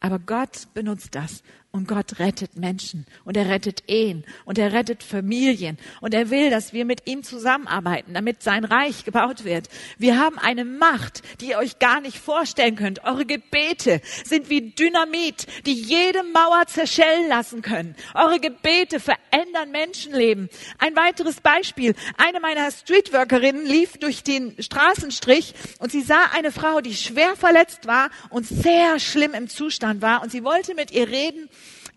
Aber 0.00 0.18
Gott 0.18 0.66
benutzt 0.74 1.14
das, 1.14 1.44
Und 1.78 1.86
Gott 1.86 2.18
rettet 2.18 2.56
Menschen 2.56 3.06
und 3.24 3.36
er 3.36 3.48
rettet 3.48 3.84
Ehen 3.86 4.24
und 4.44 4.58
er 4.58 4.72
rettet 4.72 5.04
Familien 5.04 5.78
und 6.00 6.12
er 6.12 6.28
will, 6.28 6.50
dass 6.50 6.72
wir 6.72 6.84
mit 6.84 7.06
ihm 7.06 7.22
zusammenarbeiten, 7.22 8.14
damit 8.14 8.42
sein 8.42 8.64
Reich 8.64 9.04
gebaut 9.04 9.44
wird. 9.44 9.68
Wir 9.96 10.18
haben 10.18 10.40
eine 10.40 10.64
Macht, 10.64 11.22
die 11.40 11.50
ihr 11.50 11.58
euch 11.58 11.78
gar 11.78 12.00
nicht 12.00 12.18
vorstellen 12.18 12.74
könnt. 12.74 13.04
Eure 13.04 13.26
Gebete 13.26 14.00
sind 14.24 14.50
wie 14.50 14.72
Dynamit, 14.72 15.46
die 15.66 15.72
jede 15.74 16.24
Mauer 16.24 16.66
zerschellen 16.66 17.28
lassen 17.28 17.62
können. 17.62 17.94
Eure 18.12 18.40
Gebete 18.40 18.98
verändern 18.98 19.70
Menschenleben. 19.70 20.48
Ein 20.78 20.96
weiteres 20.96 21.40
Beispiel. 21.40 21.94
Eine 22.16 22.40
meiner 22.40 22.72
Streetworkerinnen 22.72 23.64
lief 23.64 23.98
durch 23.98 24.24
den 24.24 24.60
Straßenstrich 24.60 25.54
und 25.78 25.92
sie 25.92 26.02
sah 26.02 26.24
eine 26.34 26.50
Frau, 26.50 26.80
die 26.80 26.96
schwer 26.96 27.36
verletzt 27.36 27.86
war 27.86 28.10
und 28.30 28.48
sehr 28.48 28.98
schlimm 28.98 29.32
im 29.32 29.48
Zustand 29.48 30.02
war 30.02 30.24
und 30.24 30.32
sie 30.32 30.42
wollte 30.42 30.74
mit 30.74 30.90
ihr 30.90 31.08
reden 31.08 31.48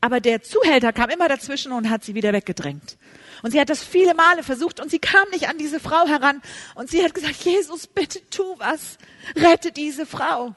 aber 0.02 0.20
der 0.20 0.42
Zuhälter 0.42 0.92
kam 0.92 1.10
immer 1.12 1.30
dazwischen 1.30 1.72
und 1.72 1.90
hat 1.90 2.04
sie 2.04 2.16
wieder 2.16 2.34
weggedrängt. 2.34 2.98
Und 3.44 3.52
sie 3.52 3.60
hat 3.60 3.70
das 3.70 3.84
viele 3.84 4.14
Male 4.16 4.44
versucht 4.44 4.80
und 4.80 4.90
sie 4.90 5.00
kam 5.00 5.30
nicht 5.32 5.48
an 5.48 5.58
diese 5.58 5.80
Frau 5.80 6.08
heran. 6.08 6.42
Und 6.76 6.90
sie 6.90 7.04
hat 7.04 7.14
gesagt, 7.14 7.44
Jesus, 7.44 7.88
bitte 7.88 8.20
tu 8.30 8.44
was. 8.58 8.98
Rette 9.36 9.72
diese 9.72 10.06
Frau. 10.06 10.56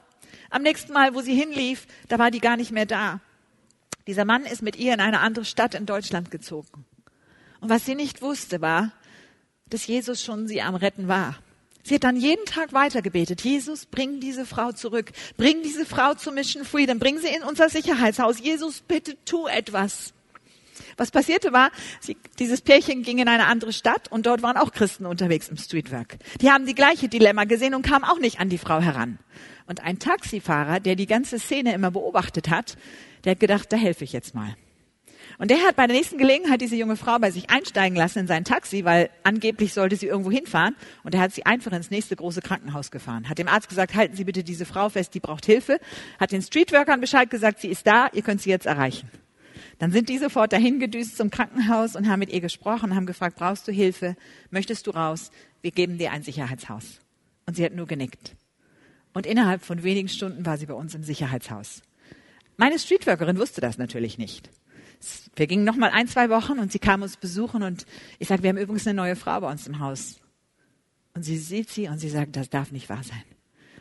Am 0.49 0.63
nächsten 0.63 0.93
Mal, 0.93 1.13
wo 1.13 1.21
sie 1.21 1.35
hinlief, 1.35 1.87
da 2.07 2.19
war 2.19 2.31
die 2.31 2.39
gar 2.39 2.57
nicht 2.57 2.71
mehr 2.71 2.85
da. 2.85 3.21
Dieser 4.07 4.25
Mann 4.25 4.45
ist 4.45 4.61
mit 4.61 4.75
ihr 4.75 4.93
in 4.93 4.99
eine 4.99 5.19
andere 5.19 5.45
Stadt 5.45 5.73
in 5.73 5.85
Deutschland 5.85 6.29
gezogen. 6.31 6.85
Und 7.59 7.69
was 7.69 7.85
sie 7.85 7.95
nicht 7.95 8.21
wusste, 8.21 8.61
war, 8.61 8.91
dass 9.67 9.87
Jesus 9.87 10.23
schon 10.23 10.47
sie 10.47 10.61
am 10.61 10.75
Retten 10.75 11.07
war. 11.07 11.37
Sie 11.87 11.93
hat 11.93 12.03
dann 12.03 12.17
jeden 12.17 12.43
Tag 12.45 12.73
weitergebetet. 12.73 13.41
Jesus, 13.41 13.85
bring 13.85 14.19
diese 14.19 14.47
Frau 14.47 14.71
zurück. 14.71 15.11
Bring 15.37 15.61
diese 15.61 15.85
Frau 15.85 16.15
zu 16.15 16.31
Mission 16.31 16.65
Freedom. 16.65 16.97
Bring 16.97 17.19
sie 17.19 17.27
in 17.27 17.43
unser 17.43 17.69
Sicherheitshaus. 17.69 18.39
Jesus, 18.39 18.81
bitte 18.81 19.15
tu 19.23 19.45
etwas. 19.45 20.11
Was 20.97 21.11
passierte 21.11 21.53
war, 21.53 21.69
sie, 21.99 22.17
dieses 22.39 22.61
Pärchen 22.61 23.03
ging 23.03 23.19
in 23.19 23.27
eine 23.27 23.45
andere 23.45 23.71
Stadt 23.71 24.11
und 24.11 24.25
dort 24.25 24.41
waren 24.41 24.57
auch 24.57 24.71
Christen 24.71 25.05
unterwegs 25.05 25.47
im 25.47 25.57
Streetwork. 25.57 26.17
Die 26.41 26.49
haben 26.49 26.65
die 26.65 26.73
gleiche 26.73 27.07
Dilemma 27.07 27.43
gesehen 27.43 27.75
und 27.75 27.85
kamen 27.85 28.03
auch 28.03 28.17
nicht 28.17 28.39
an 28.39 28.49
die 28.49 28.57
Frau 28.57 28.81
heran. 28.81 29.19
Und 29.67 29.83
ein 29.83 29.99
Taxifahrer, 29.99 30.79
der 30.79 30.95
die 30.95 31.05
ganze 31.05 31.37
Szene 31.37 31.75
immer 31.75 31.91
beobachtet 31.91 32.49
hat, 32.49 32.77
der 33.25 33.31
hat 33.31 33.39
gedacht, 33.39 33.71
da 33.71 33.77
helfe 33.77 34.05
ich 34.05 34.11
jetzt 34.11 34.33
mal. 34.33 34.55
Und 35.37 35.51
der 35.51 35.59
hat 35.63 35.75
bei 35.75 35.85
der 35.87 35.95
nächsten 35.95 36.17
Gelegenheit 36.17 36.61
diese 36.61 36.75
junge 36.75 36.95
Frau 36.95 37.19
bei 37.19 37.29
sich 37.31 37.49
einsteigen 37.49 37.97
lassen 37.97 38.19
in 38.19 38.27
sein 38.27 38.45
Taxi, 38.45 38.85
weil 38.85 39.09
angeblich 39.23 39.73
sollte 39.73 39.95
sie 39.95 40.07
irgendwo 40.07 40.31
hinfahren. 40.31 40.75
Und 41.03 41.13
er 41.13 41.21
hat 41.21 41.33
sie 41.33 41.45
einfach 41.45 41.73
ins 41.73 41.91
nächste 41.91 42.15
große 42.15 42.41
Krankenhaus 42.41 42.91
gefahren. 42.91 43.27
Hat 43.27 43.37
dem 43.37 43.47
Arzt 43.47 43.67
gesagt, 43.67 43.95
halten 43.95 44.15
Sie 44.15 44.23
bitte 44.23 44.43
diese 44.43 44.65
Frau 44.65 44.89
fest, 44.89 45.13
die 45.13 45.19
braucht 45.19 45.45
Hilfe. 45.45 45.79
Hat 46.19 46.31
den 46.31 46.41
Streetworkern 46.41 47.01
Bescheid 47.01 47.29
gesagt, 47.29 47.59
sie 47.59 47.67
ist 47.67 47.85
da, 47.85 48.07
ihr 48.13 48.21
könnt 48.21 48.41
sie 48.41 48.49
jetzt 48.49 48.65
erreichen. 48.65 49.09
Dann 49.79 49.91
sind 49.91 50.07
die 50.07 50.17
sofort 50.17 50.53
dahin 50.53 50.79
gedüst 50.79 51.17
zum 51.17 51.29
Krankenhaus 51.29 51.95
und 51.95 52.07
haben 52.07 52.19
mit 52.19 52.29
ihr 52.31 52.39
gesprochen, 52.39 52.95
haben 52.95 53.05
gefragt, 53.05 53.35
brauchst 53.37 53.67
du 53.67 53.73
Hilfe? 53.73 54.15
Möchtest 54.51 54.87
du 54.87 54.91
raus? 54.91 55.31
Wir 55.61 55.71
geben 55.71 55.97
dir 55.97 56.11
ein 56.11 56.23
Sicherheitshaus. 56.23 57.01
Und 57.45 57.57
sie 57.57 57.65
hat 57.65 57.73
nur 57.73 57.87
genickt. 57.87 58.35
Und 59.13 59.25
innerhalb 59.25 59.63
von 59.63 59.83
wenigen 59.83 60.07
Stunden 60.07 60.45
war 60.45 60.57
sie 60.57 60.65
bei 60.65 60.73
uns 60.73 60.95
im 60.95 61.03
Sicherheitshaus. 61.03 61.81
Meine 62.57 62.79
Streetworkerin 62.79 63.37
wusste 63.37 63.59
das 63.59 63.77
natürlich 63.77 64.17
nicht. 64.17 64.49
Wir 65.35 65.47
gingen 65.47 65.63
noch 65.63 65.75
mal 65.75 65.89
ein, 65.89 66.07
zwei 66.07 66.29
Wochen 66.29 66.59
und 66.59 66.71
sie 66.71 66.79
kam 66.79 67.01
uns 67.01 67.17
besuchen 67.17 67.63
und 67.63 67.85
ich 68.19 68.27
sage, 68.27 68.43
wir 68.43 68.49
haben 68.49 68.57
übrigens 68.57 68.87
eine 68.87 68.95
neue 68.95 69.15
Frau 69.15 69.39
bei 69.41 69.51
uns 69.51 69.67
im 69.67 69.79
Haus. 69.79 70.19
Und 71.13 71.23
sie 71.23 71.37
sieht 71.37 71.69
sie 71.69 71.87
und 71.87 71.99
sie 71.99 72.09
sagt, 72.09 72.35
das 72.35 72.49
darf 72.49 72.71
nicht 72.71 72.89
wahr 72.89 73.03
sein. 73.03 73.23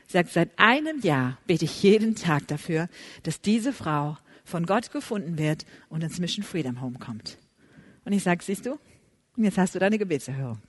Sie 0.07 0.13
sagt, 0.13 0.31
seit 0.31 0.59
einem 0.59 1.01
Jahr 1.01 1.39
bete 1.47 1.65
ich 1.65 1.83
jeden 1.83 2.15
Tag 2.15 2.47
dafür, 2.49 2.89
dass 3.23 3.41
diese 3.41 3.73
Frau 3.73 4.17
von 4.45 4.67
Gott 4.67 4.93
gefunden 4.93 5.39
wird 5.39 5.65
und 5.89 6.05
ins 6.05 6.19
Mission 6.19 6.45
Freedom 6.45 6.81
Home 6.81 6.99
kommt. 6.99 7.39
Und 8.05 8.13
ich 8.13 8.23
sage, 8.23 8.45
siehst 8.45 8.67
du, 8.67 8.79
jetzt 9.37 9.59
hast 9.59 9.75
du 9.75 9.79
deine 9.79 9.99
Gebetserhörung. 9.99 10.61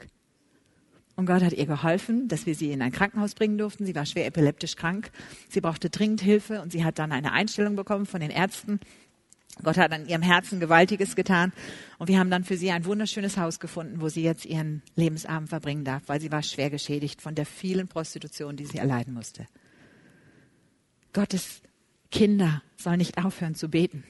Und 1.17 1.27
Gott 1.27 1.43
hat 1.43 1.53
ihr 1.53 1.65
geholfen, 1.65 2.27
dass 2.27 2.45
wir 2.45 2.55
sie 2.55 2.71
in 2.71 2.81
ein 2.81 2.91
Krankenhaus 2.91 3.35
bringen 3.35 3.57
durften. 3.57 3.85
Sie 3.85 3.95
war 3.95 4.05
schwer 4.05 4.25
epileptisch 4.25 4.75
krank. 4.75 5.11
Sie 5.49 5.61
brauchte 5.61 5.89
dringend 5.89 6.21
Hilfe 6.21 6.61
und 6.61 6.71
sie 6.73 6.83
hat 6.83 6.99
dann 6.99 7.13
eine 7.13 7.31
Einstellung 7.31 7.75
bekommen 7.75 8.05
von 8.05 8.19
den 8.19 8.31
Ärzten. 8.31 8.79
Gott 9.63 9.77
hat 9.77 9.91
an 9.91 10.07
ihrem 10.07 10.21
Herzen 10.21 10.59
Gewaltiges 10.59 11.15
getan. 11.15 11.53
Und 11.97 12.07
wir 12.07 12.19
haben 12.19 12.29
dann 12.29 12.43
für 12.43 12.57
sie 12.57 12.71
ein 12.71 12.85
wunderschönes 12.85 13.37
Haus 13.37 13.59
gefunden, 13.59 14.01
wo 14.01 14.09
sie 14.09 14.23
jetzt 14.23 14.45
ihren 14.45 14.81
Lebensabend 14.95 15.49
verbringen 15.49 15.85
darf, 15.85 16.03
weil 16.07 16.19
sie 16.19 16.31
war 16.31 16.43
schwer 16.43 16.69
geschädigt 16.69 17.21
von 17.21 17.35
der 17.35 17.45
vielen 17.45 17.87
Prostitution, 17.87 18.55
die 18.55 18.65
sie 18.65 18.77
erleiden 18.77 19.13
musste. 19.13 19.47
Gottes 21.13 21.61
Kinder 22.11 22.61
sollen 22.75 22.97
nicht 22.97 23.17
aufhören 23.23 23.55
zu 23.55 23.69
beten. 23.69 24.03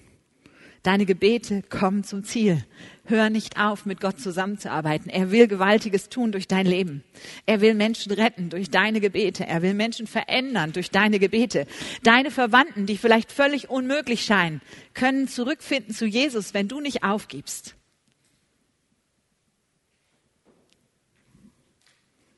Deine 0.86 1.08
Gebete 1.08 1.63
kommen 1.63 2.04
zum 2.04 2.24
Ziel. 2.24 2.63
Hör 3.06 3.32
nicht 3.32 3.60
auf, 3.60 3.88
mit 3.88 4.00
Gott 4.00 4.19
zusammenzuarbeiten. 4.19 5.10
Er 5.10 5.32
will 5.32 5.48
Gewaltiges 5.48 6.10
tun 6.10 6.32
durch 6.32 6.48
dein 6.48 6.67
Leben. 6.67 7.04
Er 7.48 7.60
will 7.60 7.74
Menschen 7.74 8.12
retten 8.12 8.52
durch 8.52 8.69
deine 8.69 9.02
Gebete. 9.02 9.48
Er 9.48 9.63
will 9.63 9.74
Menschen 9.74 10.06
verändern 10.06 10.74
durch 10.74 10.91
deine 10.91 11.17
Gebete. 11.17 11.65
Deine 12.04 12.30
Verwandten, 12.30 12.86
die 12.86 13.00
vielleicht 13.00 13.32
völlig 13.32 13.67
unmöglich 13.67 14.26
scheinen, 14.26 14.62
können 14.93 15.28
zurückfinden 15.28 15.91
zu 15.91 16.06
Jesus, 16.06 16.54
wenn 16.54 16.67
du 16.67 16.80
nicht 16.80 17.04
aufgibst. 17.04 17.74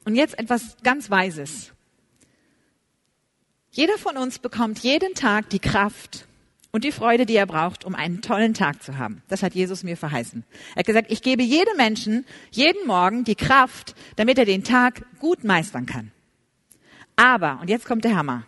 Und 0.05 0.15
jetzt 0.15 0.39
etwas 0.39 0.77
ganz 0.83 1.09
Weises. 1.09 1.73
Jeder 3.71 3.97
von 3.97 4.15
uns 4.15 4.39
bekommt 4.39 4.79
jeden 4.79 5.15
Tag 5.15 5.49
die 5.49 5.59
Kraft, 5.59 6.27
und 6.77 6.83
die 6.83 6.91
Freude, 6.91 7.25
die 7.25 7.35
er 7.35 7.47
braucht, 7.47 7.85
um 7.85 7.95
einen 7.95 8.21
tollen 8.21 8.53
Tag 8.53 8.83
zu 8.83 8.99
haben. 8.99 9.23
Das 9.29 9.41
hat 9.41 9.55
Jesus 9.55 9.81
mir 9.81 9.97
verheißen. 9.97 10.43
Er 10.75 10.81
hat 10.81 10.85
gesagt, 10.85 11.11
ich 11.11 11.23
gebe 11.23 11.41
jedem 11.41 11.75
Menschen 11.75 12.23
jeden 12.51 12.85
Morgen 12.85 13.23
die 13.23 13.33
Kraft, 13.33 13.95
damit 14.15 14.37
er 14.37 14.45
den 14.45 14.63
Tag 14.63 15.01
gut 15.17 15.43
meistern 15.43 15.87
kann. 15.87 16.11
Aber, 17.15 17.57
und 17.61 17.71
jetzt 17.71 17.87
kommt 17.87 18.03
der 18.03 18.15
Hammer, 18.15 18.43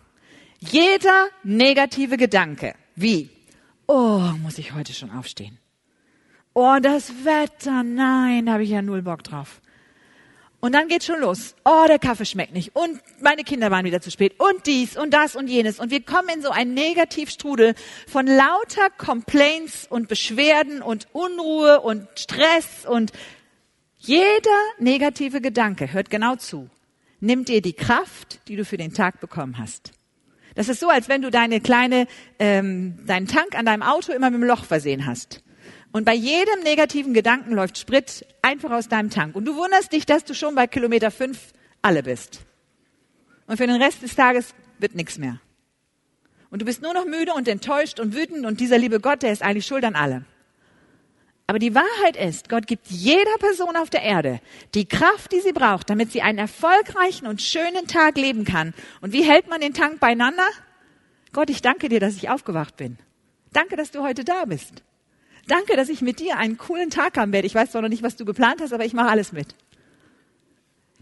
jeder 0.60 1.30
negative 1.42 2.18
Gedanke, 2.18 2.76
wie, 2.96 3.32
oh, 3.88 4.20
muss 4.44 4.60
ich 4.60 4.76
heute 4.76 4.94
schon 4.94 5.10
aufstehen? 5.10 5.58
Oh, 6.54 6.78
das 6.80 7.12
Wetter, 7.26 7.82
nein, 7.82 8.46
da 8.46 8.54
habe 8.54 8.63
ich 8.63 8.70
ja 8.70 8.84
null 8.84 9.02
Bock 9.02 9.24
drauf. 9.24 9.60
Und 10.62 10.74
dann 10.74 10.89
geht's 10.89 11.06
schon 11.06 11.22
los. 11.22 11.56
Oh, 11.63 11.86
der 11.88 12.00
Kaffee 12.00 12.26
schmeckt 12.26 12.54
nicht. 12.54 12.76
Und 12.76 13.00
meine 13.22 13.43
Kinder 13.43 13.72
waren 13.72 13.86
wieder 13.86 14.02
zu 14.02 14.12
spät. 14.12 14.36
Und 14.39 14.65
dies 14.65 14.98
und 14.98 15.13
das 15.13 15.36
und 15.36 15.48
jenes. 15.48 15.80
Und 15.80 15.89
wir 15.89 16.02
kommen 16.02 16.28
in 16.36 16.41
so 16.41 16.50
einen 16.50 16.74
Negativstrudel 16.74 17.76
von 18.08 18.28
lauter 18.28 18.89
Complaints 18.98 19.88
und 19.89 20.10
Beschwerden 20.10 20.82
und 20.82 21.08
Unruhe 21.13 21.80
und 21.80 22.08
Stress 22.15 22.86
und 22.86 23.13
jeder 24.00 24.60
negative 24.80 25.41
Gedanke, 25.41 25.91
hört 25.91 26.10
genau 26.10 26.38
zu, 26.38 26.69
nimmt 27.19 27.50
dir 27.50 27.62
die 27.62 27.74
Kraft, 27.74 28.39
die 28.48 28.56
du 28.56 28.63
für 28.63 28.78
den 28.78 28.93
Tag 28.93 29.19
bekommen 29.19 29.58
hast. 29.58 29.91
Das 30.56 30.69
ist 30.69 30.80
so, 30.80 30.89
als 30.89 31.10
wenn 31.10 31.22
du 31.22 31.30
deine 31.30 31.60
kleine, 31.62 32.08
ähm, 32.39 33.06
deinen 33.06 33.28
Tank 33.28 33.56
an 33.56 33.65
deinem 33.65 33.84
Auto 33.84 34.13
immer 34.13 34.30
mit 34.30 34.36
einem 34.36 34.50
Loch 34.50 34.63
versehen 34.63 35.06
hast. 35.06 35.41
Und 35.91 36.06
bei 36.06 36.13
jedem 36.13 36.62
negativen 36.63 37.13
Gedanken 37.13 37.54
läuft 37.54 37.78
Sprit 37.78 38.25
einfach 38.41 38.71
aus 38.71 38.88
deinem 38.88 39.10
Tank. 39.10 39.36
Und 39.36 39.45
du 39.45 39.56
wunderst 39.56 39.91
dich, 39.91 40.06
dass 40.06 40.23
du 40.23 40.36
schon 40.36 40.56
bei 40.56 40.67
Kilometer 40.67 41.10
fünf 41.10 41.54
alle 41.82 42.04
bist. 42.04 42.41
Und 43.47 43.58
für 43.58 43.65
den 43.65 43.82
Rest 43.82 44.04
des 44.04 44.15
Tages 44.15 44.54
wird 44.78 44.93
nichts 44.93 45.17
mehr. 45.17 45.39
Und 46.52 46.62
du 46.62 46.65
bist 46.65 46.82
nur 46.82 46.93
noch 46.93 47.06
müde 47.06 47.34
und 47.34 47.47
enttäuscht 47.47 47.99
und 47.99 48.15
wütend 48.15 48.45
und 48.45 48.60
dieser 48.60 48.78
liebe 48.78 48.99
Gott, 48.99 49.23
der 49.23 49.32
ist 49.32 49.41
eigentlich 49.41 49.65
schuld 49.65 49.84
an 49.84 49.95
allem. 49.95 50.25
Aber 51.47 51.58
die 51.58 51.73
Wahrheit 51.73 52.15
ist, 52.15 52.47
Gott 52.47 52.67
gibt 52.67 52.88
jeder 52.88 53.36
Person 53.39 53.75
auf 53.75 53.89
der 53.89 54.04
Erde 54.04 54.39
die 54.75 54.88
Kraft, 54.88 55.32
die 55.32 55.41
sie 55.41 55.52
braucht, 55.52 55.89
damit 55.89 56.12
sie 56.12 56.21
einen 56.21 56.38
erfolgreichen 56.38 57.25
und 57.25 57.41
schönen 57.41 57.88
Tag 57.88 58.17
leben 58.17 58.45
kann. 58.45 58.75
Und 59.02 59.13
wie 59.13 59.23
hält 59.23 59.47
man 59.47 59.62
den 59.62 59.73
Tank 59.73 59.99
beieinander? 59.99 60.47
Gott, 61.34 61.49
ich 61.49 61.63
danke 61.63 61.89
dir, 61.89 61.99
dass 61.99 62.15
ich 62.15 62.29
aufgewacht 62.29 62.77
bin. 62.77 63.00
Danke, 63.52 63.75
dass 63.77 63.90
du 63.90 64.04
heute 64.04 64.23
da 64.23 64.46
bist. 64.46 64.83
Danke, 65.50 65.75
dass 65.75 65.89
ich 65.89 66.02
mit 66.02 66.19
dir 66.19 66.37
einen 66.37 66.60
coolen 66.60 66.91
Tag 66.91 67.17
haben 67.17 67.33
werde. 67.33 67.47
Ich 67.47 67.56
weiß 67.56 67.71
zwar 67.71 67.81
noch 67.81 67.89
nicht, 67.89 68.04
was 68.04 68.15
du 68.15 68.23
geplant 68.23 68.62
hast, 68.62 68.71
aber 68.71 68.85
ich 68.85 68.93
mache 68.93 69.10
alles 69.10 69.31
mit. 69.31 69.56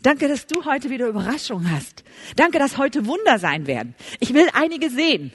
Danke, 0.01 0.29
dass 0.29 0.47
du 0.47 0.63
heute 0.63 0.89
wieder 0.89 1.07
Überraschungen 1.07 1.69
hast. 1.69 2.05
Danke, 2.37 2.57
dass 2.57 2.77
heute 2.77 3.05
Wunder 3.07 3.39
sein 3.39 3.67
werden. 3.67 3.93
Ich 4.21 4.33
will 4.33 4.47
einige 4.53 4.89
sehen. 4.89 5.33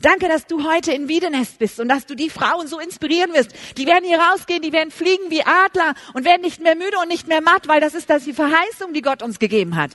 Danke, 0.00 0.26
dass 0.28 0.46
du 0.46 0.64
heute 0.64 0.90
in 0.92 1.08
Wiedenest 1.08 1.58
bist 1.58 1.80
und 1.80 1.88
dass 1.90 2.06
du 2.06 2.14
die 2.14 2.30
Frauen 2.30 2.66
so 2.66 2.78
inspirieren 2.78 3.34
wirst. 3.34 3.50
Die 3.76 3.86
werden 3.86 4.06
hier 4.06 4.20
rausgehen, 4.20 4.62
die 4.62 4.72
werden 4.72 4.90
fliegen 4.90 5.28
wie 5.28 5.42
Adler 5.42 5.94
und 6.14 6.24
werden 6.24 6.40
nicht 6.40 6.62
mehr 6.62 6.76
müde 6.76 6.96
und 7.02 7.08
nicht 7.08 7.28
mehr 7.28 7.42
matt, 7.42 7.68
weil 7.68 7.82
das 7.82 7.94
ist 7.94 8.08
das 8.08 8.24
die 8.24 8.32
Verheißung, 8.32 8.94
die 8.94 9.02
Gott 9.02 9.22
uns 9.22 9.38
gegeben 9.38 9.76
hat. 9.76 9.90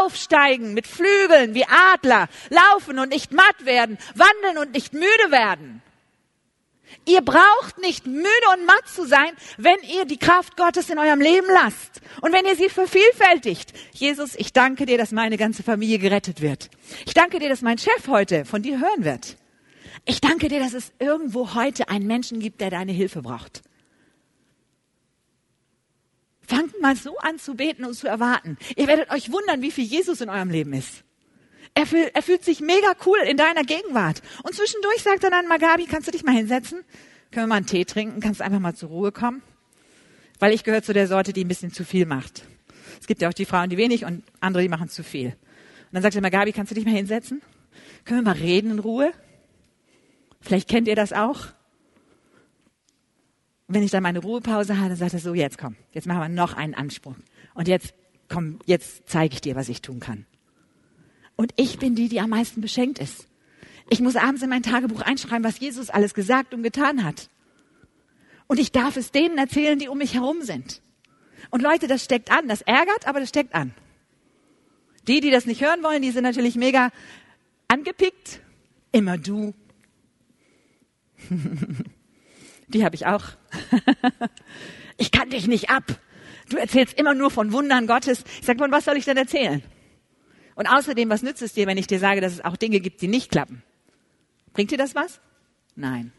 Aufsteigen 0.00 0.74
mit 0.74 0.88
Flügeln 0.88 1.54
wie 1.54 1.66
Adler, 1.92 2.28
laufen 2.50 2.98
und 2.98 3.10
nicht 3.10 3.30
matt 3.30 3.64
werden, 3.64 3.98
wandeln 4.16 4.58
und 4.58 4.72
nicht 4.74 4.94
müde 4.94 5.30
werden. 5.30 5.80
Ihr 7.04 7.20
braucht 7.20 7.78
nicht 7.80 8.06
müde 8.06 8.28
und 8.54 8.66
matt 8.66 8.86
zu 8.86 9.06
sein, 9.06 9.30
wenn 9.56 9.76
ihr 9.94 10.04
die 10.04 10.18
Kraft 10.18 10.56
Gottes 10.56 10.90
in 10.90 10.98
eurem 10.98 11.20
Leben 11.20 11.46
lasst 11.52 12.00
und 12.20 12.32
wenn 12.32 12.46
ihr 12.46 12.56
sie 12.56 12.68
vervielfältigt. 12.68 13.72
Jesus, 13.92 14.34
ich 14.36 14.52
danke 14.52 14.86
dir, 14.86 14.98
dass 14.98 15.12
meine 15.12 15.36
ganze 15.36 15.62
Familie 15.62 15.98
gerettet 15.98 16.40
wird. 16.40 16.70
Ich 17.06 17.14
danke 17.14 17.38
dir, 17.38 17.48
dass 17.48 17.62
mein 17.62 17.78
Chef 17.78 18.08
heute 18.08 18.44
von 18.44 18.62
dir 18.62 18.80
hören 18.80 19.04
wird. 19.04 19.36
Ich 20.04 20.20
danke 20.20 20.48
dir, 20.48 20.60
dass 20.60 20.74
es 20.74 20.92
irgendwo 20.98 21.54
heute 21.54 21.88
einen 21.88 22.06
Menschen 22.06 22.40
gibt, 22.40 22.60
der 22.60 22.70
deine 22.70 22.92
Hilfe 22.92 23.22
braucht. 23.22 23.62
Fangt 26.46 26.80
mal 26.80 26.96
so 26.96 27.16
an 27.18 27.38
zu 27.38 27.54
beten 27.54 27.84
und 27.84 27.94
zu 27.94 28.08
erwarten. 28.08 28.58
Ihr 28.76 28.86
werdet 28.86 29.10
euch 29.10 29.32
wundern, 29.32 29.62
wie 29.62 29.70
viel 29.70 29.84
Jesus 29.84 30.20
in 30.20 30.28
eurem 30.28 30.50
Leben 30.50 30.72
ist. 30.72 31.04
Er, 31.74 31.86
fühl, 31.86 32.10
er 32.12 32.22
fühlt 32.22 32.44
sich 32.44 32.60
mega 32.60 32.92
cool 33.06 33.18
in 33.26 33.36
deiner 33.36 33.64
Gegenwart. 33.64 34.22
Und 34.42 34.54
zwischendurch 34.54 35.02
sagt 35.02 35.24
er 35.24 35.30
dann 35.30 35.48
mal, 35.48 35.58
Gabi, 35.58 35.86
kannst 35.86 36.06
du 36.06 36.12
dich 36.12 36.22
mal 36.22 36.34
hinsetzen? 36.34 36.80
Können 37.30 37.44
wir 37.44 37.48
mal 37.48 37.56
einen 37.56 37.66
Tee 37.66 37.84
trinken? 37.84 38.20
Kannst 38.20 38.40
du 38.40 38.44
einfach 38.44 38.60
mal 38.60 38.74
zur 38.74 38.90
Ruhe 38.90 39.10
kommen? 39.10 39.42
Weil 40.38 40.52
ich 40.52 40.64
gehöre 40.64 40.82
zu 40.82 40.92
der 40.92 41.06
Sorte, 41.06 41.32
die 41.32 41.44
ein 41.44 41.48
bisschen 41.48 41.72
zu 41.72 41.84
viel 41.84 42.04
macht. 42.04 42.44
Es 43.00 43.06
gibt 43.06 43.22
ja 43.22 43.28
auch 43.28 43.32
die 43.32 43.46
Frauen, 43.46 43.70
die 43.70 43.78
wenig 43.78 44.04
und 44.04 44.22
andere, 44.40 44.62
die 44.62 44.68
machen 44.68 44.88
zu 44.88 45.02
viel. 45.02 45.28
Und 45.28 45.34
dann 45.92 46.02
sagt 46.02 46.14
er 46.14 46.20
mal, 46.20 46.30
Gabi, 46.30 46.52
kannst 46.52 46.70
du 46.70 46.74
dich 46.74 46.84
mal 46.84 46.94
hinsetzen? 46.94 47.40
Können 48.04 48.20
wir 48.20 48.34
mal 48.34 48.38
reden 48.38 48.72
in 48.72 48.78
Ruhe? 48.78 49.12
Vielleicht 50.40 50.68
kennt 50.68 50.88
ihr 50.88 50.96
das 50.96 51.12
auch. 51.12 51.46
Und 53.66 53.76
wenn 53.76 53.82
ich 53.82 53.90
dann 53.90 54.02
meine 54.02 54.18
Ruhepause 54.18 54.76
habe, 54.76 54.90
dann 54.90 54.98
sagt 54.98 55.14
er 55.14 55.20
so, 55.20 55.34
jetzt 55.34 55.56
komm, 55.56 55.76
jetzt 55.92 56.06
machen 56.06 56.20
wir 56.20 56.28
noch 56.28 56.54
einen 56.54 56.74
Anspruch. 56.74 57.14
Und 57.54 57.68
jetzt, 57.68 57.94
komm, 58.28 58.58
jetzt 58.66 59.04
zeige 59.06 59.34
ich 59.34 59.40
dir, 59.40 59.56
was 59.56 59.68
ich 59.68 59.80
tun 59.80 60.00
kann. 60.00 60.26
Und 61.36 61.52
ich 61.56 61.78
bin 61.78 61.94
die, 61.94 62.08
die 62.08 62.20
am 62.20 62.30
meisten 62.30 62.60
beschenkt 62.60 62.98
ist. 62.98 63.26
Ich 63.90 64.00
muss 64.00 64.16
abends 64.16 64.42
in 64.42 64.50
mein 64.50 64.62
Tagebuch 64.62 65.02
einschreiben, 65.02 65.44
was 65.44 65.58
Jesus 65.58 65.90
alles 65.90 66.14
gesagt 66.14 66.54
und 66.54 66.62
getan 66.62 67.04
hat. 67.04 67.28
Und 68.46 68.58
ich 68.58 68.72
darf 68.72 68.96
es 68.96 69.10
denen 69.10 69.38
erzählen, 69.38 69.78
die 69.78 69.88
um 69.88 69.98
mich 69.98 70.14
herum 70.14 70.42
sind. 70.42 70.80
Und 71.50 71.62
Leute, 71.62 71.86
das 71.86 72.04
steckt 72.04 72.30
an. 72.30 72.48
Das 72.48 72.62
ärgert, 72.62 73.06
aber 73.06 73.20
das 73.20 73.28
steckt 73.28 73.54
an. 73.54 73.74
Die, 75.08 75.20
die 75.20 75.30
das 75.30 75.46
nicht 75.46 75.62
hören 75.62 75.82
wollen, 75.82 76.02
die 76.02 76.10
sind 76.10 76.22
natürlich 76.22 76.56
mega 76.56 76.90
angepickt. 77.68 78.40
Immer 78.92 79.18
du. 79.18 79.54
die 82.68 82.84
habe 82.84 82.94
ich 82.94 83.06
auch. 83.06 83.24
ich 84.96 85.10
kann 85.10 85.30
dich 85.30 85.48
nicht 85.48 85.70
ab. 85.70 85.84
Du 86.48 86.56
erzählst 86.56 86.98
immer 86.98 87.14
nur 87.14 87.30
von 87.30 87.52
Wundern 87.52 87.86
Gottes. 87.86 88.24
Ich 88.40 88.46
sage, 88.46 88.58
von 88.58 88.70
was 88.70 88.84
soll 88.84 88.96
ich 88.96 89.04
denn 89.04 89.16
erzählen? 89.16 89.62
Und 90.54 90.66
außerdem, 90.66 91.08
was 91.08 91.22
nützt 91.22 91.42
es 91.42 91.52
dir, 91.52 91.66
wenn 91.66 91.78
ich 91.78 91.86
dir 91.86 91.98
sage, 91.98 92.20
dass 92.20 92.32
es 92.32 92.44
auch 92.44 92.56
Dinge 92.56 92.80
gibt, 92.80 93.02
die 93.02 93.08
nicht 93.08 93.30
klappen? 93.30 93.62
Bringt 94.52 94.70
dir 94.70 94.78
das 94.78 94.94
was? 94.94 95.20
Nein. 95.74 96.12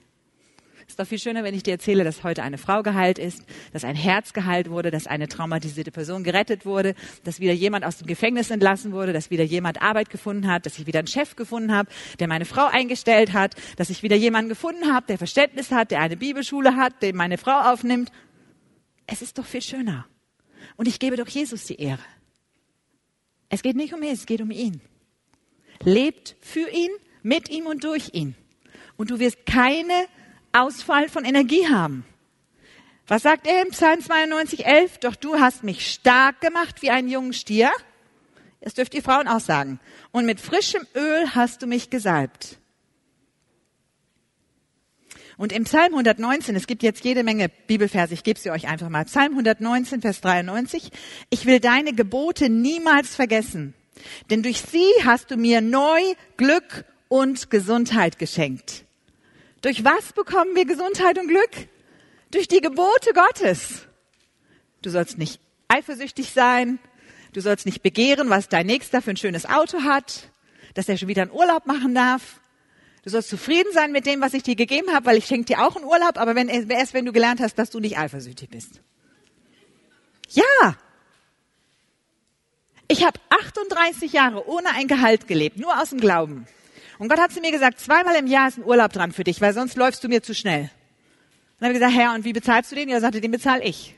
Ist 0.88 1.00
doch 1.00 1.08
viel 1.08 1.20
schöner, 1.20 1.44
wenn 1.44 1.56
ich 1.56 1.64
dir 1.64 1.72
erzähle, 1.72 2.04
dass 2.04 2.24
heute 2.24 2.44
eine 2.44 2.58
Frau 2.58 2.84
geheilt 2.84 3.18
ist, 3.18 3.46
dass 3.72 3.86
ein 3.86 3.96
Herz 3.96 4.34
geheilt 4.34 4.70
wurde, 4.70 4.92
dass 4.92 5.08
eine 5.08 5.28
traumatisierte 5.28 5.92
Person 5.92 6.24
gerettet 6.24 6.66
wurde, 6.66 6.94
dass 7.24 7.40
wieder 7.40 7.54
jemand 7.54 7.86
aus 7.86 7.98
dem 7.98 8.08
Gefängnis 8.08 8.52
entlassen 8.52 8.92
wurde, 8.92 9.14
dass 9.14 9.30
wieder 9.30 9.44
jemand 9.44 9.82
Arbeit 9.82 10.10
gefunden 10.10 10.48
hat, 10.48 10.66
dass 10.66 10.78
ich 10.78 10.86
wieder 10.86 11.00
einen 11.00 11.08
Chef 11.08 11.36
gefunden 11.36 11.72
habe, 11.72 11.90
der 12.20 12.28
meine 12.28 12.46
Frau 12.46 12.66
eingestellt 12.66 13.34
hat, 13.34 13.56
dass 13.78 13.90
ich 13.90 14.04
wieder 14.04 14.16
jemanden 14.16 14.50
gefunden 14.50 14.94
habe, 14.94 15.08
der 15.08 15.18
Verständnis 15.18 15.72
hat, 15.72 15.92
der 15.92 16.02
eine 16.02 16.18
Bibelschule 16.18 16.76
hat, 16.76 17.02
der 17.02 17.16
meine 17.16 17.38
Frau 17.38 17.72
aufnimmt. 17.72 18.12
Es 19.08 19.22
ist 19.22 19.38
doch 19.38 19.46
viel 19.46 19.62
schöner. 19.62 20.06
Und 20.76 20.88
ich 20.88 21.00
gebe 21.00 21.16
doch 21.16 21.28
Jesus 21.28 21.66
die 21.66 21.80
Ehre. 21.80 22.04
Es 23.50 23.62
geht 23.62 23.76
nicht 23.76 23.94
um 23.94 24.00
mich, 24.00 24.12
es 24.12 24.26
geht 24.26 24.42
um 24.42 24.52
ihn. 24.52 24.82
Lebt 25.84 26.36
für 26.42 26.70
ihn, 26.70 26.90
mit 27.22 27.50
ihm 27.50 27.66
und 27.66 27.84
durch 27.84 28.14
ihn. 28.14 28.36
Und 28.98 29.12
du 29.12 29.20
wirst 29.20 29.46
keine 29.46 30.06
Ausfall 30.52 31.10
von 31.10 31.26
Energie 31.26 31.68
haben. 31.68 32.06
Was 33.08 33.24
sagt 33.24 33.48
er 33.48 33.62
im 33.62 33.70
Psalm 33.72 34.00
92, 34.00 34.66
11? 34.66 35.00
Doch 35.00 35.16
du 35.16 35.40
hast 35.40 35.64
mich 35.64 35.92
stark 35.92 36.40
gemacht 36.42 36.82
wie 36.82 36.90
einen 36.90 37.10
jungen 37.10 37.34
Stier. 37.34 37.72
Das 38.62 38.74
dürft 38.74 38.94
ihr 38.94 39.04
Frauen 39.04 39.28
auch 39.28 39.42
sagen. 39.42 39.80
Und 40.12 40.26
mit 40.26 40.40
frischem 40.40 40.88
Öl 40.96 41.36
hast 41.36 41.62
du 41.62 41.68
mich 41.68 41.90
gesalbt. 41.90 42.60
Und 45.38 45.52
im 45.52 45.64
Psalm 45.64 45.94
119, 45.94 46.56
es 46.56 46.68
gibt 46.68 46.84
jetzt 46.84 47.04
jede 47.04 47.24
Menge 47.24 47.50
Bibelverse, 47.50 48.14
ich 48.14 48.24
gebe 48.24 48.40
sie 48.40 48.52
euch 48.52 48.68
einfach 48.68 48.90
mal. 48.90 49.06
Psalm 49.06 49.32
119, 49.32 50.02
Vers 50.02 50.22
93. 50.22 50.92
Ich 51.30 51.46
will 51.46 51.60
deine 51.60 51.94
Gebote 51.94 52.50
niemals 52.50 53.16
vergessen, 53.16 53.74
denn 54.30 54.44
durch 54.44 54.62
sie 54.62 54.88
hast 55.04 55.32
du 55.32 55.38
mir 55.38 55.62
neu 55.62 56.02
Glück 56.38 56.86
und 57.08 57.50
Gesundheit 57.50 58.20
geschenkt. 58.20 58.86
Durch 59.62 59.84
was 59.84 60.14
bekommen 60.14 60.56
wir 60.56 60.66
Gesundheit 60.66 61.18
und 61.18 61.28
Glück? 61.28 61.70
Durch 62.32 62.48
die 62.48 62.62
Gebote 62.62 63.14
Gottes. 63.14 63.88
Du 64.82 64.90
sollst 64.90 65.18
nicht 65.18 65.40
eifersüchtig 65.68 66.32
sein. 66.32 66.80
Du 67.32 67.42
sollst 67.42 67.66
nicht 67.66 67.82
begehren, 67.82 68.30
was 68.30 68.50
dein 68.50 68.68
Nächster 68.68 69.02
für 69.02 69.12
ein 69.12 69.18
schönes 69.18 69.46
Auto 69.46 69.84
hat, 69.84 70.30
dass 70.74 70.90
er 70.90 70.98
schon 70.98 71.08
wieder 71.08 71.24
einen 71.24 71.32
Urlaub 71.32 71.66
machen 71.66 71.96
darf. 71.96 72.42
Du 73.04 73.10
sollst 73.10 73.30
zufrieden 73.30 73.72
sein 73.74 73.92
mit 73.92 74.06
dem, 74.06 74.22
was 74.22 74.34
ich 74.34 74.44
dir 74.44 74.56
gegeben 74.56 74.94
habe, 74.94 75.06
weil 75.06 75.18
ich 75.18 75.26
schenke 75.26 75.46
dir 75.46 75.62
auch 75.62 75.76
einen 75.76 75.86
Urlaub, 75.86 76.18
aber 76.18 76.36
wenn, 76.36 76.48
erst 76.48 76.94
wenn 76.94 77.06
du 77.06 77.12
gelernt 77.12 77.42
hast, 77.42 77.56
dass 77.56 77.70
du 77.70 77.82
nicht 77.82 77.98
eifersüchtig 77.98 78.50
bist. 78.50 78.82
Ja. 80.30 80.76
Ich 82.88 83.06
habe 83.06 83.20
38 83.30 84.14
Jahre 84.14 84.48
ohne 84.48 84.70
ein 84.70 84.88
Gehalt 84.88 85.28
gelebt, 85.28 85.58
nur 85.58 85.82
aus 85.82 85.90
dem 85.90 86.00
Glauben. 86.00 86.48
Und 86.98 87.10
Gott 87.10 87.20
hat 87.20 87.34
zu 87.34 87.42
mir 87.42 87.52
gesagt, 87.52 87.82
zweimal 87.82 88.16
im 88.16 88.28
Jahr 88.28 88.48
ist 88.48 88.58
ein 88.58 88.64
Urlaub 88.64 88.94
dran 88.94 89.12
für 89.12 89.26
dich, 89.26 89.42
weil 89.42 89.54
sonst 89.54 89.76
läufst 89.76 90.02
du 90.04 90.08
mir 90.08 90.24
zu 90.24 90.34
schnell. 90.34 90.62
Und 90.62 90.70
dann 91.60 91.70
habe 91.70 91.74
ich 91.74 91.80
gesagt, 91.82 92.00
Herr, 92.00 92.14
und 92.14 92.24
wie 92.24 92.34
bezahlst 92.34 92.72
du 92.72 92.76
den? 92.76 92.88
Er 92.88 93.02
sagte, 93.02 93.20
den 93.20 93.32
bezahle 93.32 93.64
ich. 93.64 93.96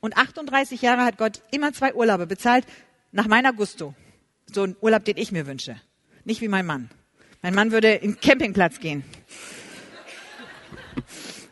Und 0.00 0.16
38 0.16 0.80
Jahre 0.80 1.04
hat 1.04 1.18
Gott 1.18 1.42
immer 1.50 1.72
zwei 1.74 1.94
Urlaube 1.94 2.26
bezahlt, 2.26 2.64
nach 3.10 3.26
meiner 3.26 3.52
Gusto. 3.52 3.94
So 4.46 4.62
ein 4.62 4.76
Urlaub, 4.80 5.04
den 5.04 5.18
ich 5.18 5.32
mir 5.32 5.46
wünsche. 5.46 5.76
Nicht 6.24 6.40
wie 6.40 6.48
mein 6.48 6.64
Mann. 6.64 6.88
Mein 7.42 7.54
Mann 7.56 7.72
würde 7.72 7.92
in 7.92 8.20
Campingplatz 8.20 8.78
gehen. 8.78 9.02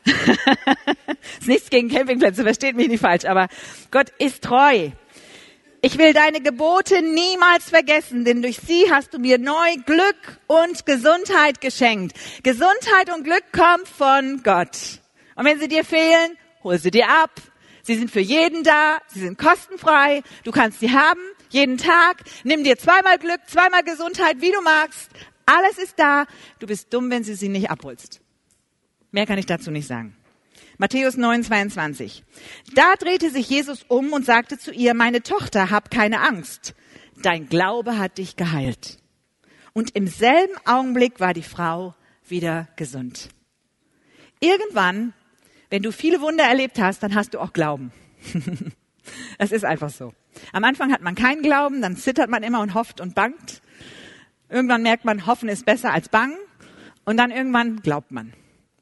ist 1.41 1.49
nichts 1.49 1.69
gegen 1.69 1.89
Campingplätze, 1.89 2.45
versteht 2.45 2.77
mich 2.77 2.87
nicht 2.87 3.01
falsch, 3.01 3.25
aber 3.25 3.49
Gott 3.91 4.11
ist 4.19 4.45
treu. 4.45 4.91
Ich 5.83 5.99
will 5.99 6.13
deine 6.13 6.41
Gebote 6.41 7.03
niemals 7.03 7.71
vergessen, 7.71 8.25
denn 8.25 8.41
durch 8.41 8.59
sie 8.59 8.85
hast 8.93 9.15
du 9.15 9.19
mir 9.19 9.39
neu 9.39 9.77
Glück 9.85 10.39
und 10.47 10.87
Gesundheit 10.87 11.61
geschenkt. 11.61 12.17
Gesundheit 12.45 13.13
und 13.13 13.25
Glück 13.25 13.45
kommt 13.51 13.89
von 13.89 14.43
Gott. 14.45 15.01
Und 15.35 15.45
wenn 15.45 15.59
sie 15.59 15.69
dir 15.69 15.85
fehlen, 15.85 16.37
hol 16.63 16.79
sie 16.79 16.93
dir 16.93 17.09
ab. 17.09 17.33
Sie 17.83 17.97
sind 17.97 18.13
für 18.13 18.21
jeden 18.21 18.63
da, 18.63 18.99
sie 19.09 19.21
sind 19.21 19.39
kostenfrei, 19.39 20.23
du 20.45 20.53
kannst 20.53 20.79
sie 20.79 20.93
haben, 20.93 21.21
jeden 21.49 21.79
Tag. 21.79 22.19
Nimm 22.45 22.63
dir 22.63 22.79
zweimal 22.79 23.19
Glück, 23.19 23.41
zweimal 23.47 23.83
Gesundheit, 23.83 24.37
wie 24.41 24.53
du 24.53 24.61
magst, 24.61 25.11
alles 25.51 25.79
ist 25.79 25.99
da. 25.99 26.27
Du 26.59 26.67
bist 26.67 26.93
dumm, 26.93 27.11
wenn 27.11 27.23
du 27.23 27.35
sie 27.35 27.49
nicht 27.49 27.71
abholst. 27.71 28.21
Mehr 29.11 29.27
kann 29.27 29.39
ich 29.39 29.47
dazu 29.47 29.71
nicht 29.71 29.87
sagen. 29.87 30.17
Matthäus 30.79 31.17
9, 31.17 31.45
22. 31.45 32.25
Da 32.75 32.95
drehte 32.99 33.31
sich 33.31 33.49
Jesus 33.51 33.85
um 33.89 34.13
und 34.13 34.25
sagte 34.25 34.59
zu 34.59 34.73
ihr, 34.73 34.95
meine 34.95 35.23
Tochter, 35.23 35.71
hab 35.71 35.91
keine 35.91 36.21
Angst. 36.21 36.75
Dein 37.23 37.49
Glaube 37.49 37.99
hat 37.99 38.19
dich 38.19 38.37
geheilt. 38.37 38.99
Und 39.73 39.95
im 39.95 40.07
selben 40.07 40.55
Augenblick 40.65 41.21
war 41.21 41.35
die 41.35 41.43
Frau 41.43 41.95
wieder 42.27 42.69
gesund. 42.77 43.29
Irgendwann, 44.41 45.13
wenn 45.69 45.83
du 45.83 45.93
viele 45.93 46.21
Wunder 46.21 46.45
erlebt 46.45 46.79
hast, 46.79 47.03
dann 47.03 47.15
hast 47.15 47.35
du 47.35 47.41
auch 47.41 47.53
Glauben. 47.53 47.93
Es 49.39 49.51
ist 49.51 49.65
einfach 49.65 49.91
so. 49.91 50.13
Am 50.53 50.63
Anfang 50.63 50.93
hat 50.93 51.01
man 51.01 51.15
keinen 51.15 51.43
Glauben, 51.43 51.83
dann 51.83 51.97
zittert 51.97 52.31
man 52.31 52.43
immer 52.43 52.61
und 52.61 52.75
hofft 52.75 53.01
und 53.01 53.15
bangt. 53.15 53.63
Irgendwann 54.51 54.83
merkt 54.83 55.05
man, 55.05 55.27
hoffen 55.27 55.49
ist 55.49 55.65
besser 55.65 55.93
als 55.93 56.09
bangen. 56.09 56.37
Und 57.05 57.17
dann 57.17 57.31
irgendwann 57.31 57.81
glaubt 57.81 58.11
man, 58.11 58.33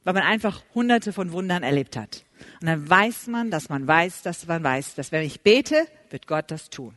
weil 0.05 0.14
man 0.14 0.23
einfach 0.23 0.62
hunderte 0.75 1.12
von 1.12 1.33
Wundern 1.33 1.62
erlebt 1.62 1.97
hat. 1.97 2.25
Und 2.61 2.66
dann 2.66 2.89
weiß 2.89 3.29
man, 3.29 3.51
dass 3.51 3.69
man 3.69 3.87
weiß, 3.87 4.23
dass 4.23 4.47
man 4.47 4.62
weiß, 4.62 4.95
dass 4.95 5.12
wenn 5.12 5.23
ich 5.23 5.43
bete, 5.43 5.87
wird 6.11 6.27
Gott 6.27 6.51
das 6.51 6.71
tun. 6.71 6.95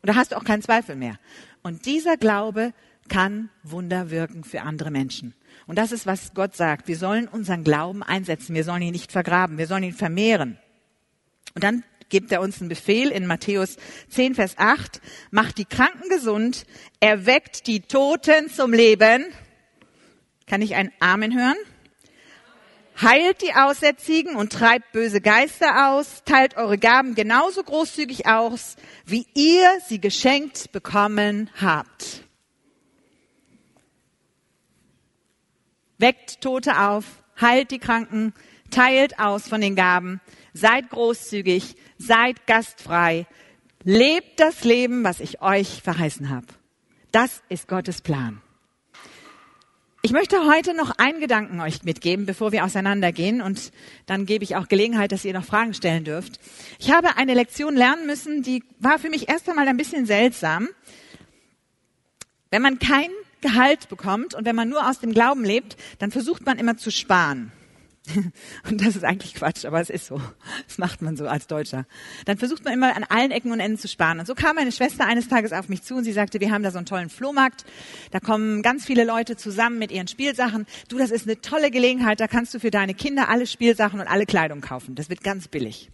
Und 0.00 0.08
da 0.08 0.14
hast 0.14 0.32
du 0.32 0.36
auch 0.36 0.44
keinen 0.44 0.62
Zweifel 0.62 0.96
mehr. 0.96 1.18
Und 1.62 1.86
dieser 1.86 2.16
Glaube 2.16 2.72
kann 3.08 3.50
Wunder 3.62 4.10
wirken 4.10 4.44
für 4.44 4.62
andere 4.62 4.90
Menschen. 4.90 5.34
Und 5.66 5.78
das 5.78 5.92
ist, 5.92 6.06
was 6.06 6.34
Gott 6.34 6.56
sagt. 6.56 6.88
Wir 6.88 6.96
sollen 6.96 7.28
unseren 7.28 7.64
Glauben 7.64 8.02
einsetzen. 8.02 8.54
Wir 8.54 8.64
sollen 8.64 8.82
ihn 8.82 8.92
nicht 8.92 9.12
vergraben. 9.12 9.58
Wir 9.58 9.66
sollen 9.66 9.84
ihn 9.84 9.92
vermehren. 9.92 10.58
Und 11.54 11.64
dann 11.64 11.84
gibt 12.12 12.30
er 12.30 12.42
uns 12.42 12.60
einen 12.60 12.68
Befehl 12.68 13.10
in 13.10 13.26
Matthäus 13.26 13.78
10, 14.10 14.34
Vers 14.34 14.58
8. 14.58 15.00
Macht 15.30 15.56
die 15.56 15.64
Kranken 15.64 16.10
gesund, 16.10 16.66
erweckt 17.00 17.66
die 17.66 17.80
Toten 17.80 18.50
zum 18.50 18.74
Leben. 18.74 19.24
Kann 20.46 20.60
ich 20.60 20.74
ein 20.74 20.92
Amen 21.00 21.34
hören? 21.34 21.56
Heilt 23.00 23.40
die 23.40 23.54
Aussätzigen 23.54 24.36
und 24.36 24.52
treibt 24.52 24.92
böse 24.92 25.22
Geister 25.22 25.88
aus, 25.88 26.22
teilt 26.26 26.58
eure 26.58 26.76
Gaben 26.76 27.14
genauso 27.14 27.62
großzügig 27.62 28.26
aus, 28.26 28.76
wie 29.06 29.26
ihr 29.32 29.70
sie 29.88 29.98
geschenkt 29.98 30.70
bekommen 30.70 31.48
habt. 31.58 32.24
Weckt 35.96 36.42
Tote 36.42 36.78
auf, 36.78 37.06
heilt 37.40 37.70
die 37.70 37.78
Kranken, 37.78 38.34
teilt 38.70 39.18
aus 39.18 39.48
von 39.48 39.62
den 39.62 39.76
Gaben, 39.76 40.20
seid 40.52 40.90
großzügig, 40.90 41.76
seid 41.98 42.46
gastfrei, 42.46 43.26
lebt 43.84 44.40
das 44.40 44.64
Leben, 44.64 45.04
was 45.04 45.20
ich 45.20 45.40
euch 45.42 45.82
verheißen 45.82 46.30
habe. 46.30 46.46
Das 47.10 47.42
ist 47.48 47.68
Gottes 47.68 48.00
Plan. 48.00 48.40
Ich 50.04 50.10
möchte 50.10 50.46
heute 50.48 50.74
noch 50.74 50.90
einen 50.98 51.20
Gedanken 51.20 51.60
euch 51.60 51.84
mitgeben, 51.84 52.26
bevor 52.26 52.50
wir 52.50 52.64
auseinandergehen 52.64 53.40
und 53.40 53.70
dann 54.06 54.26
gebe 54.26 54.42
ich 54.42 54.56
auch 54.56 54.66
Gelegenheit, 54.66 55.12
dass 55.12 55.24
ihr 55.24 55.32
noch 55.32 55.44
Fragen 55.44 55.74
stellen 55.74 56.02
dürft. 56.02 56.40
Ich 56.80 56.90
habe 56.90 57.16
eine 57.16 57.34
Lektion 57.34 57.76
lernen 57.76 58.06
müssen, 58.06 58.42
die 58.42 58.64
war 58.80 58.98
für 58.98 59.10
mich 59.10 59.28
erst 59.28 59.48
einmal 59.48 59.68
ein 59.68 59.76
bisschen 59.76 60.04
seltsam. 60.04 60.68
Wenn 62.50 62.62
man 62.62 62.80
kein 62.80 63.10
Gehalt 63.42 63.88
bekommt 63.88 64.34
und 64.34 64.44
wenn 64.44 64.56
man 64.56 64.68
nur 64.68 64.88
aus 64.88 64.98
dem 64.98 65.12
Glauben 65.12 65.44
lebt, 65.44 65.76
dann 66.00 66.10
versucht 66.10 66.44
man 66.44 66.58
immer 66.58 66.76
zu 66.76 66.90
sparen. 66.90 67.52
Und 68.68 68.84
das 68.84 68.96
ist 68.96 69.04
eigentlich 69.04 69.34
Quatsch, 69.34 69.64
aber 69.64 69.80
es 69.80 69.88
ist 69.88 70.06
so. 70.06 70.20
Das 70.66 70.78
macht 70.78 71.02
man 71.02 71.16
so 71.16 71.26
als 71.26 71.46
Deutscher. 71.46 71.86
Dann 72.24 72.36
versucht 72.36 72.64
man 72.64 72.74
immer 72.74 72.96
an 72.96 73.04
allen 73.04 73.30
Ecken 73.30 73.52
und 73.52 73.60
Enden 73.60 73.78
zu 73.78 73.86
sparen. 73.86 74.18
Und 74.18 74.26
so 74.26 74.34
kam 74.34 74.56
meine 74.56 74.72
Schwester 74.72 75.06
eines 75.06 75.28
Tages 75.28 75.52
auf 75.52 75.68
mich 75.68 75.82
zu 75.82 75.94
und 75.94 76.04
sie 76.04 76.12
sagte, 76.12 76.40
wir 76.40 76.50
haben 76.50 76.62
da 76.62 76.72
so 76.72 76.78
einen 76.78 76.86
tollen 76.86 77.10
Flohmarkt. 77.10 77.64
Da 78.10 78.18
kommen 78.18 78.62
ganz 78.62 78.84
viele 78.84 79.04
Leute 79.04 79.36
zusammen 79.36 79.78
mit 79.78 79.92
ihren 79.92 80.08
Spielsachen. 80.08 80.66
Du, 80.88 80.98
das 80.98 81.10
ist 81.10 81.26
eine 81.26 81.40
tolle 81.40 81.70
Gelegenheit. 81.70 82.18
Da 82.18 82.26
kannst 82.26 82.52
du 82.54 82.60
für 82.60 82.70
deine 82.70 82.94
Kinder 82.94 83.28
alle 83.28 83.46
Spielsachen 83.46 84.00
und 84.00 84.08
alle 84.08 84.26
Kleidung 84.26 84.60
kaufen. 84.60 84.96
Das 84.96 85.08
wird 85.08 85.22
ganz 85.22 85.46
billig. 85.46 85.90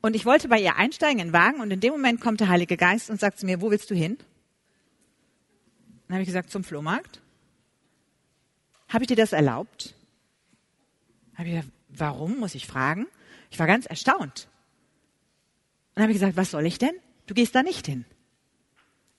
Und 0.00 0.14
ich 0.14 0.24
wollte 0.24 0.46
bei 0.46 0.60
ihr 0.60 0.76
einsteigen 0.76 1.18
in 1.18 1.28
den 1.28 1.32
Wagen 1.32 1.60
und 1.60 1.72
in 1.72 1.80
dem 1.80 1.90
Moment 1.90 2.20
kommt 2.20 2.38
der 2.38 2.48
Heilige 2.48 2.76
Geist 2.76 3.10
und 3.10 3.18
sagt 3.18 3.40
zu 3.40 3.46
mir, 3.46 3.60
wo 3.60 3.72
willst 3.72 3.90
du 3.90 3.96
hin? 3.96 4.16
Dann 6.06 6.14
habe 6.14 6.22
ich 6.22 6.28
gesagt, 6.28 6.50
zum 6.50 6.62
Flohmarkt. 6.62 7.20
Habe 8.88 9.02
ich 9.02 9.08
dir 9.08 9.16
das 9.16 9.32
erlaubt? 9.32 9.95
Habe 11.36 11.48
ich 11.48 11.54
gesagt, 11.54 11.72
warum, 11.88 12.38
muss 12.38 12.54
ich 12.54 12.66
fragen? 12.66 13.06
Ich 13.50 13.58
war 13.58 13.66
ganz 13.66 13.86
erstaunt. 13.86 14.48
Und 15.94 16.02
habe 16.02 16.12
ich 16.12 16.18
gesagt, 16.18 16.36
was 16.36 16.50
soll 16.50 16.66
ich 16.66 16.78
denn? 16.78 16.94
Du 17.26 17.34
gehst 17.34 17.54
da 17.54 17.62
nicht 17.62 17.86
hin. 17.86 18.04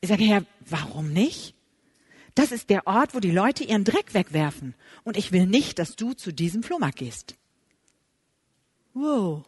Ich 0.01 0.09
sage, 0.09 0.23
Herr, 0.23 0.45
warum 0.69 1.11
nicht? 1.11 1.55
Das 2.35 2.51
ist 2.51 2.69
der 2.69 2.85
Ort, 2.85 3.15
wo 3.15 3.19
die 3.19 3.31
Leute 3.31 3.63
ihren 3.63 3.83
Dreck 3.83 4.13
wegwerfen. 4.13 4.75
Und 5.03 5.17
ich 5.17 5.31
will 5.31 5.47
nicht, 5.47 5.79
dass 5.79 5.95
du 5.95 6.13
zu 6.13 6.31
diesem 6.31 6.61
Flohmarkt 6.61 6.99
gehst. 6.99 7.35
Wow. 8.93 9.43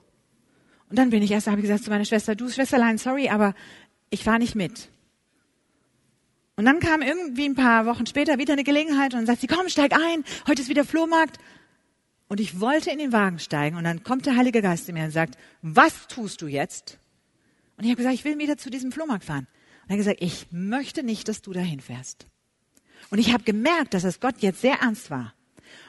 Und 0.89 0.97
dann 0.97 1.11
bin 1.11 1.21
ich 1.21 1.31
erst, 1.31 1.47
habe 1.47 1.57
ich 1.57 1.63
gesagt 1.63 1.83
zu 1.83 1.91
meiner 1.91 2.05
Schwester, 2.05 2.35
du 2.35 2.49
Schwesterlein, 2.49 2.97
sorry, 2.97 3.29
aber 3.29 3.53
ich 4.09 4.23
fahre 4.23 4.39
nicht 4.39 4.55
mit. 4.55 4.89
Und 6.55 6.65
dann 6.65 6.79
kam 6.79 7.01
irgendwie 7.01 7.45
ein 7.45 7.55
paar 7.55 7.85
Wochen 7.85 8.05
später 8.05 8.37
wieder 8.37 8.53
eine 8.53 8.63
Gelegenheit 8.63 9.13
und 9.13 9.19
dann 9.19 9.25
sagt 9.27 9.41
sie, 9.41 9.47
komm, 9.47 9.69
steig 9.69 9.93
ein, 9.93 10.25
heute 10.47 10.61
ist 10.61 10.69
wieder 10.69 10.83
Flohmarkt. 10.83 11.37
Und 12.29 12.39
ich 12.39 12.59
wollte 12.59 12.91
in 12.91 12.99
den 12.99 13.11
Wagen 13.11 13.39
steigen 13.39 13.75
und 13.75 13.83
dann 13.83 14.03
kommt 14.03 14.27
der 14.27 14.37
Heilige 14.37 14.61
Geist 14.61 14.85
zu 14.85 14.93
mir 14.93 15.03
und 15.03 15.11
sagt, 15.11 15.37
was 15.63 16.07
tust 16.07 16.41
du 16.41 16.47
jetzt? 16.47 16.99
Und 17.75 17.83
ich 17.83 17.89
habe 17.89 17.97
gesagt, 17.97 18.15
ich 18.15 18.23
will 18.23 18.37
wieder 18.37 18.55
zu 18.55 18.69
diesem 18.69 18.91
Flohmarkt 18.91 19.25
fahren. 19.25 19.47
Und 19.83 19.89
er 19.89 19.93
hat 19.93 19.97
gesagt, 19.97 20.21
ich 20.21 20.45
möchte 20.51 21.01
nicht, 21.01 21.27
dass 21.27 21.41
du 21.41 21.53
dahin 21.53 21.81
fährst. 21.81 22.27
Und 23.09 23.17
ich 23.17 23.33
habe 23.33 23.43
gemerkt, 23.43 23.95
dass 23.95 24.03
das 24.03 24.19
Gott 24.19 24.35
jetzt 24.39 24.61
sehr 24.61 24.75
ernst 24.75 25.09
war. 25.09 25.33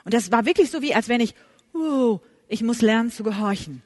Und 0.04 0.14
das 0.14 0.32
war 0.32 0.46
wirklich 0.46 0.70
so 0.70 0.80
wie, 0.80 0.94
als 0.94 1.08
wenn 1.08 1.20
ich, 1.20 1.34
oh, 1.74 2.20
ich 2.48 2.62
muss 2.62 2.80
lernen 2.80 3.10
zu 3.10 3.22
gehorchen. 3.22 3.82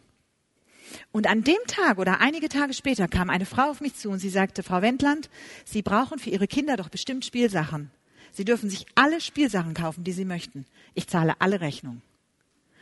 Und 1.10 1.26
an 1.26 1.42
dem 1.42 1.58
Tag 1.66 1.98
oder 1.98 2.20
einige 2.20 2.48
Tage 2.48 2.72
später 2.72 3.08
kam 3.08 3.30
eine 3.30 3.46
Frau 3.46 3.70
auf 3.70 3.80
mich 3.80 3.96
zu 3.96 4.10
und 4.10 4.20
sie 4.20 4.28
sagte, 4.28 4.62
Frau 4.62 4.80
Wendland, 4.80 5.28
Sie 5.64 5.82
brauchen 5.82 6.20
für 6.20 6.30
Ihre 6.30 6.46
Kinder 6.46 6.76
doch 6.76 6.88
bestimmt 6.88 7.24
Spielsachen. 7.24 7.90
Sie 8.30 8.44
dürfen 8.44 8.70
sich 8.70 8.86
alle 8.94 9.20
Spielsachen 9.20 9.74
kaufen, 9.74 10.04
die 10.04 10.12
Sie 10.12 10.24
möchten. 10.24 10.66
Ich 10.94 11.08
zahle 11.08 11.40
alle 11.40 11.60
Rechnungen. 11.60 12.02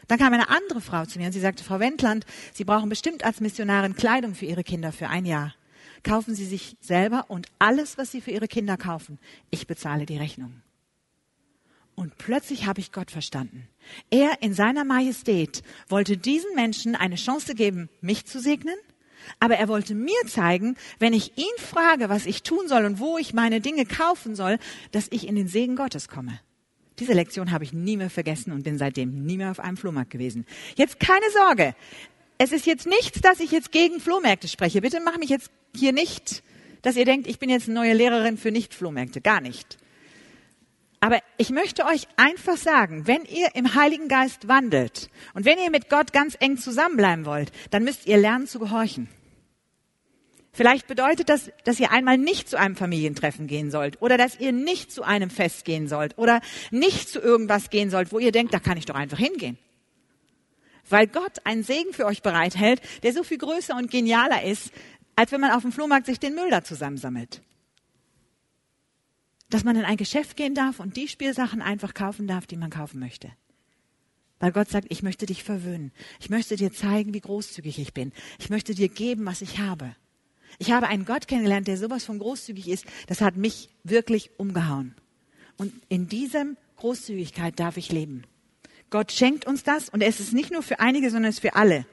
Dann 0.09 0.19
kam 0.19 0.33
eine 0.33 0.49
andere 0.49 0.81
Frau 0.81 1.05
zu 1.05 1.19
mir 1.19 1.27
und 1.27 1.33
sie 1.33 1.41
sagte, 1.41 1.65
Frau 1.65 1.81
Wendland, 1.81 2.27
Sie 2.53 2.65
brauchen 2.65 2.89
bestimmt 2.89 3.25
als 3.25 3.41
Missionarin 3.41 3.95
Kleidung 3.95 4.35
für 4.35 4.47
Ihre 4.47 4.65
Kinder 4.65 4.93
für 4.93 5.09
ein 5.09 5.25
Jahr. 5.25 5.55
Kaufen 6.03 6.35
Sie 6.35 6.45
sich 6.45 6.77
selber 6.81 7.27
und 7.29 7.47
alles, 7.59 7.99
was 7.99 8.11
Sie 8.11 8.21
für 8.21 8.33
Ihre 8.33 8.49
Kinder 8.49 8.77
kaufen, 8.77 9.19
ich 9.51 9.67
bezahle 9.67 10.07
die 10.07 10.19
Rechnung. 10.19 10.63
Und 11.95 12.17
plötzlich 12.19 12.67
habe 12.67 12.81
ich 12.81 12.91
Gott 12.91 13.11
verstanden. 13.11 13.69
Er 14.11 14.43
in 14.43 14.55
seiner 14.55 14.85
Majestät 14.85 15.63
wollte 15.89 16.17
diesen 16.17 16.55
Menschen 16.55 16.97
eine 16.97 17.17
Chance 17.17 17.55
geben, 17.55 17.91
mich 18.01 18.25
zu 18.25 18.41
segnen, 18.41 18.77
aber 19.41 19.57
er 19.57 19.69
wollte 19.69 19.95
mir 19.95 20.17
zeigen, 20.27 20.77
wenn 20.99 21.13
ich 21.13 21.37
ihn 21.37 21.45
frage, 21.59 22.09
was 22.09 22.27
ich 22.27 22.43
tun 22.43 22.67
soll 22.67 22.87
und 22.87 22.99
wo 22.99 23.19
ich 23.19 23.35
meine 23.35 23.61
Dinge 23.61 23.85
kaufen 23.85 24.35
soll, 24.35 24.59
dass 24.91 25.09
ich 25.11 25.29
in 25.29 25.37
den 25.37 25.49
Segen 25.49 25.77
Gottes 25.77 26.09
komme. 26.09 26.41
Diese 26.99 27.13
Lektion 27.13 27.51
habe 27.51 27.65
ich 27.65 27.73
nie 27.73 27.97
mehr 27.97 28.11
vergessen 28.11 28.53
und 28.53 28.65
bin 28.65 28.79
seitdem 28.79 29.25
nie 29.25 29.37
mehr 29.37 29.51
auf 29.51 29.61
einem 29.61 29.77
Flohmarkt 29.77 30.11
gewesen. 30.11 30.47
Jetzt 30.77 31.01
keine 31.01 31.31
Sorge. 31.33 31.75
Es 32.39 32.53
ist 32.53 32.67
jetzt 32.67 32.87
nichts, 32.87 33.21
dass 33.21 33.41
ich 33.41 33.51
jetzt 33.51 33.73
gegen 33.73 34.01
Flohmärkte 34.01 34.49
spreche. 34.49 34.81
Bitte 34.81 35.01
mach 35.05 35.19
mich 35.19 35.31
jetzt 35.31 35.51
hier 35.75 35.93
nicht, 35.93 36.43
dass 36.83 36.97
ihr 36.97 37.05
denkt, 37.05 37.27
ich 37.27 37.39
bin 37.39 37.51
jetzt 37.51 37.69
eine 37.69 37.75
neue 37.75 37.95
Lehrerin 37.95 38.37
für 38.37 38.51
Nicht-Flohmärkte. 38.51 39.21
Gar 39.21 39.41
nicht. 39.41 39.79
Aber 41.01 41.19
ich 41.37 41.51
möchte 41.51 41.85
euch 41.85 42.07
einfach 42.17 42.57
sagen, 42.57 43.09
wenn 43.09 43.25
ihr 43.25 43.55
im 43.55 43.75
Heiligen 43.75 44.07
Geist 44.07 44.47
wandelt 44.47 45.11
und 45.35 45.45
wenn 45.45 45.59
ihr 45.59 45.71
mit 45.71 45.89
Gott 45.89 46.13
ganz 46.13 46.37
eng 46.39 46.59
zusammenbleiben 46.59 47.25
wollt, 47.25 47.51
dann 47.71 47.83
müsst 47.83 48.07
ihr 48.07 48.19
lernen 48.19 48.47
zu 48.47 48.61
gehorchen. 48.61 49.09
Vielleicht 50.55 50.87
bedeutet 50.87 51.31
das, 51.31 51.51
dass 51.65 51.81
ihr 51.81 51.93
einmal 51.93 52.19
nicht 52.19 52.49
zu 52.49 52.59
einem 52.59 52.77
Familientreffen 52.77 53.47
gehen 53.47 53.71
sollt 53.71 54.03
oder 54.03 54.19
dass 54.19 54.39
ihr 54.39 54.53
nicht 54.53 54.93
zu 54.93 55.03
einem 55.03 55.31
Fest 55.31 55.65
gehen 55.65 55.89
sollt 55.89 56.19
oder 56.19 56.43
nicht 56.71 57.09
zu 57.09 57.21
irgendwas 57.21 57.71
gehen 57.71 57.89
sollt, 57.89 58.13
wo 58.13 58.19
ihr 58.19 58.33
denkt, 58.33 58.53
da 58.53 58.59
kann 58.59 58.77
ich 58.77 58.85
doch 58.85 58.95
einfach 58.95 59.19
hingehen. 59.19 59.57
Weil 60.91 61.07
Gott 61.07 61.39
einen 61.45 61.63
Segen 61.63 61.95
für 61.95 62.05
euch 62.05 62.21
bereithält, 62.21 62.83
der 63.03 63.15
so 63.15 63.23
viel 63.23 63.39
größer 63.39 63.75
und 63.75 63.91
genialer 63.91 64.43
ist, 64.43 64.73
als 65.17 65.33
wenn 65.33 65.41
man 65.41 65.53
auf 65.53 65.63
dem 65.63 65.73
Flohmarkt 65.73 66.05
sich 66.05 66.21
den 66.21 66.35
Müll 66.35 66.51
da 66.51 66.63
zusammensammelt. 66.63 67.41
Dass 69.49 69.65
man 69.65 69.77
in 69.77 69.85
ein 69.85 69.97
Geschäft 69.97 70.37
gehen 70.37 70.55
darf 70.55 70.81
und 70.81 70.99
die 70.99 71.09
Spielsachen 71.09 71.63
einfach 71.63 71.95
kaufen 71.95 72.27
darf, 72.27 72.47
die 72.47 72.57
man 72.59 72.71
kaufen 72.71 73.01
möchte. 73.01 73.31
Weil 74.39 74.53
Gott 74.53 74.69
sagt, 74.69 74.89
ich 74.91 75.03
möchte 75.03 75.25
dich 75.25 75.45
verwöhnen. 75.45 75.93
Ich 76.21 76.29
möchte 76.29 76.57
dir 76.57 76.73
zeigen, 76.73 77.15
wie 77.15 77.21
großzügig 77.21 77.79
ich 77.79 77.95
bin. 77.95 78.13
Ich 78.39 78.51
möchte 78.51 78.75
dir 78.75 78.89
geben, 78.91 79.25
was 79.25 79.41
ich 79.41 79.59
habe. 79.59 79.95
Ich 80.59 80.73
habe 80.73 80.89
einen 80.89 81.05
Gott 81.05 81.29
kennengelernt, 81.29 81.69
der 81.69 81.77
sowas 81.77 82.05
von 82.05 82.19
großzügig 82.19 82.69
ist. 82.69 82.85
Das 83.07 83.21
hat 83.21 83.37
mich 83.37 83.69
wirklich 83.85 84.31
umgehauen. 84.39 84.95
Und 85.57 85.73
in 85.89 86.09
diesem 86.09 86.57
Großzügigkeit 86.77 87.59
darf 87.59 87.77
ich 87.77 87.93
leben. 87.93 88.25
Gott 88.91 89.13
schenkt 89.13 89.47
uns 89.47 89.63
das 89.63 89.89
und 89.89 90.03
es 90.03 90.21
ist 90.21 90.33
nicht 90.33 90.53
nur 90.53 90.63
für 90.63 90.81
einige, 90.81 91.11
sondern 91.11 91.31
es 91.31 91.37
ist 91.37 91.43
für 91.43 91.55
alle. 91.55 91.87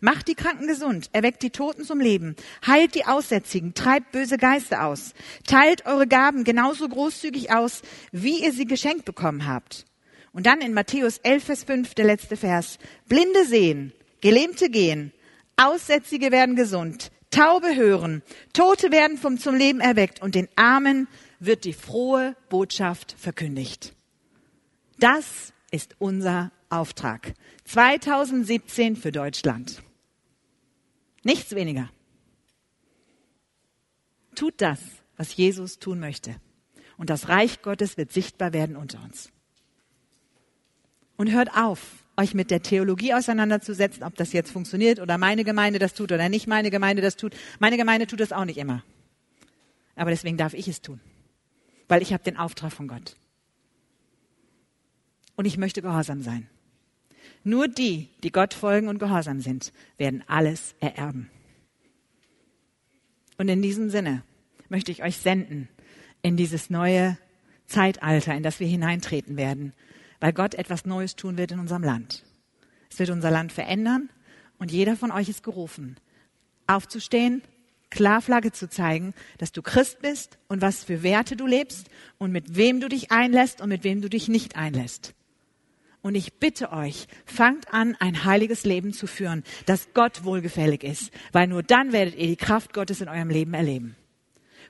Macht 0.00 0.28
die 0.28 0.34
Kranken 0.34 0.66
gesund, 0.66 1.08
erweckt 1.12 1.42
die 1.42 1.50
Toten 1.50 1.84
zum 1.84 2.00
Leben, 2.00 2.36
heilt 2.66 2.94
die 2.94 3.06
Aussätzigen, 3.06 3.74
treibt 3.74 4.12
böse 4.12 4.36
Geister 4.36 4.84
aus, 4.84 5.14
teilt 5.46 5.86
eure 5.86 6.06
Gaben 6.06 6.44
genauso 6.44 6.88
großzügig 6.88 7.52
aus, 7.52 7.82
wie 8.12 8.42
ihr 8.42 8.52
sie 8.52 8.66
geschenkt 8.66 9.04
bekommen 9.04 9.46
habt. 9.46 9.86
Und 10.32 10.46
dann 10.46 10.60
in 10.60 10.74
Matthäus 10.74 11.18
11, 11.18 11.44
Vers 11.44 11.64
5, 11.64 11.94
der 11.94 12.04
letzte 12.04 12.36
Vers. 12.36 12.78
Blinde 13.08 13.46
sehen, 13.46 13.92
Gelähmte 14.20 14.68
gehen, 14.68 15.12
Aussätzige 15.56 16.30
werden 16.30 16.56
gesund, 16.56 17.10
Taube 17.36 17.76
hören, 17.76 18.22
Tote 18.54 18.90
werden 18.90 19.18
vom, 19.18 19.36
zum 19.36 19.54
Leben 19.54 19.80
erweckt 19.80 20.22
und 20.22 20.34
den 20.34 20.48
Armen 20.56 21.06
wird 21.38 21.64
die 21.64 21.74
frohe 21.74 22.34
Botschaft 22.48 23.14
verkündigt. 23.18 23.94
Das 24.98 25.52
ist 25.70 25.96
unser 25.98 26.50
Auftrag. 26.70 27.34
2017 27.66 28.96
für 28.96 29.12
Deutschland. 29.12 29.82
Nichts 31.24 31.54
weniger. 31.54 31.90
Tut 34.34 34.54
das, 34.62 34.80
was 35.18 35.36
Jesus 35.36 35.78
tun 35.78 36.00
möchte. 36.00 36.36
Und 36.96 37.10
das 37.10 37.28
Reich 37.28 37.60
Gottes 37.60 37.98
wird 37.98 38.12
sichtbar 38.12 38.54
werden 38.54 38.76
unter 38.76 39.02
uns. 39.04 39.30
Und 41.18 41.30
hört 41.32 41.54
auf, 41.54 42.05
euch 42.16 42.34
mit 42.34 42.50
der 42.50 42.62
Theologie 42.62 43.14
auseinanderzusetzen, 43.14 44.02
ob 44.02 44.16
das 44.16 44.32
jetzt 44.32 44.50
funktioniert 44.50 45.00
oder 45.00 45.18
meine 45.18 45.44
Gemeinde 45.44 45.78
das 45.78 45.94
tut 45.94 46.12
oder 46.12 46.28
nicht 46.28 46.46
meine 46.46 46.70
Gemeinde 46.70 47.02
das 47.02 47.16
tut. 47.16 47.36
Meine 47.58 47.76
Gemeinde 47.76 48.06
tut 48.06 48.20
das 48.20 48.32
auch 48.32 48.44
nicht 48.44 48.58
immer. 48.58 48.82
Aber 49.94 50.10
deswegen 50.10 50.36
darf 50.36 50.54
ich 50.54 50.68
es 50.68 50.82
tun, 50.82 51.00
weil 51.88 52.02
ich 52.02 52.12
habe 52.12 52.24
den 52.24 52.36
Auftrag 52.36 52.72
von 52.72 52.88
Gott. 52.88 53.16
Und 55.36 55.44
ich 55.44 55.58
möchte 55.58 55.82
gehorsam 55.82 56.22
sein. 56.22 56.48
Nur 57.44 57.68
die, 57.68 58.08
die 58.22 58.32
Gott 58.32 58.54
folgen 58.54 58.88
und 58.88 58.98
gehorsam 58.98 59.40
sind, 59.40 59.72
werden 59.98 60.24
alles 60.26 60.74
ererben. 60.80 61.30
Und 63.38 63.48
in 63.48 63.60
diesem 63.60 63.90
Sinne 63.90 64.22
möchte 64.68 64.90
ich 64.90 65.02
euch 65.02 65.18
senden 65.18 65.68
in 66.22 66.36
dieses 66.36 66.70
neue 66.70 67.18
Zeitalter, 67.66 68.34
in 68.34 68.42
das 68.42 68.60
wir 68.60 68.66
hineintreten 68.66 69.36
werden 69.36 69.74
weil 70.20 70.32
Gott 70.32 70.54
etwas 70.54 70.86
Neues 70.86 71.16
tun 71.16 71.38
wird 71.38 71.52
in 71.52 71.58
unserem 71.58 71.82
Land. 71.82 72.24
Es 72.90 72.98
wird 72.98 73.10
unser 73.10 73.30
Land 73.30 73.52
verändern 73.52 74.08
und 74.58 74.72
jeder 74.72 74.96
von 74.96 75.10
euch 75.10 75.28
ist 75.28 75.42
gerufen, 75.42 75.96
aufzustehen, 76.66 77.42
klar 77.90 78.20
Flagge 78.22 78.52
zu 78.52 78.68
zeigen, 78.68 79.14
dass 79.38 79.52
du 79.52 79.62
Christ 79.62 80.00
bist 80.00 80.38
und 80.48 80.62
was 80.62 80.84
für 80.84 81.02
Werte 81.02 81.36
du 81.36 81.46
lebst 81.46 81.88
und 82.18 82.32
mit 82.32 82.56
wem 82.56 82.80
du 82.80 82.88
dich 82.88 83.10
einlässt 83.10 83.60
und 83.60 83.68
mit 83.68 83.84
wem 83.84 84.00
du 84.00 84.08
dich 84.08 84.28
nicht 84.28 84.56
einlässt. 84.56 85.14
Und 86.02 86.14
ich 86.14 86.34
bitte 86.34 86.70
euch, 86.72 87.08
fangt 87.24 87.72
an, 87.74 87.96
ein 87.98 88.24
heiliges 88.24 88.64
Leben 88.64 88.92
zu 88.92 89.08
führen, 89.08 89.42
das 89.66 89.88
Gott 89.92 90.22
wohlgefällig 90.24 90.84
ist, 90.84 91.10
weil 91.32 91.48
nur 91.48 91.64
dann 91.64 91.92
werdet 91.92 92.14
ihr 92.14 92.28
die 92.28 92.36
Kraft 92.36 92.72
Gottes 92.72 93.00
in 93.00 93.08
eurem 93.08 93.28
Leben 93.30 93.54
erleben. 93.54 93.96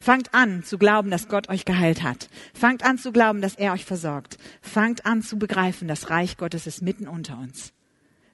Fangt 0.00 0.34
an 0.34 0.62
zu 0.64 0.78
glauben, 0.78 1.10
dass 1.10 1.28
Gott 1.28 1.48
euch 1.48 1.64
geheilt 1.64 2.02
hat. 2.02 2.28
Fangt 2.54 2.84
an 2.84 2.98
zu 2.98 3.12
glauben, 3.12 3.40
dass 3.40 3.54
er 3.54 3.72
euch 3.72 3.84
versorgt. 3.84 4.38
Fangt 4.60 5.06
an 5.06 5.22
zu 5.22 5.38
begreifen, 5.38 5.88
das 5.88 6.10
Reich 6.10 6.36
Gottes 6.36 6.66
ist 6.66 6.82
mitten 6.82 7.08
unter 7.08 7.38
uns. 7.38 7.72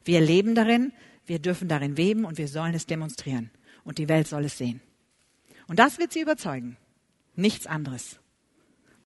Wir 0.05 0.21
leben 0.21 0.55
darin, 0.55 0.93
wir 1.27 1.39
dürfen 1.39 1.69
darin 1.69 1.97
weben 1.97 2.25
und 2.25 2.39
wir 2.39 2.49
sollen 2.49 2.75
es 2.75 2.87
demonstrieren. 2.87 3.51
Und 3.85 3.99
die 3.99 4.09
Welt 4.09 4.29
soll 4.29 4.45
es 4.45 4.59
sehen. 4.59 4.81
Und 5.67 5.79
das 5.79 5.99
wird 5.99 6.13
sie 6.13 6.21
überzeugen. 6.21 6.77
Nichts 7.35 7.67
anderes. 7.67 8.19